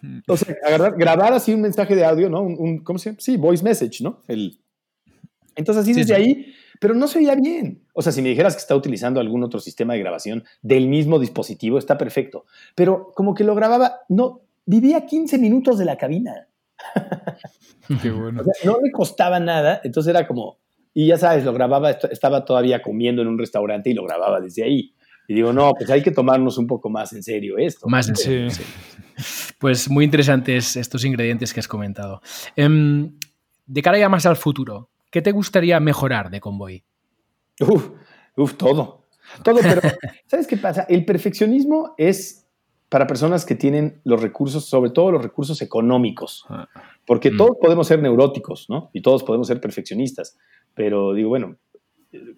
[0.02, 0.20] Hmm.
[0.26, 0.54] O sea,
[0.96, 2.42] grabar así un mensaje de audio, ¿no?
[2.42, 3.20] Un, ¿Cómo se llama?
[3.20, 4.22] Sí, voice message, ¿no?
[4.28, 4.60] El,
[5.56, 7.82] entonces así desde ahí, pero no se oía bien.
[7.94, 11.18] O sea, si me dijeras que está utilizando algún otro sistema de grabación del mismo
[11.18, 12.46] dispositivo, está perfecto.
[12.74, 16.46] Pero como que lo grababa, no, vivía 15 minutos de la cabina.
[18.02, 18.42] Qué bueno.
[18.64, 20.58] no le costaba nada, entonces era como,
[20.94, 24.62] y ya sabes, lo grababa, estaba todavía comiendo en un restaurante y lo grababa desde
[24.62, 24.94] ahí.
[25.26, 27.88] Y digo, no, pues hay que tomarnos un poco más en serio esto.
[27.88, 28.48] Más en serio.
[29.58, 32.22] Pues muy interesantes estos ingredientes que has comentado.
[32.56, 33.12] Em,
[33.66, 36.82] de cara ya más al futuro, ¿qué te gustaría mejorar de Convoy?
[37.60, 37.90] Uf,
[38.36, 39.08] uf, todo.
[39.44, 39.80] Todo, pero
[40.26, 40.86] ¿sabes qué pasa?
[40.88, 42.49] El perfeccionismo es
[42.90, 46.68] para personas que tienen los recursos, sobre todo los recursos económicos, ah.
[47.06, 47.36] porque mm.
[47.36, 48.90] todos podemos ser neuróticos, ¿no?
[48.92, 50.36] Y todos podemos ser perfeccionistas,
[50.74, 51.56] pero digo, bueno,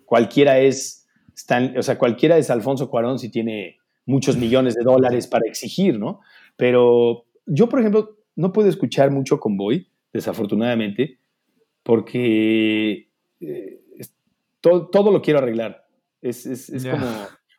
[0.04, 1.08] cualquiera es,
[1.76, 6.20] o sea, cualquiera es Alfonso Cuarón si tiene muchos millones de dólares para exigir, ¿no?
[6.56, 11.18] Pero yo, por ejemplo, no puedo escuchar mucho Convoy, desafortunadamente,
[11.82, 13.08] porque
[13.40, 13.80] eh,
[14.60, 15.86] todo, todo, lo quiero arreglar.
[16.20, 17.06] Es, es, es como,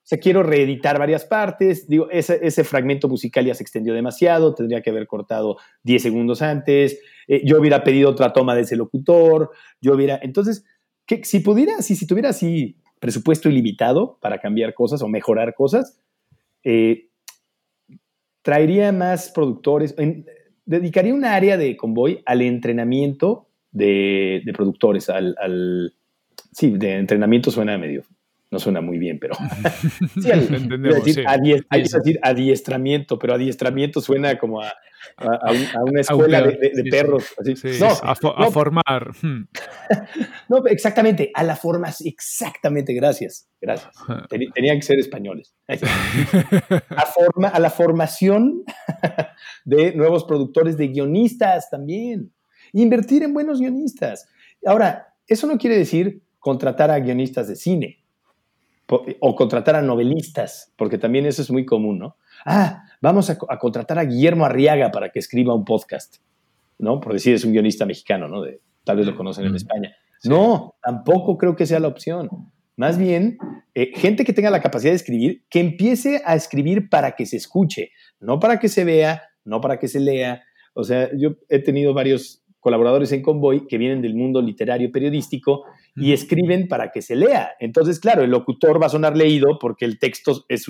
[0.03, 1.87] o sea, quiero reeditar varias partes.
[1.87, 6.41] Digo, ese, ese, fragmento musical ya se extendió demasiado, tendría que haber cortado 10 segundos
[6.41, 6.99] antes.
[7.29, 9.51] Eh, yo hubiera pedido otra toma de ese locutor.
[9.79, 10.19] Yo hubiera.
[10.21, 10.65] Entonces,
[11.23, 16.01] si pudiera, si, si tuviera así presupuesto ilimitado para cambiar cosas o mejorar cosas,
[16.65, 17.09] eh,
[18.41, 19.95] traería más productores,
[20.65, 25.93] dedicaría un área de convoy al entrenamiento de, productores, al, al,
[26.51, 28.03] sí, de entrenamiento suena medio,
[28.53, 29.33] no suena muy bien, pero
[30.13, 31.25] sí, decir,
[31.69, 34.71] decir adiestramiento, pero adiestramiento suena como a,
[35.17, 37.33] una escuela de, perros.
[37.79, 39.11] no, a, formar.
[39.21, 39.47] Hmm.
[40.49, 43.91] no, exactamente, a la forma, exactamente, gracias, gracias.
[44.29, 45.55] Tenían que ser españoles.
[45.67, 48.63] a, forma, a la formación
[49.65, 52.31] de nuevos productores, de guionistas también.
[52.71, 54.29] Invertir en buenos guionistas.
[54.65, 58.02] Ahora, eso no quiere decir contratar a guionistas de cine
[58.87, 62.17] o contratar a novelistas, porque también eso es muy común, ¿no?
[62.45, 66.17] Ah, vamos a, contratar a Guillermo Arriaga para que escriba un podcast,
[66.77, 66.99] ¿no?
[66.99, 68.41] Por decir, es un guionista mexicano, ¿no?
[68.41, 69.95] De, tal vez lo conocen en España.
[70.25, 72.29] No, tampoco creo que sea la opción.
[72.75, 73.37] Más bien,
[73.75, 77.37] eh, gente que tenga la capacidad de escribir, que empiece a escribir para que se
[77.37, 80.43] escuche, no para que se vea, no para que se lea.
[80.73, 85.65] O sea, yo he tenido varios colaboradores en Convoy que vienen del mundo literario periodístico
[85.95, 87.51] y escriben para que se lea.
[87.59, 90.67] Entonces, claro, el locutor va a sonar leído porque el texto es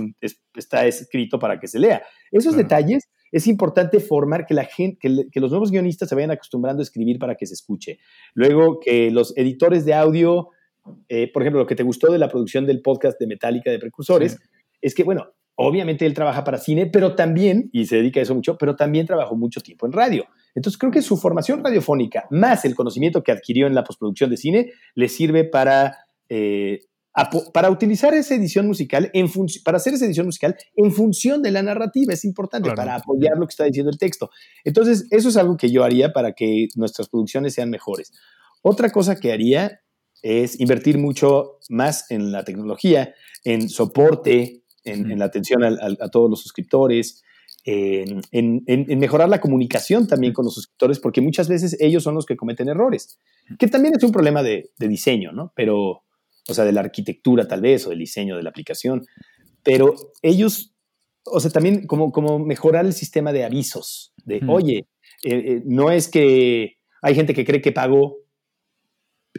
[0.55, 2.03] está escrito para que se lea.
[2.31, 4.99] Esos detalles es importante formar que la gente,
[5.31, 7.99] que, los nuevos guionistas se vayan acostumbrando a escribir para que se escuche.
[8.35, 10.49] Luego, que los editores de audio,
[11.09, 13.79] eh, por ejemplo, lo que te gustó de la producción del podcast de Metallica de
[13.79, 14.37] Precursores,
[14.81, 18.35] es que, bueno, obviamente él trabaja para cine, pero también, y se dedica a eso
[18.35, 20.25] mucho, pero también trabajó mucho tiempo en radio.
[20.55, 24.37] Entonces creo que su formación radiofónica, más el conocimiento que adquirió en la postproducción de
[24.37, 25.97] cine, le sirve para,
[26.29, 26.81] eh,
[27.53, 29.27] para utilizar esa edición musical, en
[29.63, 32.13] para hacer esa edición musical en función de la narrativa.
[32.13, 34.29] Es importante para apoyar lo que está diciendo el texto.
[34.63, 38.11] Entonces, eso es algo que yo haría para que nuestras producciones sean mejores.
[38.61, 39.81] Otra cosa que haría
[40.21, 43.13] es invertir mucho más en la tecnología,
[43.43, 47.23] en soporte, en, la atención a todos los suscriptores,
[47.65, 48.21] en,
[48.99, 52.69] mejorar la comunicación también con los suscriptores, porque muchas veces ellos son los que cometen
[52.69, 53.17] errores,
[53.57, 55.53] que también es un problema de, diseño, ¿no?
[55.55, 56.03] Pero,
[56.47, 59.05] o sea, de la arquitectura tal vez, o del diseño de la aplicación,
[59.63, 60.75] pero ellos,
[61.25, 64.87] o sea, también como, como mejorar el sistema de avisos, de, oye,
[65.23, 68.17] eh, eh, no es que hay gente que cree que pagó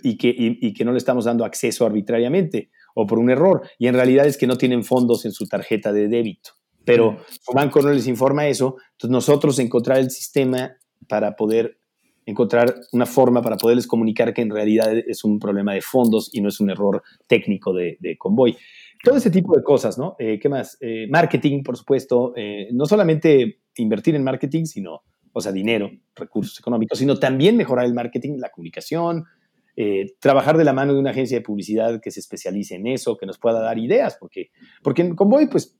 [0.02, 3.86] y que, y que no le estamos dando acceso arbitrariamente o por un error, y
[3.86, 6.52] en realidad es que no tienen fondos en su tarjeta de débito
[6.84, 10.76] pero su banco no les informa eso, entonces nosotros encontrar el sistema
[11.08, 11.78] para poder
[12.26, 16.40] encontrar una forma para poderles comunicar que en realidad es un problema de fondos y
[16.40, 18.56] no es un error técnico de, de convoy.
[19.02, 20.16] Todo ese tipo de cosas, ¿no?
[20.18, 20.78] Eh, ¿Qué más?
[20.80, 22.32] Eh, marketing, por supuesto.
[22.36, 25.02] Eh, no solamente invertir en marketing, sino,
[25.32, 29.24] o sea, dinero, recursos económicos, sino también mejorar el marketing, la comunicación,
[30.20, 33.26] trabajar de la mano de una agencia de publicidad que se especialice en eso, que
[33.26, 34.50] nos pueda dar ideas, porque,
[34.84, 35.76] porque en Convoy, pues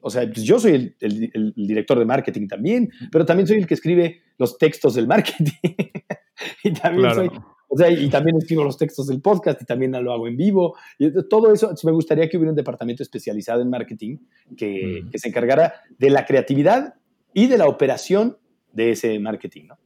[0.00, 3.74] o sea, pues yo soy el, director de marketing también, pero también soy el que
[3.74, 5.52] escribe los textos del marketing.
[6.64, 7.30] y también soy,
[7.68, 10.76] o sea, y también escribo los textos del podcast y también lo hago en vivo.
[10.98, 14.18] Y todo eso, me gustaría que hubiera un departamento especializado en marketing
[14.56, 15.10] que, mm.
[15.10, 16.94] que se encargara de la creatividad
[17.34, 18.38] y de la operación
[18.72, 19.78] de ese marketing, ¿no?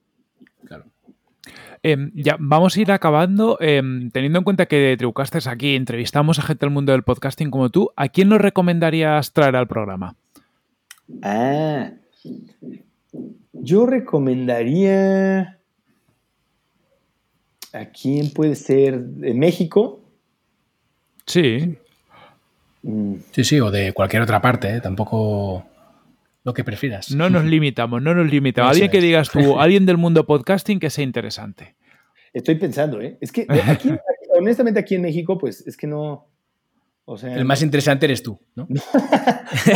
[0.64, 0.91] Claro.
[1.84, 3.58] Em, ya, vamos a ir acabando.
[3.60, 7.70] Em, teniendo en cuenta que Tribucasters aquí entrevistamos a gente del mundo del podcasting como
[7.70, 10.14] tú, ¿a quién nos recomendarías traer al programa?
[11.22, 11.90] Ah,
[13.52, 15.58] yo recomendaría.
[17.72, 19.00] ¿A quién puede ser?
[19.00, 20.00] ¿De México?
[21.26, 21.78] Sí.
[22.82, 23.14] Mm.
[23.32, 24.80] Sí, sí, o de cualquier otra parte, ¿eh?
[24.80, 25.64] tampoco
[26.44, 27.10] lo que prefieras.
[27.14, 28.72] No nos limitamos, no nos limitamos.
[28.72, 31.76] Alguien que digas tú, alguien del mundo podcasting que sea interesante.
[32.32, 33.18] Estoy pensando, ¿eh?
[33.20, 33.90] Es que aquí,
[34.38, 36.28] honestamente aquí en México, pues es que no...
[37.04, 38.68] O sea, el más interesante eres tú, ¿no?
[38.70, 38.80] no,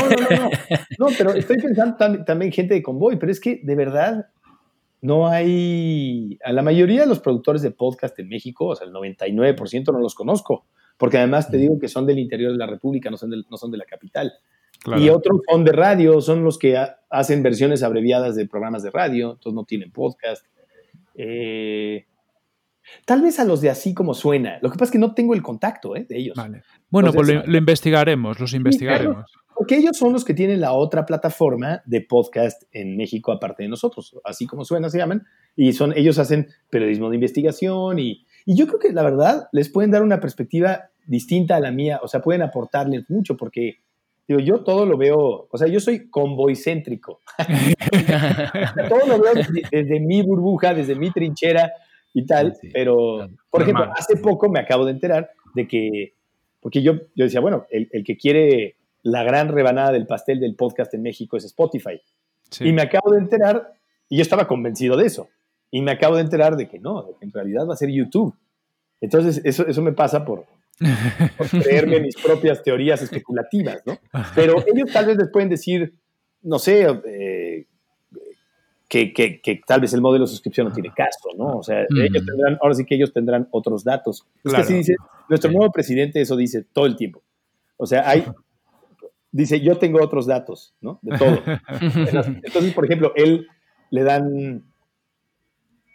[0.09, 0.51] no, no,
[0.99, 4.29] no, pero estoy pensando también, gente de convoy, pero es que de verdad
[5.01, 6.39] no hay...
[6.45, 9.99] A la mayoría de los productores de podcast en México, o sea, el 99% no
[9.99, 10.67] los conozco,
[10.97, 11.61] porque además te mm.
[11.61, 14.33] digo que son del interior de la República, no son, no son de la capital.
[14.99, 16.77] Y otros son de radio, son los que
[17.11, 20.45] hacen versiones abreviadas de programas de radio, entonces no tienen podcast.
[21.15, 22.07] Eh,
[23.05, 24.59] Tal vez a los de así como suena.
[24.63, 26.07] Lo que pasa es que no tengo el contacto ¿eh?
[26.09, 26.37] de ellos.
[26.37, 26.63] Vale.
[26.89, 29.25] Bueno, Entonces, pues lo, lo investigaremos, los investigaremos.
[29.55, 33.69] Porque ellos son los que tienen la otra plataforma de podcast en México aparte de
[33.69, 34.17] nosotros.
[34.25, 35.25] Así como suena se llaman.
[35.57, 39.71] Y son, ellos hacen periodismo de investigación y, y yo creo que la verdad les
[39.71, 42.01] pueden dar una perspectiva distinta a la mía.
[42.03, 43.81] O sea, pueden aportarles mucho porque
[44.29, 47.21] Digo, yo todo lo veo, o sea, yo soy convoycéntrico.
[48.89, 51.73] todo lo veo desde, desde, mi burbuja, desde mi trinchera
[52.13, 53.33] y tal, sí, pero, claro.
[53.51, 53.99] por ejemplo, Normal.
[54.01, 56.15] hace poco me acabo de enterar de que,
[56.61, 60.57] porque yo, yo decía, bueno, el, el, que quiere la gran rebanada del pastel del
[60.57, 62.01] podcast en México es Spotify.
[62.51, 62.67] Sí.
[62.67, 63.75] Y me acabo de enterar,
[64.09, 65.29] y yo estaba convencido de eso,
[65.71, 67.91] y me acabo de enterar de que no, de que en realidad va a ser
[67.91, 68.35] YouTube.
[69.01, 70.47] Entonces, eso, eso me pasa por,
[71.37, 73.99] por creerme mis propias teorías especulativas, ¿no?
[74.35, 75.95] Pero ellos tal vez les pueden decir,
[76.43, 77.67] no sé, eh,
[78.89, 81.59] que, que, que, tal vez el modelo de suscripción no tiene caso, ¿no?
[81.59, 82.01] O sea, mm.
[82.03, 84.27] ellos tendrán, ahora sí que ellos tendrán otros datos.
[84.43, 84.63] Claro.
[84.63, 84.97] Es que así dice,
[85.29, 87.23] nuestro nuevo presidente eso dice todo el tiempo.
[87.79, 88.25] O sea, hay,
[89.33, 90.99] dice, yo tengo otros datos, ¿no?
[91.03, 91.43] De todo.
[92.45, 93.49] Entonces, por ejemplo, él
[93.91, 94.65] le dan,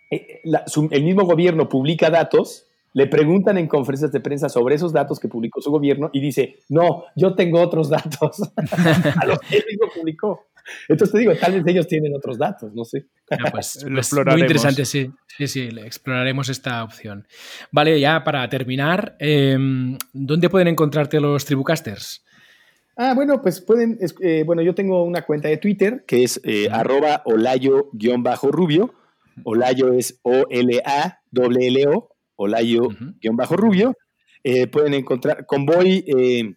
[0.10, 4.76] eh, la, su, el mismo gobierno publica datos le preguntan en conferencias de prensa sobre
[4.76, 8.42] esos datos que publicó su gobierno y dice, no, yo tengo otros datos
[9.22, 10.48] a los que él mismo publicó.
[10.88, 13.08] Entonces te digo, tal vez ellos tienen otros datos, no sé.
[13.52, 15.12] Pues, pues muy interesante, sí.
[15.38, 17.26] Sí, sí, exploraremos esta opción.
[17.72, 19.58] Vale, ya para terminar, eh,
[20.14, 22.24] ¿dónde pueden encontrarte los Tribucasters?
[22.98, 26.68] Ah, bueno, pues pueden, eh, bueno, yo tengo una cuenta de Twitter que es eh,
[26.70, 28.94] arroba olayo-rubio.
[29.44, 32.11] Olayo es O-L-A-L-L-O
[32.42, 33.90] Olayo-Rubio.
[33.90, 33.96] Uh -huh.
[34.44, 36.56] eh, pueden encontrar, Convoy, eh,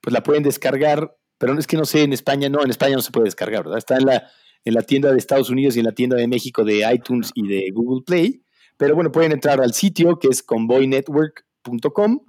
[0.00, 3.02] pues la pueden descargar, pero es que no sé, en España no, en España no
[3.02, 3.78] se puede descargar, ¿verdad?
[3.78, 4.30] Está en la,
[4.64, 7.46] en la tienda de Estados Unidos y en la tienda de México de iTunes y
[7.46, 8.42] de Google Play.
[8.76, 12.20] Pero bueno, pueden entrar al sitio que es convoynetwork.com,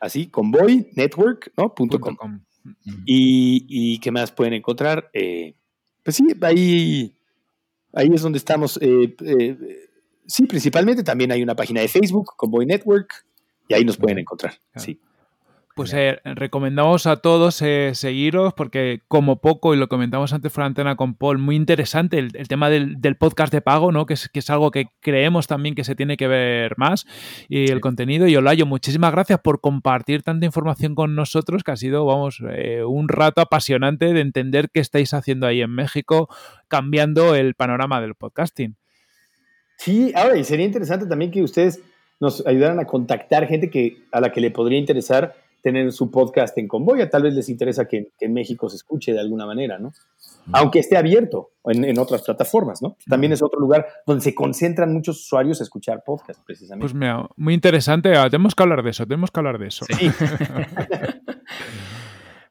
[0.00, 1.74] así, convoynetwork, ¿no?
[1.74, 2.16] Punto .com.
[2.16, 2.40] .com.
[2.64, 3.02] -huh.
[3.06, 5.10] y, y, qué más pueden encontrar?
[5.12, 5.54] Eh,
[6.02, 7.16] pues sí, ahí,
[7.92, 8.78] ahí es donde estamos.
[8.80, 9.56] Eh, eh,
[10.26, 13.24] sí, principalmente también hay una página de Facebook, Convoy Network,
[13.68, 14.54] y ahí nos pueden encontrar.
[14.72, 14.84] Claro.
[14.84, 15.00] Sí.
[15.74, 20.66] Pues eh, recomendamos a todos eh, seguiros porque como poco, y lo comentamos antes fuera
[20.66, 24.06] antena con Paul, muy interesante el, el tema del, del, podcast de pago, ¿no?
[24.06, 27.06] Que es, que es, algo que creemos también que se tiene que ver más
[27.48, 27.72] y sí.
[27.72, 28.28] el contenido.
[28.28, 32.84] Y Olayo, muchísimas gracias por compartir tanta información con nosotros, que ha sido, vamos, eh,
[32.84, 36.28] un rato apasionante de entender qué estáis haciendo ahí en México,
[36.68, 38.76] cambiando el panorama del podcasting.
[39.76, 41.80] Sí, ahora, y sería interesante también que ustedes
[42.20, 45.34] nos ayudaran a contactar gente que, a la que le podría interesar
[45.64, 47.08] tener su podcast en Convoya.
[47.08, 49.92] Tal vez les interesa que, México se escuche de alguna manera, ¿no?
[50.52, 52.98] Aunque esté abierto en, en, otras plataformas, ¿no?
[53.08, 56.84] También es otro lugar donde se concentran muchos usuarios a escuchar podcast, precisamente.
[56.84, 58.14] Pues mira, muy interesante.
[58.14, 59.86] Ah, tenemos que hablar de eso, tenemos que hablar de eso.
[59.86, 60.08] Sí.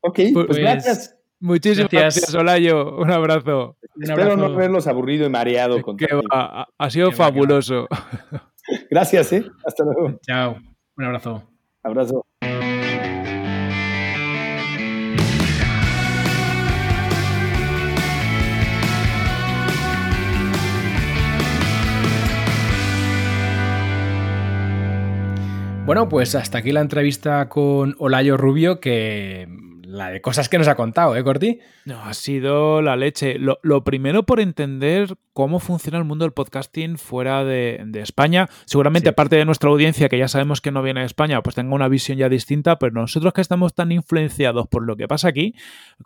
[0.02, 1.16] ok, pues, pues, gracias.
[1.44, 2.96] Muchísimas gracias, gracias Olayo.
[2.96, 3.76] Un abrazo.
[3.96, 4.38] Un Espero abrazo.
[4.48, 5.82] no haberlos aburrido y mareado.
[5.82, 7.86] Con que va, ha sido que fabuloso.
[7.92, 8.08] Va,
[8.90, 9.46] gracias, ¿eh?
[9.66, 10.18] Hasta luego.
[10.26, 10.56] Chao.
[10.96, 11.44] Un abrazo.
[11.84, 12.26] Abrazo.
[25.86, 29.50] Bueno, pues hasta aquí la entrevista con Olayo Rubio, que
[29.94, 31.60] la de cosas que nos ha contado, ¿eh, Corti?
[31.86, 33.38] No, ha sido la leche.
[33.38, 38.50] Lo, lo, primero por entender cómo funciona el mundo del podcasting fuera de, de España.
[38.66, 39.14] Seguramente sí.
[39.14, 41.88] parte de nuestra audiencia, que ya sabemos que no viene de España, pues tenga una
[41.88, 45.54] visión ya distinta, pero nosotros que estamos tan influenciados por lo que pasa aquí,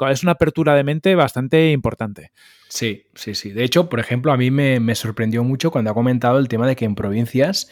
[0.09, 2.31] es una apertura de mente bastante importante.
[2.67, 3.51] Sí, sí, sí.
[3.51, 6.67] De hecho, por ejemplo, a mí me, me sorprendió mucho cuando ha comentado el tema
[6.67, 7.69] de que en provincias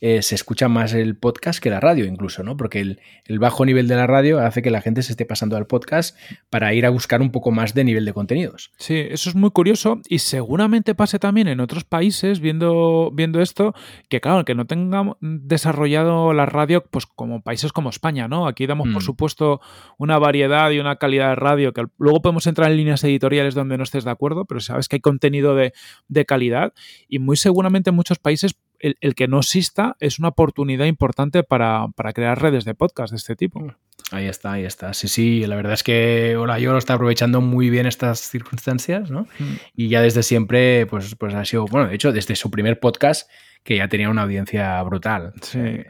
[0.00, 2.56] eh, se escucha más el podcast que la radio incluso, ¿no?
[2.56, 5.56] Porque el, el, bajo nivel de la radio hace que la gente se esté pasando
[5.56, 6.16] al podcast
[6.50, 8.70] para ir a buscar un poco más de nivel de contenidos.
[8.78, 13.74] Sí, eso es muy curioso y seguramente pase también en otros países viendo, viendo esto,
[14.08, 18.46] que claro, que no tengamos desarrollado la radio pues como países como España, ¿no?
[18.46, 18.92] Aquí damos mm.
[18.92, 19.60] por supuesto
[19.98, 23.76] una variedad y una calidad de radio que luego podemos entrar en líneas editoriales donde
[23.76, 25.72] no estés de acuerdo, pero sabes que hay contenido de,
[26.08, 26.72] de calidad
[27.08, 31.42] y muy seguramente en muchos países el, el, que no exista es una oportunidad importante
[31.42, 33.74] para, para, crear redes de podcast de este tipo.
[34.10, 34.94] Ahí está, ahí está.
[34.94, 39.10] Sí, sí, la verdad es que Hola Yo lo está aprovechando muy bien estas circunstancias,
[39.10, 39.22] ¿no?
[39.38, 39.54] Mm.
[39.74, 43.30] Y ya desde siempre, pues, pues ha sido, bueno, de hecho, desde su primer podcast,
[43.64, 45.32] que ya tenía una audiencia brutal.
[45.42, 45.82] Sí.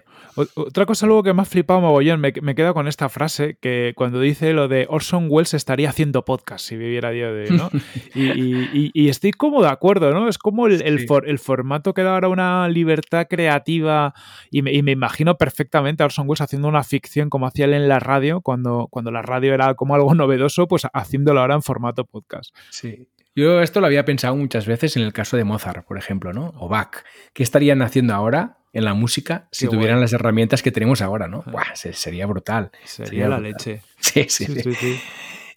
[0.55, 3.93] Otra cosa luego que me ha flipado mogollón, me, me queda con esta frase que
[3.97, 7.71] cuando dice lo de Orson Welles estaría haciendo podcast si viviera día de hoy, ¿no?
[8.15, 10.29] y, estoy como de acuerdo, ¿no?
[10.29, 14.15] Es como el, el, formato que da ahora una libertad creativa
[14.51, 17.99] y me, imagino perfectamente a Orson Welles haciendo una ficción como hacía él en la
[17.99, 22.55] radio, cuando, cuando la radio era como algo novedoso, pues haciéndolo ahora en formato podcast.
[22.71, 23.09] Sí.
[23.35, 26.53] Yo esto lo había pensado muchas veces en el caso de Mozart, por ejemplo, ¿no?
[26.57, 27.05] O Bach.
[27.33, 31.43] ¿Qué estarían haciendo ahora en la música si tuvieran las herramientas que tenemos ahora, ¿no?
[31.51, 32.71] Buah, sería brutal.
[32.85, 33.83] Sería, la leche.
[34.01, 35.01] Sí sí sí,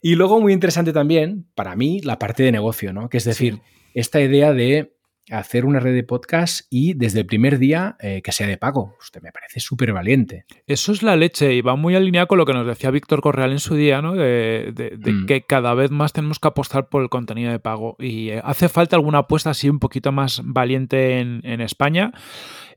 [0.00, 3.08] Y luego muy interesante también, para mí, la parte de negocio, ¿no?
[3.08, 3.60] Que es decir,
[3.94, 4.92] esta idea de
[5.30, 8.96] hacer una red de podcast y desde el primer día eh, que sea de pago.
[9.00, 10.44] Usted me parece súper valiente.
[10.66, 13.52] Eso es la leche y va muy alineado con lo que nos decía Víctor Correal
[13.52, 14.14] en su día, ¿no?
[14.14, 15.26] De, mm.
[15.26, 18.68] que cada vez más tenemos que apostar por el contenido de pago y eh, hace
[18.68, 22.12] falta alguna apuesta así un poquito más valiente en, en España.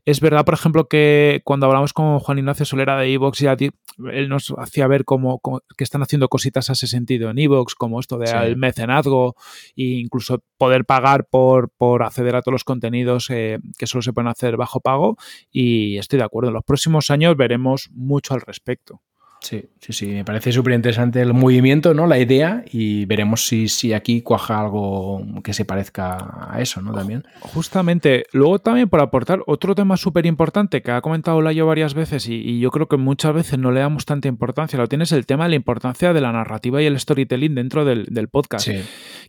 [0.06, 4.54] Es verdad, por ejemplo, que cuando hablamos con Juan Ignacio Solera de Evox, él nos
[4.56, 5.40] hacía ver cómo,
[5.76, 9.34] que están haciendo cositas a ese sentido en Evox, como esto del mecenazgo
[9.76, 14.12] e incluso poder pagar por, por acceder a todos los contenidos eh, que solo se
[14.12, 15.16] pueden hacer bajo pago.
[15.50, 19.02] Y estoy de acuerdo, en los próximos años veremos mucho al respecto.
[19.40, 22.06] Sí, sí, sí, me parece súper interesante el movimiento, ¿no?
[22.06, 26.92] La idea y veremos si, si aquí cuaja algo que se parezca a eso, ¿no?
[26.92, 27.24] También.
[27.40, 32.28] Justamente, luego también por aportar otro tema súper importante que ha comentado Layo varias veces
[32.28, 35.44] y, yo creo que muchas veces no le damos tanta importancia, lo tienes el tema
[35.44, 38.68] de la importancia de la narrativa y el storytelling dentro del, podcast,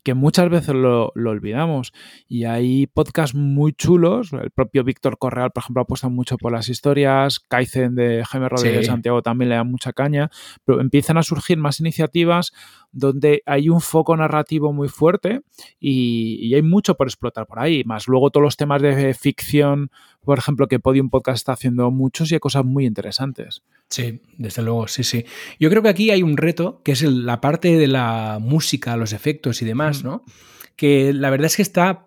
[0.03, 1.93] que muchas veces lo, olvidamos
[2.27, 6.69] y hay podcasts muy chulos, el propio Víctor Correal, por ejemplo, apuesta mucho por las
[6.69, 10.29] historias, Kaizen de Jaime Rodríguez Santiago también le da mucha caña,
[10.63, 12.53] pero empiezan a surgir más iniciativas
[12.91, 15.41] donde hay un foco narrativo muy fuerte
[15.79, 19.91] y, hay mucho por explotar por ahí, más luego todos los temas de ficción,
[20.23, 23.63] por ejemplo, que Podium Podcast está haciendo muchos y hay cosas muy interesantes.
[23.89, 25.25] Sí, desde luego, sí, sí.
[25.59, 29.13] Yo creo que aquí hay un reto, que es la parte de la música, los
[29.13, 30.23] efectos y demás, ¿no?
[30.75, 32.06] Que la verdad es que está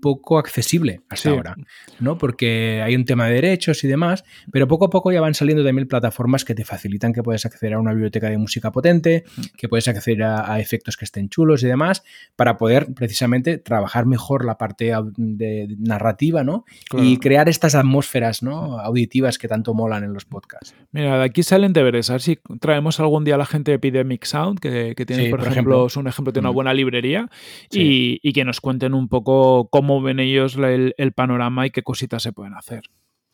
[0.00, 1.54] poco accesible hasta ahora,
[1.98, 2.16] ¿no?
[2.16, 5.62] Porque hay un tema de derechos y demás, pero poco a poco ya van saliendo
[5.62, 9.40] también plataformas que te facilitan que puedes acceder a una biblioteca de música potente, mm.
[9.58, 12.02] que puedes acceder a, efectos que estén chulos y demás,
[12.36, 16.64] para poder precisamente trabajar mejor la parte de narrativa, ¿no?
[16.92, 18.78] Y crear estas atmósferas, ¿no?
[18.78, 20.74] Auditivas que tanto molan en los podcasts.
[20.92, 22.10] Mira, de aquí salen deberes.
[22.10, 25.46] A ver si traemos algún día a la gente de Epidemic Sound, que, tiene, por,
[25.46, 26.54] ejemplo, es un ejemplo de una mm.
[26.54, 27.28] buena librería,
[27.70, 32.32] y que nos cuenten un poco cómo ven ellos el, panorama y qué cositas se
[32.32, 32.82] pueden hacer.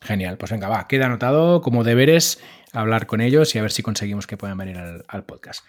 [0.01, 2.41] Genial, pues venga, va, queda anotado como deberes
[2.71, 4.77] hablar con ellos y a ver si conseguimos que puedan venir
[5.07, 5.65] al podcast.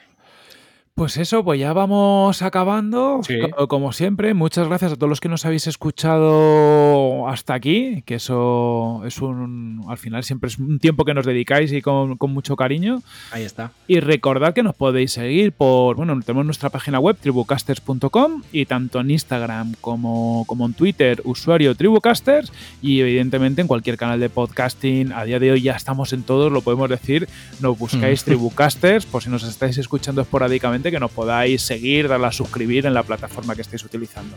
[0.99, 3.21] Pues eso, pues ya vamos acabando.
[3.69, 9.03] Como siempre, muchas gracias a todos los que nos habéis escuchado hasta aquí, que eso
[9.07, 13.01] es un, al final siempre es un tiempo que nos dedicáis y con, mucho cariño.
[13.31, 13.71] Ahí está.
[13.87, 18.99] Y recordad que nos podéis seguir por, bueno, tenemos nuestra página web, tribucasters.com, y tanto
[18.99, 22.53] en Instagram como, como en Twitter, usuario Tribucasters,
[22.83, 25.13] y evidentemente en cualquier canal de podcasting.
[25.13, 27.29] A día de hoy ya estamos en todos, lo podemos decir,
[27.61, 28.25] nos buscáis mm.
[28.25, 32.95] Tribucasters, por si nos estáis escuchando esporádicamente que nos podáis seguir, darle a suscribir en
[32.95, 34.37] la plataforma que estéis utilizando.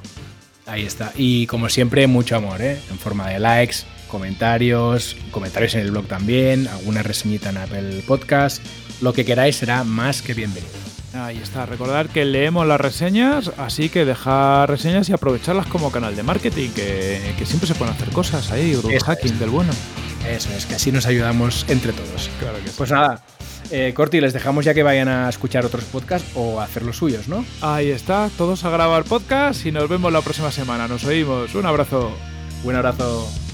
[0.65, 1.11] Ahí está.
[1.15, 2.79] Y como siempre, mucho amor, ¿eh?
[2.89, 8.63] En forma de likes, comentarios, comentarios en el blog también, alguna reseñita en Apple Podcast.
[9.01, 10.71] Lo que queráis será más que bienvenido.
[11.13, 11.65] Ahí está.
[11.65, 16.69] Recordar que leemos las reseñas, así que dejar reseñas y aprovecharlas como canal de marketing,
[16.69, 19.73] que, siempre se pueden hacer cosas ahí, hacking del bueno.
[20.29, 22.29] Eso es, que así nos ayudamos entre todos.
[22.39, 23.21] Claro que Pues nada,
[23.71, 26.97] eh, Corti, les dejamos ya que vayan a escuchar otros podcasts o a hacer los
[26.97, 27.45] suyos, ¿no?
[27.61, 30.87] Ahí está, todos a grabar podcast y nos vemos la próxima semana.
[30.87, 31.55] Nos oímos.
[31.55, 32.11] Un abrazo.
[32.63, 33.50] Un abrazo.